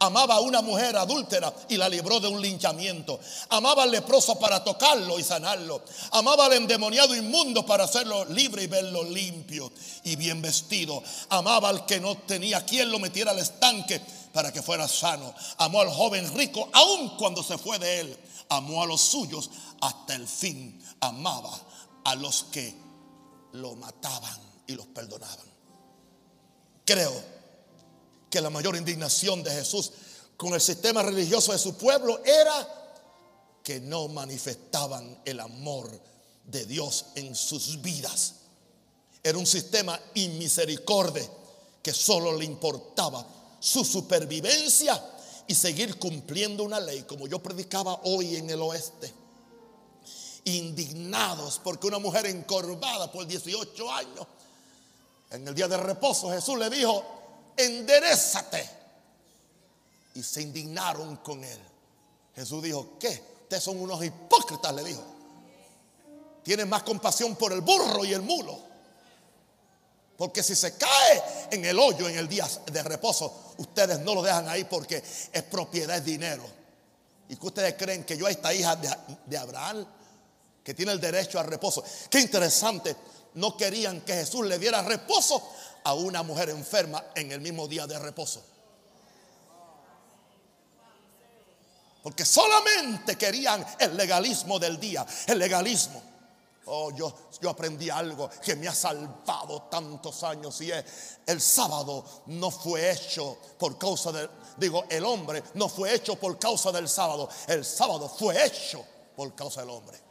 Amaba 0.00 0.34
a 0.34 0.40
una 0.40 0.60
mujer 0.60 0.96
adúltera 0.96 1.54
y 1.68 1.76
la 1.76 1.88
libró 1.88 2.20
de 2.20 2.28
un 2.28 2.42
linchamiento. 2.42 3.18
Amaba 3.48 3.84
al 3.84 3.90
leproso 3.90 4.38
para 4.38 4.62
tocarlo 4.62 5.18
y 5.18 5.22
sanarlo. 5.22 5.82
Amaba 6.10 6.46
al 6.46 6.54
endemoniado 6.54 7.14
inmundo 7.14 7.64
para 7.64 7.84
hacerlo 7.84 8.24
libre 8.26 8.64
y 8.64 8.66
verlo 8.66 9.04
limpio 9.04 9.72
y 10.02 10.16
bien 10.16 10.42
vestido. 10.42 11.02
Amaba 11.28 11.68
al 11.68 11.86
que 11.86 12.00
no 12.00 12.16
tenía 12.18 12.64
quien 12.64 12.90
lo 12.90 12.98
metiera 12.98 13.30
al 13.30 13.38
estanque 13.38 14.00
para 14.32 14.52
que 14.52 14.62
fuera 14.62 14.88
sano. 14.88 15.34
Amó 15.58 15.80
al 15.80 15.90
joven 15.90 16.34
rico 16.36 16.68
aun 16.72 17.16
cuando 17.16 17.42
se 17.42 17.56
fue 17.56 17.78
de 17.78 18.00
él. 18.00 18.18
Amó 18.48 18.82
a 18.82 18.86
los 18.86 19.00
suyos 19.00 19.50
hasta 19.80 20.14
el 20.14 20.26
fin. 20.26 20.82
Amaba 21.00 21.58
a 22.04 22.14
los 22.16 22.44
que 22.44 22.74
lo 23.52 23.76
mataban 23.76 24.40
y 24.66 24.74
los 24.74 24.86
perdonaban. 24.86 25.46
Creo 26.84 27.33
que 28.34 28.40
la 28.40 28.50
mayor 28.50 28.74
indignación 28.74 29.44
de 29.44 29.52
Jesús 29.52 29.92
con 30.36 30.54
el 30.54 30.60
sistema 30.60 31.04
religioso 31.04 31.52
de 31.52 31.58
su 31.58 31.76
pueblo 31.76 32.20
era 32.24 32.68
que 33.62 33.78
no 33.78 34.08
manifestaban 34.08 35.20
el 35.24 35.38
amor 35.38 35.88
de 36.44 36.66
Dios 36.66 37.04
en 37.14 37.36
sus 37.36 37.80
vidas. 37.80 38.34
Era 39.22 39.38
un 39.38 39.46
sistema 39.46 40.00
inmisericordia 40.14 41.22
que 41.80 41.92
solo 41.92 42.36
le 42.36 42.44
importaba 42.44 43.24
su 43.60 43.84
supervivencia 43.84 45.00
y 45.46 45.54
seguir 45.54 45.96
cumpliendo 46.00 46.64
una 46.64 46.80
ley, 46.80 47.04
como 47.04 47.28
yo 47.28 47.40
predicaba 47.40 48.00
hoy 48.02 48.34
en 48.34 48.50
el 48.50 48.60
oeste. 48.62 49.14
Indignados 50.46 51.60
porque 51.62 51.86
una 51.86 52.00
mujer 52.00 52.26
encorvada 52.26 53.12
por 53.12 53.28
18 53.28 53.92
años, 53.92 54.26
en 55.30 55.46
el 55.46 55.54
día 55.54 55.68
de 55.68 55.76
reposo 55.76 56.30
Jesús 56.30 56.58
le 56.58 56.68
dijo, 56.68 57.22
enderezate. 57.56 58.70
Y 60.14 60.22
se 60.22 60.42
indignaron 60.42 61.16
con 61.16 61.42
él. 61.42 61.58
Jesús 62.34 62.62
dijo, 62.62 62.98
¿qué? 62.98 63.22
Ustedes 63.42 63.62
son 63.62 63.80
unos 63.80 64.04
hipócritas, 64.04 64.72
le 64.74 64.84
dijo. 64.84 65.02
Tienen 66.42 66.68
más 66.68 66.82
compasión 66.82 67.36
por 67.36 67.52
el 67.52 67.62
burro 67.62 68.04
y 68.04 68.12
el 68.12 68.22
mulo. 68.22 68.58
Porque 70.16 70.42
si 70.42 70.54
se 70.54 70.76
cae 70.76 71.22
en 71.50 71.64
el 71.64 71.78
hoyo 71.78 72.08
en 72.08 72.16
el 72.16 72.28
día 72.28 72.46
de 72.70 72.82
reposo, 72.82 73.54
ustedes 73.58 73.98
no 74.00 74.14
lo 74.14 74.22
dejan 74.22 74.48
ahí 74.48 74.64
porque 74.64 75.02
es 75.32 75.42
propiedad, 75.44 75.96
es 75.96 76.04
dinero. 76.04 76.44
¿Y 77.28 77.36
que 77.36 77.46
ustedes 77.46 77.74
creen 77.74 78.04
que 78.04 78.16
yo, 78.16 78.28
esta 78.28 78.54
hija 78.54 78.76
de, 78.76 78.94
de 79.26 79.38
Abraham, 79.38 79.84
que 80.62 80.74
tiene 80.74 80.92
el 80.92 81.00
derecho 81.00 81.40
al 81.40 81.46
reposo? 81.46 81.82
Qué 82.08 82.20
interesante. 82.20 82.94
No 83.34 83.56
querían 83.56 84.02
que 84.02 84.14
Jesús 84.14 84.46
le 84.46 84.58
diera 84.58 84.82
reposo 84.82 85.42
a 85.84 85.94
una 85.94 86.22
mujer 86.22 86.50
enferma 86.50 87.04
en 87.14 87.32
el 87.32 87.40
mismo 87.40 87.68
día 87.68 87.86
de 87.86 87.98
reposo. 87.98 88.42
Porque 92.02 92.24
solamente 92.24 93.16
querían 93.16 93.64
el 93.78 93.96
legalismo 93.96 94.58
del 94.58 94.78
día, 94.78 95.06
el 95.26 95.38
legalismo. 95.38 96.02
Oh, 96.66 96.90
yo, 96.92 97.12
yo 97.40 97.50
aprendí 97.50 97.90
algo 97.90 98.30
que 98.42 98.56
me 98.56 98.68
ha 98.68 98.74
salvado 98.74 99.62
tantos 99.70 100.22
años 100.22 100.58
y 100.62 100.70
es 100.70 100.84
el 101.26 101.40
sábado 101.40 102.04
no 102.26 102.50
fue 102.50 102.90
hecho 102.90 103.38
por 103.58 103.76
causa 103.76 104.12
del, 104.12 104.30
digo, 104.56 104.84
el 104.88 105.04
hombre 105.04 105.42
no 105.54 105.68
fue 105.68 105.94
hecho 105.94 106.16
por 106.16 106.38
causa 106.38 106.72
del 106.72 106.88
sábado, 106.88 107.28
el 107.48 107.64
sábado 107.66 108.08
fue 108.08 108.46
hecho 108.46 108.84
por 109.14 109.34
causa 109.34 109.60
del 109.60 109.70
hombre. 109.70 110.03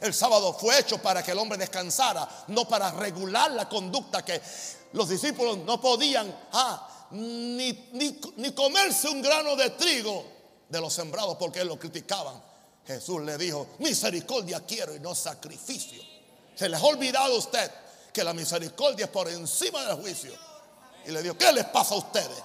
El 0.00 0.14
sábado 0.14 0.52
fue 0.52 0.78
hecho 0.78 0.98
para 0.98 1.22
que 1.22 1.32
el 1.32 1.38
hombre 1.38 1.58
descansara, 1.58 2.28
no 2.48 2.68
para 2.68 2.92
regular 2.92 3.50
la 3.50 3.68
conducta 3.68 4.24
que 4.24 4.40
los 4.92 5.08
discípulos 5.08 5.58
no 5.58 5.80
podían 5.80 6.34
ah, 6.52 7.08
ni, 7.10 7.72
ni, 7.92 8.52
comerse 8.52 9.08
un 9.08 9.20
grano 9.20 9.56
de 9.56 9.70
trigo 9.70 10.24
de 10.68 10.80
los 10.80 10.92
sembrados 10.92 11.36
porque 11.36 11.64
lo 11.64 11.78
criticaban. 11.78 12.40
Jesús 12.86 13.22
le 13.22 13.36
dijo, 13.36 13.66
misericordia 13.80 14.64
quiero 14.64 14.94
y 14.94 15.00
no 15.00 15.14
sacrificio. 15.14 16.02
Se 16.54 16.68
les 16.68 16.80
ha 16.80 16.84
olvidado 16.84 17.34
a 17.34 17.38
usted 17.38 17.70
que 18.12 18.24
la 18.24 18.32
misericordia 18.32 19.06
es 19.06 19.10
por 19.10 19.28
encima 19.28 19.84
del 19.84 19.96
juicio. 19.96 20.32
Y 21.06 21.10
le 21.10 21.22
dijo, 21.22 21.36
¿qué 21.36 21.52
les 21.52 21.64
pasa 21.66 21.94
a 21.94 21.98
ustedes? 21.98 22.42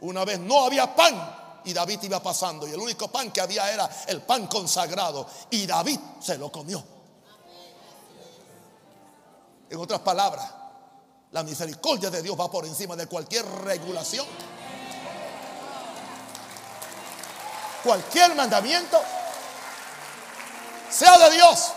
Una 0.00 0.24
vez 0.24 0.38
no 0.38 0.64
había 0.64 0.94
pan 0.94 1.45
y 1.66 1.72
David 1.72 2.00
iba 2.04 2.22
pasando 2.22 2.66
y 2.66 2.70
el 2.70 2.78
único 2.78 3.08
pan 3.08 3.32
que 3.32 3.40
había 3.40 3.70
era 3.70 3.90
el 4.06 4.22
pan 4.22 4.46
consagrado 4.46 5.26
y 5.50 5.66
David 5.66 5.98
se 6.20 6.38
lo 6.38 6.50
comió. 6.50 6.82
En 9.68 9.78
otras 9.78 10.00
palabras, 10.00 10.48
la 11.32 11.42
misericordia 11.42 12.08
de 12.08 12.22
Dios 12.22 12.38
va 12.38 12.48
por 12.48 12.64
encima 12.64 12.94
de 12.94 13.08
cualquier 13.08 13.44
regulación. 13.64 14.24
Cualquier 17.82 18.34
mandamiento, 18.36 18.98
sea 20.88 21.18
de 21.18 21.34
Dios 21.34 21.72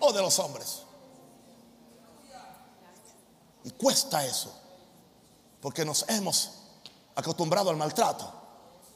o 0.00 0.12
de 0.12 0.20
los 0.20 0.38
hombres. 0.38 0.82
Y 3.64 3.70
cuesta 3.70 4.24
eso, 4.26 4.54
porque 5.62 5.86
nos 5.86 6.04
hemos 6.08 6.60
acostumbrado 7.20 7.70
al 7.70 7.76
maltrato, 7.76 8.32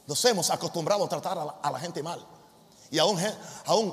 nos 0.07 0.23
hemos 0.25 0.49
acostumbrado 0.49 1.05
a 1.05 1.09
tratar 1.09 1.37
a 1.37 1.71
la, 1.71 1.79
gente 1.79 2.03
mal. 2.03 2.23
Y 2.91 2.99
aún, 2.99 3.19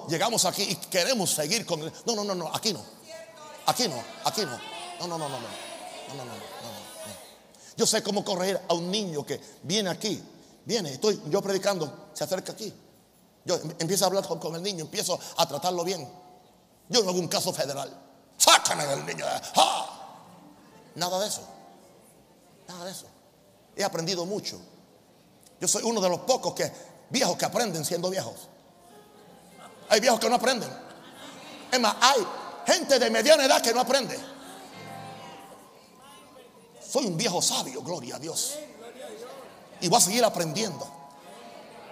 llegamos 0.08 0.44
aquí 0.44 0.62
y 0.62 0.76
queremos 0.76 1.30
seguir 1.30 1.64
con 1.64 1.80
el... 1.80 1.92
No, 2.06 2.14
no, 2.14 2.24
no, 2.24 2.34
no, 2.34 2.50
aquí 2.54 2.72
no. 2.72 2.80
Aquí 3.66 3.88
no, 3.88 4.02
aquí 4.24 4.42
no. 4.42 4.58
No, 5.00 5.06
no, 5.06 5.18
no, 5.18 5.28
no, 5.28 5.38
no. 5.38 5.72
No, 6.08 6.16
no, 6.16 6.24
no, 6.24 6.34
no, 6.34 6.40
Yo 7.76 7.86
sé 7.86 8.02
cómo 8.02 8.24
corregir 8.24 8.60
a 8.68 8.74
un 8.74 8.90
niño 8.90 9.24
que 9.24 9.40
viene 9.62 9.88
aquí. 9.88 10.22
Viene, 10.64 10.92
estoy 10.92 11.20
yo 11.26 11.40
predicando, 11.40 12.10
se 12.12 12.24
acerca 12.24 12.52
aquí. 12.52 12.72
Yo 13.44 13.56
empiezo 13.78 14.04
a 14.04 14.08
hablar 14.08 14.26
con, 14.26 14.54
el 14.54 14.62
niño, 14.62 14.84
empiezo 14.84 15.18
a 15.36 15.46
tratarlo 15.46 15.82
bien. 15.82 16.08
Yo 16.88 17.02
no 17.02 17.10
hago 17.10 17.18
un 17.18 17.28
caso 17.28 17.52
federal. 17.52 17.90
Sácame 18.36 18.86
del 18.86 19.06
niño. 19.06 19.24
Nada 20.94 21.18
de 21.20 21.26
eso. 21.26 21.42
Nada 22.68 22.84
de 22.84 22.90
eso. 22.92 23.06
He 23.76 23.84
aprendido 23.84 24.26
mucho. 24.26 24.60
Yo 25.60 25.68
soy 25.68 25.82
uno 25.84 26.00
de 26.00 26.08
los 26.08 26.20
pocos 26.20 26.54
que 26.54 26.70
viejos 27.10 27.36
que 27.36 27.44
aprenden 27.44 27.84
siendo 27.84 28.10
viejos. 28.10 28.48
Hay 29.88 30.00
viejos 30.00 30.18
que 30.18 30.28
no 30.28 30.36
aprenden. 30.36 30.70
Es 31.70 31.80
más, 31.80 31.94
hay 32.00 32.26
gente 32.66 32.98
de 32.98 33.10
mediana 33.10 33.44
edad 33.44 33.62
que 33.62 33.72
no 33.72 33.80
aprende. 33.80 34.18
Soy 36.86 37.06
un 37.06 37.16
viejo 37.16 37.40
sabio, 37.40 37.82
gloria 37.82 38.16
a 38.16 38.18
Dios. 38.18 38.54
Y 39.80 39.88
voy 39.88 39.98
a 39.98 40.00
seguir 40.00 40.24
aprendiendo. 40.24 40.86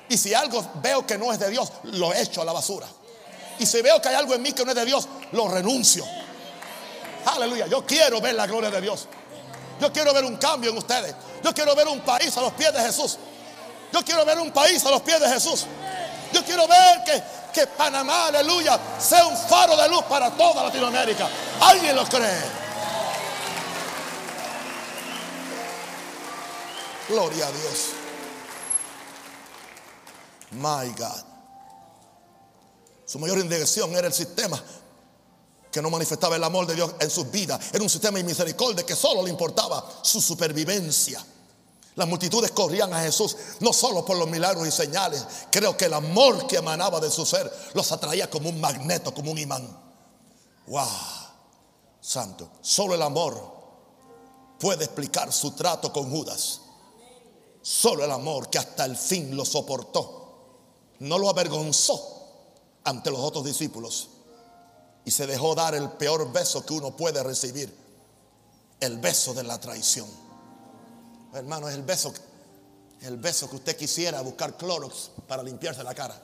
Y 0.08 0.18
si 0.18 0.34
algo 0.34 0.64
veo 0.82 1.06
que 1.06 1.16
no 1.16 1.32
es 1.32 1.38
de 1.38 1.48
Dios, 1.48 1.72
lo 1.84 2.12
echo 2.12 2.42
a 2.42 2.44
la 2.44 2.52
basura. 2.52 2.88
Y 3.58 3.66
si 3.66 3.80
veo 3.82 4.00
que 4.00 4.08
hay 4.08 4.14
algo 4.14 4.34
en 4.34 4.42
mí 4.42 4.52
que 4.52 4.64
no 4.64 4.70
es 4.70 4.76
de 4.76 4.84
Dios, 4.84 5.08
lo 5.32 5.48
renuncio. 5.48 6.04
Aleluya. 7.26 7.66
Yo 7.66 7.86
quiero 7.86 8.20
ver 8.20 8.34
la 8.34 8.46
gloria 8.46 8.70
de 8.70 8.80
Dios. 8.80 9.06
Yo 9.80 9.92
quiero 9.92 10.12
ver 10.12 10.24
un 10.24 10.36
cambio 10.36 10.70
en 10.70 10.78
ustedes. 10.78 11.14
Yo 11.42 11.54
quiero 11.54 11.74
ver 11.74 11.88
un 11.88 12.00
país 12.00 12.36
a 12.36 12.40
los 12.40 12.52
pies 12.52 12.72
de 12.72 12.80
Jesús. 12.80 13.18
Yo 13.92 14.04
quiero 14.04 14.24
ver 14.24 14.38
un 14.38 14.50
país 14.52 14.84
a 14.84 14.90
los 14.90 15.02
pies 15.02 15.20
de 15.20 15.28
Jesús. 15.28 15.66
Yo 16.32 16.44
quiero 16.44 16.66
ver 16.68 17.04
que 17.04 17.22
que 17.50 17.66
Panamá, 17.66 18.26
aleluya, 18.26 18.78
sea 18.98 19.26
un 19.26 19.36
faro 19.36 19.76
de 19.76 19.88
luz 19.88 20.02
para 20.04 20.30
toda 20.30 20.64
Latinoamérica. 20.64 21.28
¿Alguien 21.60 21.96
lo 21.96 22.04
cree? 22.06 22.42
Gloria 27.08 27.46
a 27.46 27.50
Dios. 27.50 27.86
My 30.52 30.90
God. 30.96 31.24
Su 33.04 33.18
mayor 33.18 33.38
indignación 33.38 33.94
era 33.96 34.06
el 34.06 34.12
sistema 34.12 34.62
que 35.72 35.82
no 35.82 35.90
manifestaba 35.90 36.36
el 36.36 36.44
amor 36.44 36.66
de 36.66 36.74
Dios 36.74 36.94
en 37.00 37.10
sus 37.10 37.30
vidas. 37.30 37.60
Era 37.72 37.82
un 37.82 37.90
sistema 37.90 38.18
de 38.18 38.84
que 38.84 38.96
solo 38.96 39.22
le 39.22 39.30
importaba 39.30 39.84
su 40.02 40.20
supervivencia. 40.20 41.24
Las 42.00 42.08
multitudes 42.08 42.50
corrían 42.52 42.94
a 42.94 43.02
Jesús 43.02 43.36
no 43.58 43.74
solo 43.74 44.06
por 44.06 44.16
los 44.16 44.26
milagros 44.26 44.66
y 44.66 44.70
señales, 44.70 45.22
creo 45.52 45.76
que 45.76 45.84
el 45.84 45.92
amor 45.92 46.46
que 46.46 46.56
emanaba 46.56 46.98
de 46.98 47.10
su 47.10 47.26
ser 47.26 47.52
los 47.74 47.92
atraía 47.92 48.30
como 48.30 48.48
un 48.48 48.58
magneto, 48.58 49.12
como 49.12 49.30
un 49.30 49.36
imán. 49.36 49.68
¡Wow! 50.66 50.88
Santo, 52.00 52.52
solo 52.62 52.94
el 52.94 53.02
amor 53.02 53.38
puede 54.58 54.84
explicar 54.84 55.30
su 55.30 55.50
trato 55.50 55.92
con 55.92 56.10
Judas. 56.10 56.62
Solo 57.60 58.02
el 58.02 58.10
amor 58.10 58.48
que 58.48 58.56
hasta 58.56 58.86
el 58.86 58.96
fin 58.96 59.36
lo 59.36 59.44
soportó, 59.44 60.38
no 61.00 61.18
lo 61.18 61.28
avergonzó 61.28 62.00
ante 62.82 63.10
los 63.10 63.20
otros 63.20 63.44
discípulos 63.44 64.08
y 65.04 65.10
se 65.10 65.26
dejó 65.26 65.54
dar 65.54 65.74
el 65.74 65.90
peor 65.90 66.32
beso 66.32 66.64
que 66.64 66.72
uno 66.72 66.96
puede 66.96 67.22
recibir, 67.22 67.76
el 68.80 68.96
beso 68.96 69.34
de 69.34 69.42
la 69.42 69.60
traición. 69.60 70.29
Hermano, 71.32 71.68
es 71.68 71.74
el 71.74 71.82
beso, 71.82 72.12
el 73.02 73.16
beso 73.16 73.48
que 73.48 73.56
usted 73.56 73.76
quisiera 73.76 74.20
buscar 74.20 74.56
Clorox 74.56 75.10
para 75.26 75.42
limpiarse 75.42 75.82
la 75.84 75.94
cara. 75.94 76.20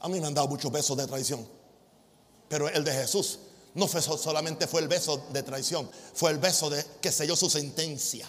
A 0.00 0.08
mí 0.08 0.20
me 0.20 0.26
han 0.26 0.34
dado 0.34 0.48
muchos 0.48 0.70
besos 0.70 0.96
de 0.96 1.06
traición, 1.06 1.46
pero 2.48 2.68
el 2.68 2.84
de 2.84 2.92
Jesús 2.92 3.38
No 3.74 3.88
fue 3.88 4.02
solamente 4.02 4.66
fue 4.66 4.82
el 4.82 4.88
beso 4.88 5.24
de 5.30 5.42
traición, 5.42 5.90
fue 6.14 6.30
el 6.30 6.38
beso 6.38 6.68
de 6.68 6.84
que 7.00 7.10
selló 7.10 7.36
su 7.36 7.48
sentencia. 7.48 8.28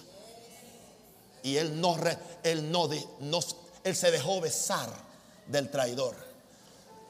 Y 1.41 1.57
él 1.57 1.81
no, 1.81 1.97
él 2.43 2.71
no, 2.71 2.89
no, 3.19 3.39
él 3.83 3.95
se 3.95 4.11
dejó 4.11 4.39
besar 4.39 4.89
del 5.47 5.69
traidor. 5.69 6.15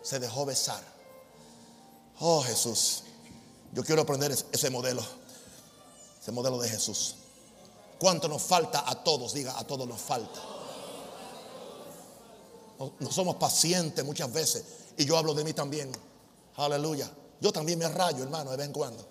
Se 0.01 0.19
dejó 0.19 0.45
besar. 0.45 0.83
Oh 2.19 2.41
Jesús, 2.41 3.03
yo 3.71 3.83
quiero 3.83 4.01
aprender 4.01 4.31
ese 4.31 4.69
modelo, 4.71 5.03
ese 6.23 6.31
modelo 6.31 6.57
de 6.57 6.69
Jesús. 6.69 7.15
¿Cuánto 7.99 8.29
nos 8.29 8.41
falta 8.41 8.85
a 8.87 9.03
todos? 9.03 9.33
Diga, 9.33 9.59
a 9.59 9.67
todos 9.67 9.85
nos 9.85 9.99
falta. 9.99 10.39
No, 12.99 13.11
somos 13.11 13.35
pacientes 13.35 14.05
muchas 14.05 14.31
veces. 14.31 14.63
Y 14.95 15.05
yo 15.05 15.17
hablo 15.17 15.33
de 15.33 15.43
mí 15.43 15.51
también. 15.51 15.91
Aleluya. 16.55 17.11
Yo 17.41 17.51
también 17.51 17.77
me 17.77 17.89
rayo, 17.89 18.23
hermano, 18.23 18.51
de 18.51 18.57
vez 18.57 18.67
en 18.67 18.71
cuando. 18.71 19.05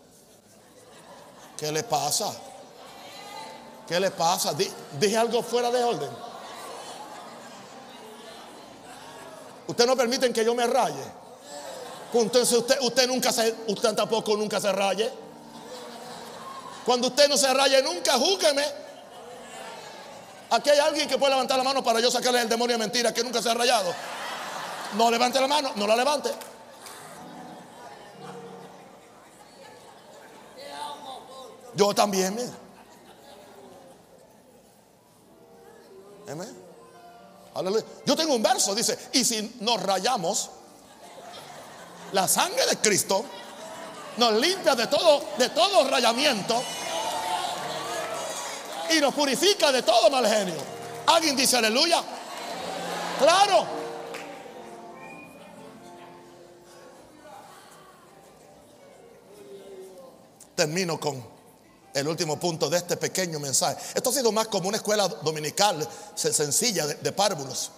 ¿Qué 1.59 1.71
le 1.71 1.83
pasa? 1.83 2.35
¿Qué 3.87 4.01
le 4.01 4.11
pasa? 4.11 4.55
Dije 4.99 5.17
algo 5.19 5.43
fuera 5.43 5.71
de 5.71 5.85
orden. 5.85 6.11
Usted 9.69 9.87
no 9.87 9.97
permiten 9.97 10.33
que 10.33 10.47
yo 10.47 10.55
me 10.55 10.67
raye. 10.67 11.05
Entonces 12.15 12.57
usted, 12.57 12.81
usted 12.81 13.07
nunca 13.07 13.31
se, 13.33 13.55
usted 13.69 13.95
tampoco 13.95 14.35
nunca 14.35 14.59
se 14.59 14.73
raye. 14.73 15.22
Cuando 16.85 17.09
usted 17.09 17.29
no 17.29 17.37
se 17.37 17.53
raye 17.53 17.83
nunca, 17.83 18.15
júgueme. 18.15 18.65
Aquí 20.51 20.71
hay 20.71 20.79
alguien 20.79 21.09
que 21.09 21.17
puede 21.17 21.33
levantar 21.33 21.57
la 21.57 21.65
mano 21.65 21.83
para 21.83 22.01
yo 22.01 22.11
sacarle 22.11 22.43
el 22.43 22.49
demonio 22.49 22.75
de 22.75 22.79
mentira 22.79 23.15
que 23.15 23.23
nunca 23.23 23.41
se 23.41 23.51
ha 23.51 23.55
rayado. 23.55 23.95
No 24.97 25.11
levante 25.11 25.41
la 25.41 25.47
mano, 25.47 25.73
no 25.77 25.87
la 25.87 25.97
levante. 25.97 26.31
Yo 31.75 31.95
también, 31.95 32.35
mira. 32.35 32.53
Yo 38.07 38.17
tengo 38.17 38.35
un 38.35 38.43
verso, 38.43 38.75
dice, 38.75 38.99
y 39.13 39.25
si 39.25 39.57
nos 39.61 39.83
rayamos, 39.83 40.51
la 42.13 42.27
sangre 42.29 42.67
de 42.67 42.77
Cristo 42.79 43.25
nos 44.17 44.35
limpia 44.35 44.75
de 44.75 44.87
todo, 44.87 45.25
de 45.39 45.91
rayamiento 45.91 46.63
y 48.91 49.01
nos 49.01 49.15
purifica 49.15 49.73
de 49.73 49.83
todo 49.83 50.11
mal 50.11 50.27
genio. 50.27 50.57
¿Alguien 51.07 51.37
dice 51.37 51.57
aleluya? 51.57 52.03
Claro. 53.19 53.67
Termino 60.55 61.01
con 61.01 61.33
el 61.95 62.09
último 62.09 62.39
punto 62.39 62.69
de 62.71 62.79
este 62.79 62.97
pequeño 62.97 63.39
mensaje. 63.39 63.77
Esto 63.95 64.11
ha 64.11 64.13
sido 64.13 64.33
más 64.33 64.49
como 64.49 64.69
una 64.69 64.77
escuela 64.77 65.09
dominical 65.09 65.87
sencilla 66.15 66.87
de, 66.87 67.13
párvulos. 67.13 67.71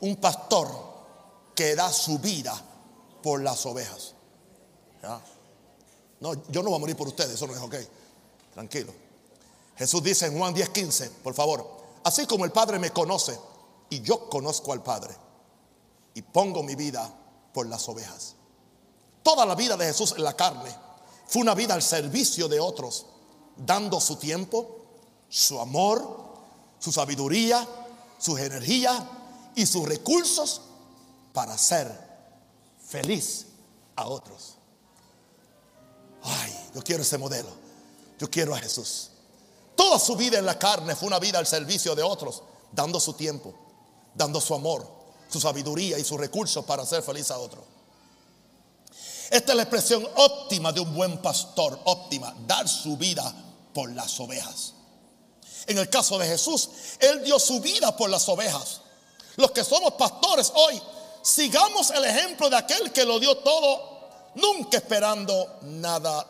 Un 0.00 0.16
pastor 0.16 0.68
que 1.54 1.74
da 1.74 1.92
su 1.92 2.18
vida 2.18 2.54
por 3.22 3.42
las 3.42 3.64
ovejas. 3.66 4.14
No, 6.20 6.34
yo 6.48 6.62
no 6.62 6.70
voy 6.70 6.76
a 6.76 6.80
morir 6.80 6.96
por 6.96 7.08
ustedes, 7.08 7.32
eso 7.32 7.46
no 7.46 7.54
es 7.54 7.60
ok. 7.60 7.74
Tranquilo. 8.54 8.92
Jesús 9.76 10.02
dice 10.02 10.26
en 10.26 10.36
Juan 10.36 10.54
10:15, 10.54 11.10
por 11.22 11.34
favor, 11.34 11.64
así 12.02 12.26
como 12.26 12.44
el 12.44 12.50
Padre 12.50 12.78
me 12.78 12.90
conoce 12.90 13.38
y 13.90 14.00
yo 14.00 14.28
conozco 14.28 14.72
al 14.72 14.82
Padre 14.82 15.14
y 16.14 16.22
pongo 16.22 16.62
mi 16.62 16.74
vida 16.74 17.08
por 17.52 17.66
las 17.66 17.88
ovejas. 17.88 18.34
Toda 19.22 19.46
la 19.46 19.54
vida 19.54 19.76
de 19.76 19.86
Jesús 19.86 20.14
en 20.16 20.24
la 20.24 20.34
carne 20.34 20.74
fue 21.26 21.42
una 21.42 21.54
vida 21.54 21.74
al 21.74 21.82
servicio 21.82 22.48
de 22.48 22.58
otros, 22.58 23.06
dando 23.56 24.00
su 24.00 24.16
tiempo, 24.16 24.78
su 25.28 25.60
amor, 25.60 26.26
su 26.78 26.90
sabiduría, 26.90 27.66
sus 28.18 28.40
energías 28.40 29.00
y 29.54 29.66
sus 29.66 29.86
recursos 29.86 30.62
para 31.32 31.56
ser 31.56 31.92
feliz 32.84 33.46
a 33.94 34.08
otros. 34.08 34.57
Ay, 36.22 36.70
yo 36.74 36.82
quiero 36.82 37.02
ese 37.02 37.18
modelo. 37.18 37.50
Yo 38.18 38.28
quiero 38.30 38.54
a 38.54 38.58
Jesús. 38.58 39.10
Toda 39.76 39.98
su 39.98 40.16
vida 40.16 40.38
en 40.38 40.46
la 40.46 40.58
carne 40.58 40.96
fue 40.96 41.06
una 41.06 41.20
vida 41.20 41.38
al 41.38 41.46
servicio 41.46 41.94
de 41.94 42.02
otros, 42.02 42.42
dando 42.72 42.98
su 42.98 43.12
tiempo, 43.12 43.54
dando 44.14 44.40
su 44.40 44.54
amor, 44.54 44.86
su 45.28 45.40
sabiduría 45.40 45.98
y 45.98 46.04
sus 46.04 46.18
recursos 46.18 46.64
para 46.64 46.84
ser 46.84 47.02
feliz 47.02 47.30
a 47.30 47.38
otros. 47.38 47.64
Esta 49.30 49.52
es 49.52 49.56
la 49.56 49.62
expresión 49.62 50.06
óptima 50.16 50.72
de 50.72 50.80
un 50.80 50.94
buen 50.94 51.18
pastor, 51.18 51.78
óptima, 51.84 52.34
dar 52.46 52.68
su 52.68 52.96
vida 52.96 53.32
por 53.72 53.92
las 53.92 54.18
ovejas. 54.18 54.72
En 55.66 55.76
el 55.78 55.88
caso 55.90 56.18
de 56.18 56.26
Jesús, 56.26 56.70
Él 56.98 57.22
dio 57.22 57.38
su 57.38 57.60
vida 57.60 57.94
por 57.96 58.08
las 58.08 58.28
ovejas. 58.28 58.80
Los 59.36 59.50
que 59.50 59.62
somos 59.62 59.92
pastores 59.92 60.50
hoy, 60.54 60.80
sigamos 61.22 61.90
el 61.90 62.04
ejemplo 62.04 62.48
de 62.48 62.56
aquel 62.56 62.90
que 62.90 63.04
lo 63.04 63.20
dio 63.20 63.36
todo, 63.38 63.97
nunca 64.34 64.78
esperando 64.78 65.58
nada 65.62 66.26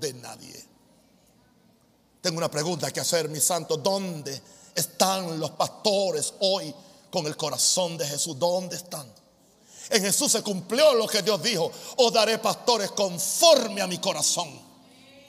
de 0.00 0.12
nadie. 0.14 0.64
Tengo 2.20 2.38
una 2.38 2.50
pregunta 2.50 2.90
que 2.90 3.00
hacer, 3.00 3.28
mi 3.28 3.40
santo. 3.40 3.76
¿Dónde 3.76 4.40
están 4.74 5.40
los 5.40 5.50
pastores 5.50 6.34
hoy 6.40 6.72
con 7.10 7.26
el 7.26 7.36
corazón 7.36 7.98
de 7.98 8.06
Jesús? 8.06 8.38
¿Dónde 8.38 8.76
están? 8.76 9.12
En 9.90 10.02
Jesús 10.02 10.30
se 10.30 10.42
cumplió 10.42 10.94
lo 10.94 11.08
que 11.08 11.22
Dios 11.22 11.42
dijo. 11.42 11.70
Os 11.96 12.12
daré 12.12 12.38
pastores 12.38 12.92
conforme 12.92 13.82
a 13.82 13.86
mi 13.86 13.98
corazón. 13.98 14.48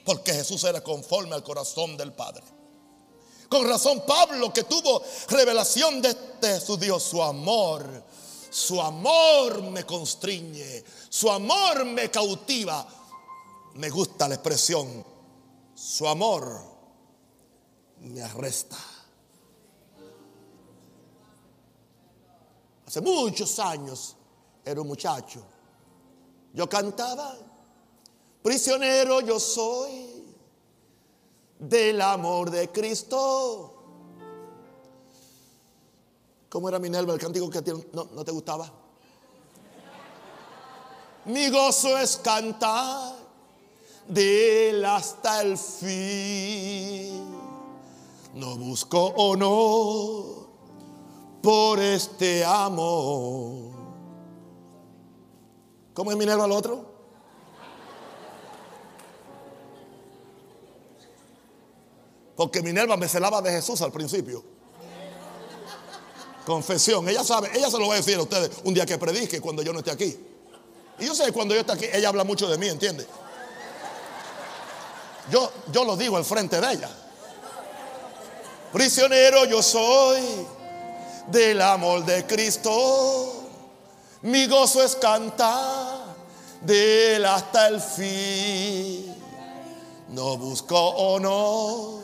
Porque 0.04 0.32
Jesús 0.32 0.62
era 0.64 0.82
conforme 0.82 1.34
al 1.34 1.42
corazón 1.42 1.96
del 1.96 2.12
Padre. 2.12 2.44
Con 3.48 3.68
razón 3.68 4.04
Pablo 4.06 4.52
que 4.52 4.62
tuvo 4.62 5.02
revelación 5.28 6.00
de, 6.00 6.16
de 6.40 6.60
su 6.60 6.76
Dios, 6.76 7.02
su 7.02 7.22
amor. 7.22 8.04
Su 8.54 8.80
amor 8.80 9.62
me 9.62 9.84
constriñe. 9.84 10.84
Su 11.08 11.28
amor 11.28 11.84
me 11.86 12.08
cautiva. 12.08 12.86
Me 13.74 13.90
gusta 13.90 14.28
la 14.28 14.36
expresión. 14.36 15.04
Su 15.74 16.06
amor 16.06 16.62
me 17.98 18.22
arresta. 18.22 18.76
Hace 22.86 23.00
muchos 23.00 23.58
años 23.58 24.14
era 24.64 24.80
un 24.80 24.86
muchacho. 24.86 25.44
Yo 26.52 26.68
cantaba, 26.68 27.36
prisionero 28.40 29.20
yo 29.20 29.40
soy 29.40 30.32
del 31.58 32.00
amor 32.00 32.52
de 32.52 32.70
Cristo. 32.70 33.73
¿Cómo 36.54 36.68
era 36.68 36.78
Minerva 36.78 37.12
el 37.12 37.18
cántico 37.18 37.50
que 37.50 37.60
no, 37.92 38.06
no 38.14 38.24
te 38.24 38.30
gustaba? 38.30 38.70
Mi 41.24 41.50
gozo 41.50 41.98
es 41.98 42.16
cantar 42.18 43.16
de 44.06 44.70
él 44.70 44.84
hasta 44.84 45.42
el 45.42 45.58
fin. 45.58 47.28
No 48.34 48.56
busco 48.56 49.04
honor 49.16 50.46
por 51.42 51.80
este 51.80 52.44
amor. 52.44 53.72
¿Cómo 55.92 56.12
es 56.12 56.16
Minerva 56.16 56.44
al 56.44 56.52
otro? 56.52 56.86
Porque 62.36 62.62
Minerva 62.62 62.96
me 62.96 63.08
celaba 63.08 63.42
de 63.42 63.50
Jesús 63.50 63.82
al 63.82 63.90
principio. 63.90 64.53
Confesión. 66.44 67.08
Ella 67.08 67.24
sabe, 67.24 67.50
ella 67.54 67.70
se 67.70 67.78
lo 67.78 67.88
va 67.88 67.94
a 67.94 67.96
decir 67.96 68.16
a 68.18 68.22
ustedes 68.22 68.50
un 68.64 68.74
día 68.74 68.84
que 68.84 68.98
predique 68.98 69.40
cuando 69.40 69.62
yo 69.62 69.72
no 69.72 69.78
esté 69.80 69.90
aquí. 69.90 70.16
Y 70.98 71.06
yo 71.06 71.14
sé 71.14 71.24
que 71.24 71.32
cuando 71.32 71.54
yo 71.54 71.60
esté 71.60 71.72
aquí, 71.72 71.86
ella 71.92 72.08
habla 72.08 72.24
mucho 72.24 72.48
de 72.48 72.58
mí, 72.58 72.68
¿entiende? 72.68 73.06
Yo, 75.30 75.50
yo 75.72 75.84
lo 75.84 75.96
digo 75.96 76.16
al 76.16 76.24
frente 76.24 76.60
de 76.60 76.72
ella. 76.72 76.90
Prisionero 78.72 79.44
yo 79.44 79.62
soy 79.62 80.20
del 81.28 81.60
amor 81.62 82.04
de 82.04 82.26
Cristo. 82.26 83.44
Mi 84.22 84.46
gozo 84.46 84.82
es 84.82 84.96
cantar 84.96 86.16
de 86.60 87.16
él 87.16 87.24
hasta 87.24 87.68
el 87.68 87.80
fin. 87.80 89.14
No 90.08 90.36
busco 90.36 90.76
honor 90.76 92.02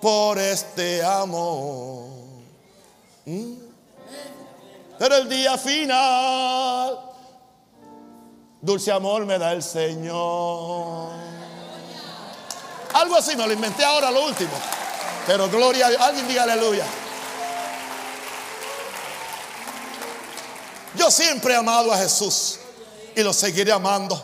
por 0.00 0.38
este 0.38 1.02
amor. 1.02 2.19
¿Mm? 3.26 3.54
Pero 4.98 5.16
el 5.16 5.28
día 5.28 5.56
final, 5.56 6.98
dulce 8.60 8.92
amor 8.92 9.24
me 9.24 9.38
da 9.38 9.52
el 9.52 9.62
Señor. 9.62 11.10
Algo 12.92 13.16
así 13.16 13.36
me 13.36 13.46
lo 13.46 13.52
inventé 13.52 13.84
ahora 13.84 14.10
lo 14.10 14.26
último. 14.26 14.52
Pero 15.26 15.48
gloria 15.48 15.86
a 15.86 15.90
Dios. 15.90 16.02
Alguien 16.02 16.28
diga 16.28 16.42
aleluya. 16.42 16.84
Yo 20.96 21.10
siempre 21.10 21.54
he 21.54 21.56
amado 21.56 21.92
a 21.92 21.96
Jesús 21.96 22.58
y 23.14 23.22
lo 23.22 23.32
seguiré 23.32 23.72
amando. 23.72 24.20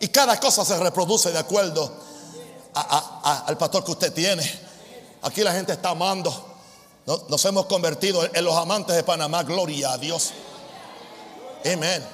Y 0.00 0.08
cada 0.08 0.38
cosa 0.38 0.64
se 0.64 0.78
reproduce 0.78 1.32
de 1.32 1.38
acuerdo 1.38 1.92
al 2.74 3.58
pastor 3.58 3.84
que 3.84 3.90
usted 3.90 4.12
tiene. 4.12 4.60
Aquí 5.22 5.42
la 5.42 5.52
gente 5.52 5.72
está 5.72 5.90
amando. 5.90 6.53
Nos 7.06 7.44
hemos 7.44 7.66
convertido 7.66 8.24
en 8.32 8.44
los 8.44 8.56
amantes 8.56 8.96
de 8.96 9.02
Panamá. 9.02 9.42
Gloria 9.42 9.92
a 9.92 9.98
Dios. 9.98 10.30
Amén. 11.64 12.06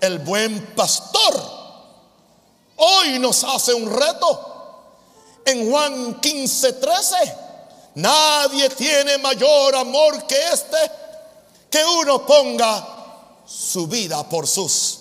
El 0.00 0.20
buen 0.20 0.74
pastor 0.74 1.60
hoy 2.76 3.18
nos 3.18 3.42
hace 3.44 3.74
un 3.74 3.90
reto. 3.90 4.46
En 5.44 5.68
Juan 5.70 6.20
15, 6.20 6.72
13. 6.74 7.16
Nadie 7.96 8.68
tiene 8.70 9.18
mayor 9.18 9.74
amor 9.74 10.24
que 10.26 10.36
este 10.52 10.76
que 11.68 11.84
uno 11.84 12.24
ponga 12.26 12.86
su 13.46 13.86
vida 13.88 14.28
por 14.28 14.46
sus 14.46 14.98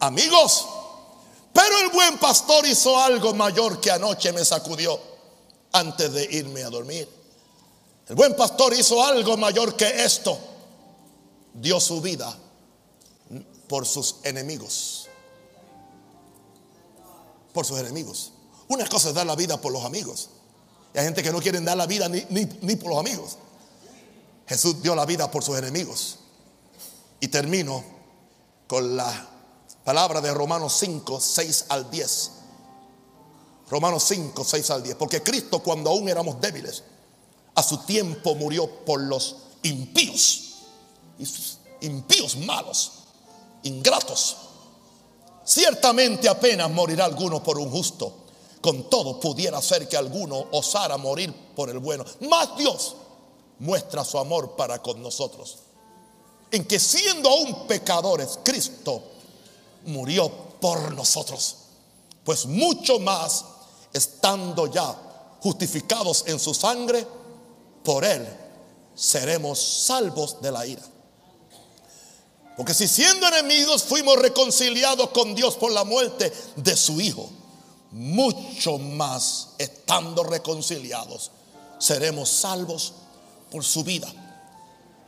amigos. 0.00 0.66
Pero 1.52 1.78
el 1.78 1.90
buen 1.90 2.18
pastor 2.18 2.66
hizo 2.66 2.98
algo 2.98 3.34
mayor 3.34 3.80
que 3.80 3.90
anoche 3.90 4.32
me 4.32 4.44
sacudió 4.44 4.98
antes 5.72 6.12
de 6.12 6.24
irme 6.30 6.62
a 6.62 6.70
dormir. 6.70 7.19
El 8.10 8.16
buen 8.16 8.34
pastor 8.34 8.74
hizo 8.74 9.04
algo 9.04 9.36
mayor 9.36 9.76
que 9.76 10.02
esto. 10.02 10.36
Dio 11.54 11.78
su 11.78 12.00
vida 12.00 12.36
por 13.68 13.86
sus 13.86 14.16
enemigos. 14.24 15.08
Por 17.52 17.64
sus 17.64 17.78
enemigos. 17.78 18.32
Una 18.66 18.84
cosa 18.88 19.10
es 19.10 19.14
dar 19.14 19.26
la 19.26 19.36
vida 19.36 19.60
por 19.60 19.70
los 19.70 19.84
amigos. 19.84 20.28
Y 20.92 20.98
hay 20.98 21.04
gente 21.04 21.22
que 21.22 21.30
no 21.30 21.38
quiere 21.38 21.60
dar 21.60 21.76
la 21.76 21.86
vida 21.86 22.08
ni, 22.08 22.26
ni 22.30 22.74
por 22.74 22.90
los 22.90 22.98
amigos. 22.98 23.38
Jesús 24.48 24.82
dio 24.82 24.96
la 24.96 25.06
vida 25.06 25.30
por 25.30 25.44
sus 25.44 25.56
enemigos. 25.56 26.18
Y 27.20 27.28
termino 27.28 27.84
con 28.66 28.96
la 28.96 29.28
palabra 29.84 30.20
de 30.20 30.34
Romanos 30.34 30.76
5, 30.80 31.20
6 31.20 31.66
al 31.68 31.88
10. 31.88 32.30
Romanos 33.70 34.02
5, 34.02 34.42
6 34.42 34.70
al 34.70 34.82
10. 34.82 34.96
Porque 34.96 35.22
Cristo 35.22 35.62
cuando 35.62 35.90
aún 35.90 36.08
éramos 36.08 36.40
débiles, 36.40 36.82
a 37.54 37.62
su 37.62 37.78
tiempo 37.78 38.34
murió 38.34 38.84
por 38.84 39.00
los 39.00 39.36
impíos. 39.62 40.54
Impíos 41.80 42.36
malos, 42.36 42.92
ingratos. 43.62 44.36
Ciertamente 45.44 46.28
apenas 46.28 46.70
morirá 46.70 47.04
alguno 47.04 47.42
por 47.42 47.58
un 47.58 47.70
justo. 47.70 48.12
Con 48.60 48.90
todo 48.90 49.18
pudiera 49.18 49.60
ser 49.62 49.88
que 49.88 49.96
alguno 49.96 50.46
osara 50.52 50.96
morir 50.98 51.34
por 51.56 51.70
el 51.70 51.78
bueno. 51.78 52.04
Más 52.28 52.56
Dios 52.56 52.94
muestra 53.58 54.04
su 54.04 54.18
amor 54.18 54.54
para 54.56 54.82
con 54.82 55.02
nosotros 55.02 55.58
en 56.50 56.64
que 56.64 56.78
siendo 56.78 57.28
aún 57.28 57.66
pecadores, 57.66 58.38
Cristo 58.42 59.02
murió 59.86 60.30
por 60.60 60.92
nosotros. 60.94 61.56
Pues 62.24 62.46
mucho 62.46 62.98
más, 62.98 63.44
estando 63.92 64.66
ya 64.66 64.96
justificados 65.40 66.24
en 66.26 66.38
su 66.38 66.52
sangre, 66.52 67.06
por 67.82 68.04
él 68.04 68.26
seremos 68.94 69.58
salvos 69.58 70.40
de 70.40 70.52
la 70.52 70.66
ira. 70.66 70.82
Porque 72.56 72.74
si 72.74 72.86
siendo 72.86 73.26
enemigos 73.28 73.84
fuimos 73.84 74.16
reconciliados 74.18 75.10
con 75.10 75.34
Dios 75.34 75.56
por 75.56 75.72
la 75.72 75.84
muerte 75.84 76.32
de 76.56 76.76
su 76.76 77.00
Hijo, 77.00 77.30
mucho 77.92 78.78
más 78.78 79.48
estando 79.58 80.22
reconciliados 80.22 81.30
seremos 81.78 82.28
salvos 82.28 82.92
por 83.50 83.64
su 83.64 83.82
vida. 83.82 84.12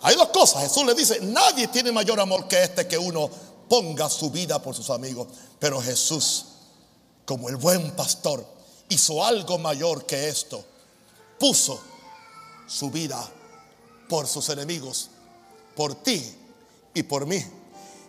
Hay 0.01 0.17
dos 0.17 0.29
cosas. 0.29 0.63
Jesús 0.63 0.85
le 0.85 0.95
dice, 0.95 1.21
nadie 1.21 1.69
tiene 1.69 1.93
mayor 1.93 2.19
amor 2.19 2.49
que 2.49 2.63
este 2.63 2.89
que 2.89 2.99
uno 2.99 3.31
ponga 3.69 4.09
su 4.09 4.31
vida 4.31 4.61
por 4.61 4.75
sus 4.75 4.91
amigos. 4.91 5.29
Pero 5.59 5.81
Jesús, 5.81 6.47
como 7.25 7.49
el 7.49 7.57
buen 7.57 7.93
pastor, 7.93 8.45
hizo 8.89 9.25
algo 9.25 9.59
mayor 9.59 10.07
que 10.07 10.29
esto. 10.29 10.65
Puso 11.39 11.81
su 12.67 12.91
vida 12.91 13.23
por 14.09 14.27
sus 14.27 14.49
enemigos, 14.49 15.11
por 15.75 15.95
ti 15.97 16.37
y 16.95 17.03
por 17.03 17.27
mí. 17.27 17.43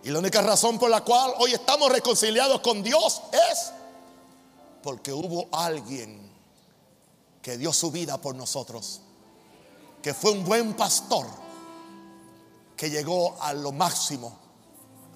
Y 0.03 0.09
la 0.09 0.19
única 0.19 0.41
razón 0.41 0.77
por 0.77 0.89
la 0.89 1.01
cual 1.01 1.33
hoy 1.39 1.53
estamos 1.53 1.91
reconciliados 1.91 2.59
con 2.61 2.83
Dios 2.83 3.21
es 3.31 3.71
porque 4.81 5.13
hubo 5.13 5.47
alguien 5.51 6.29
que 7.41 7.57
dio 7.57 7.71
su 7.71 7.89
vida 7.91 8.17
por 8.19 8.35
nosotros, 8.35 8.99
que 10.01 10.13
fue 10.13 10.31
un 10.31 10.43
buen 10.43 10.73
pastor 10.73 11.25
que 12.75 12.89
llegó 12.89 13.41
a 13.41 13.53
lo 13.53 13.71
máximo 13.71 14.37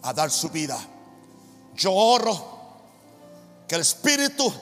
a 0.03 0.13
dar 0.13 0.31
su 0.31 0.49
vida. 0.49 0.79
Yo 1.75 1.91
oro 1.93 2.57
que 3.67 3.75
el 3.75 3.81
Espíritu 3.81 4.53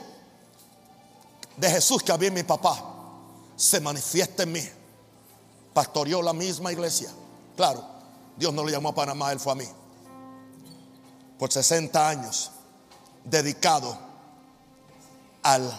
de 1.56 1.70
Jesús 1.70 2.02
que 2.02 2.12
había 2.12 2.30
en 2.30 2.34
mi 2.34 2.44
papá 2.44 2.95
se 3.56 3.80
manifieste 3.80 4.44
en 4.44 4.52
mí. 4.52 4.64
Pastoreó 5.74 6.22
la 6.22 6.34
misma 6.34 6.72
iglesia. 6.72 7.10
Claro, 7.56 7.84
Dios 8.38 8.54
no 8.54 8.64
lo 8.64 8.70
llamó 8.70 8.90
a 8.90 8.96
Panamá, 8.96 9.32
él 9.32 9.40
fue 9.40 9.54
a 9.54 9.56
mí. 9.56 9.68
Por 11.38 11.52
60 11.52 12.08
años 12.08 12.52
dedicado 13.24 13.98
al, 15.44 15.72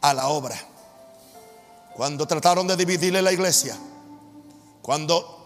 a 0.00 0.14
la 0.14 0.28
obra. 0.28 0.58
Cuando 1.94 2.26
trataron 2.26 2.66
de 2.66 2.76
dividirle 2.76 3.22
la 3.22 3.32
iglesia, 3.32 3.76
cuando 4.82 5.38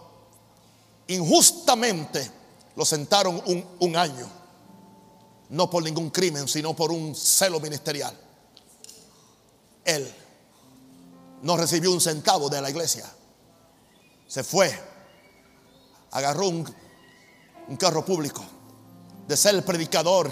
injustamente 1.07 2.31
lo 2.75 2.85
sentaron 2.85 3.41
un, 3.79 3.95
año, 3.95 4.27
no 5.49 5.69
por 5.69 5.83
ningún 5.83 6.09
crimen, 6.09 6.47
sino 6.47 6.75
por 6.75 6.91
un 6.91 7.15
celo 7.15 7.59
ministerial. 7.59 8.17
Él 9.83 10.22
no 11.43 11.57
recibió 11.57 11.91
un 11.91 12.01
centavo 12.01 12.49
de 12.49 12.61
la 12.61 12.69
iglesia. 12.69 13.05
Se 14.27 14.43
fue, 14.43 14.73
agarró 16.11 16.47
un, 16.47 16.75
un 17.67 17.77
carro 17.77 18.03
público, 18.03 18.43
de 19.27 19.37
ser 19.37 19.55
el 19.55 19.63
predicador 19.63 20.31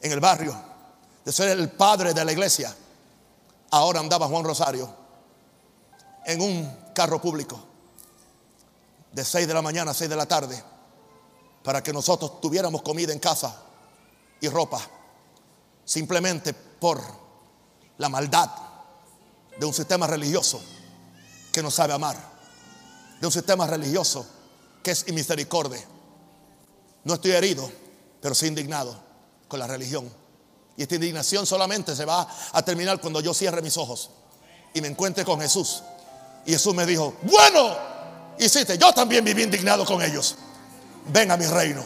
en 0.00 0.12
el 0.12 0.20
barrio, 0.20 0.54
de 1.24 1.30
ser 1.32 1.50
el 1.50 1.70
padre 1.70 2.12
de 2.12 2.24
la 2.24 2.32
iglesia. 2.32 2.74
Ahora 3.70 4.00
andaba 4.00 4.28
Juan 4.28 4.44
Rosario 4.44 4.92
en 6.24 6.40
un 6.40 6.76
carro 6.94 7.20
público 7.20 7.60
de 9.12 9.24
6 9.24 9.46
de 9.46 9.54
la 9.54 9.62
mañana 9.62 9.90
a 9.90 9.94
6 9.94 10.08
de 10.08 10.16
la 10.16 10.26
tarde 10.26 10.62
para 11.62 11.82
que 11.82 11.92
nosotros 11.92 12.40
tuviéramos 12.40 12.82
comida 12.82 13.12
en 13.12 13.18
casa 13.18 13.62
y 14.40 14.48
ropa, 14.48 14.80
simplemente 15.84 16.54
por 16.54 17.21
la 18.02 18.08
maldad 18.08 18.50
de 19.56 19.64
un 19.64 19.72
sistema 19.72 20.08
religioso 20.08 20.60
que 21.52 21.62
no 21.62 21.70
sabe 21.70 21.92
amar, 21.92 22.16
de 23.20 23.26
un 23.26 23.32
sistema 23.32 23.64
religioso 23.66 24.26
que 24.82 24.90
es 24.90 25.10
misericordia. 25.12 25.80
No 27.04 27.14
estoy 27.14 27.30
herido, 27.30 27.70
pero 28.20 28.34
sí 28.34 28.48
indignado 28.48 28.98
con 29.46 29.60
la 29.60 29.68
religión. 29.68 30.12
Y 30.76 30.82
esta 30.82 30.96
indignación 30.96 31.46
solamente 31.46 31.94
se 31.94 32.04
va 32.04 32.26
a 32.52 32.62
terminar 32.62 33.00
cuando 33.00 33.20
yo 33.20 33.32
cierre 33.32 33.62
mis 33.62 33.76
ojos 33.76 34.10
y 34.74 34.80
me 34.80 34.88
encuentre 34.88 35.24
con 35.24 35.40
Jesús 35.40 35.82
y 36.44 36.52
Jesús 36.52 36.74
me 36.74 36.84
dijo, 36.84 37.14
bueno, 37.22 37.76
hiciste, 38.36 38.76
yo 38.78 38.92
también 38.92 39.24
viví 39.24 39.44
indignado 39.44 39.84
con 39.84 40.02
ellos. 40.02 40.34
Ven 41.06 41.30
a 41.30 41.36
mi 41.36 41.46
reino. 41.46 41.84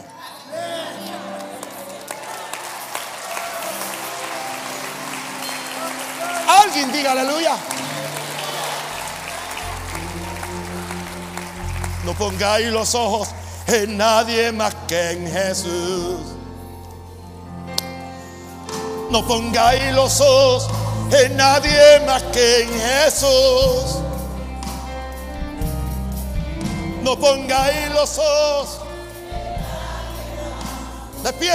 Alguien 6.47 6.91
diga 6.91 7.11
aleluya. 7.11 7.57
No 12.05 12.13
pongáis 12.13 12.67
los 12.67 12.95
ojos 12.95 13.29
en 13.67 13.97
nadie 13.97 14.53
más 14.53 14.73
que 14.87 15.11
en 15.11 15.29
Jesús. 15.29 16.37
No 19.09 19.27
pongáis 19.27 19.93
los 19.93 20.21
ojos 20.21 20.69
en 21.11 21.35
nadie 21.35 21.99
más 22.05 22.23
que 22.23 22.61
en 22.61 22.79
Jesús. 22.79 23.99
No 27.03 27.17
pongáis 27.19 27.89
los 27.89 28.17
ojos 28.17 28.79
de 31.23 31.33
pie 31.33 31.53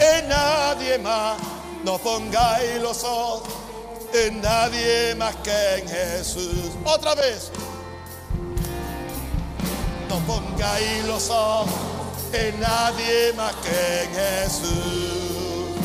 en 0.00 0.28
nadie 0.28 0.98
más. 0.98 1.55
No 1.86 1.98
pongáis 1.98 2.82
los 2.82 3.04
ojos 3.04 3.42
en 4.12 4.40
nadie 4.40 5.14
más 5.14 5.36
que 5.36 5.76
en 5.76 5.88
Jesús. 5.88 6.72
Otra 6.84 7.14
vez. 7.14 7.52
No 10.08 10.18
pongáis 10.26 11.04
los 11.06 11.30
ojos 11.30 11.70
en 12.32 12.58
nadie 12.58 13.32
más 13.36 13.54
que 13.62 14.02
en 14.02 14.14
Jesús. 14.16 15.76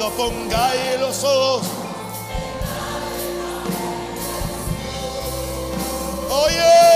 No 0.00 0.10
pongáis 0.10 0.98
los 0.98 1.22
ojos 1.22 1.68
Oye. 6.28 6.93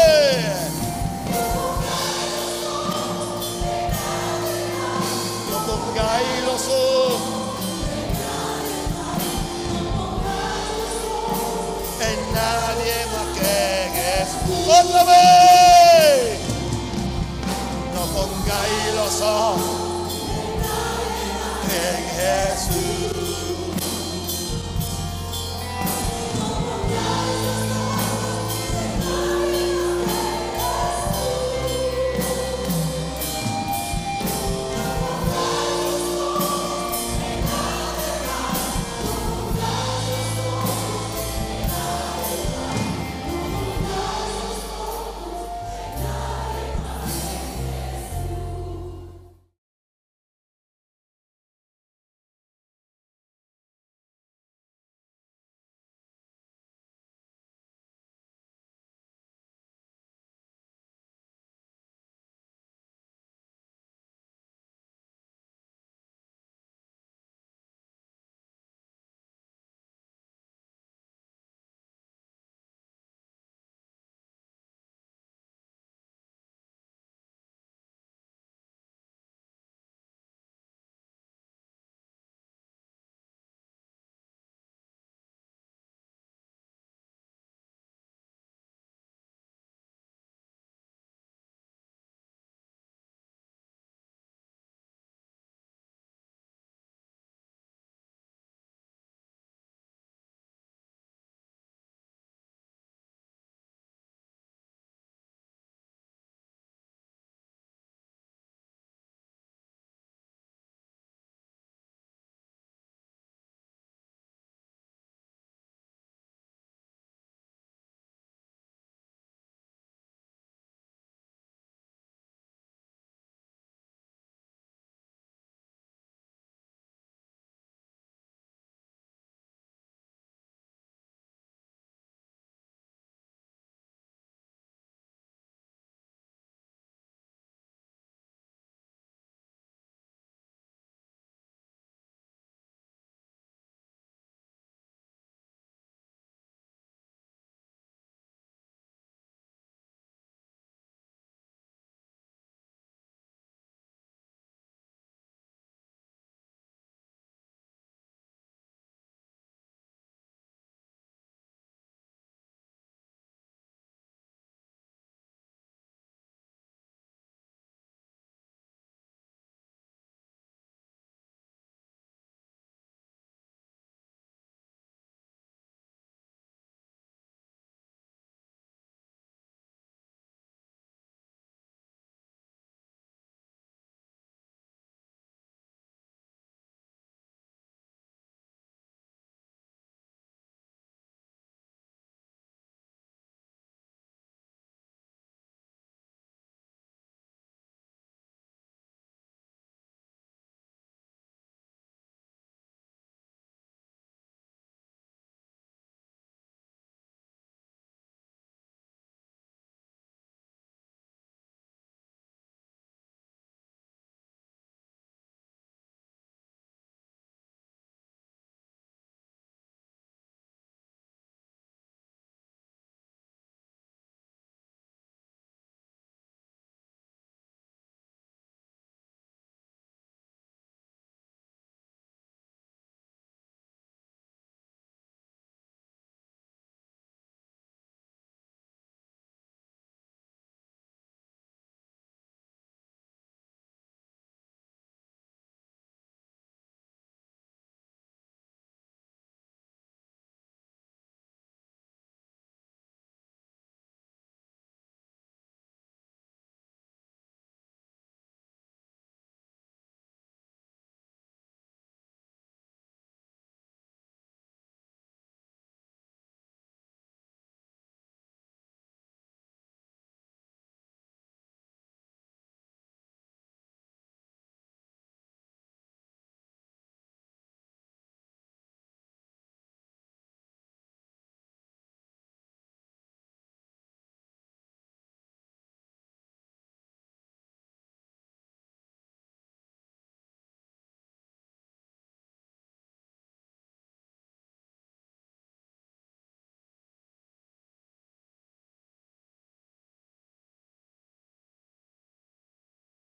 사람의 14.98 16.40
너 17.94 18.06
뭔가 18.06 18.66
일어서 18.66 19.56
행해 21.68 22.56
주 22.56 23.17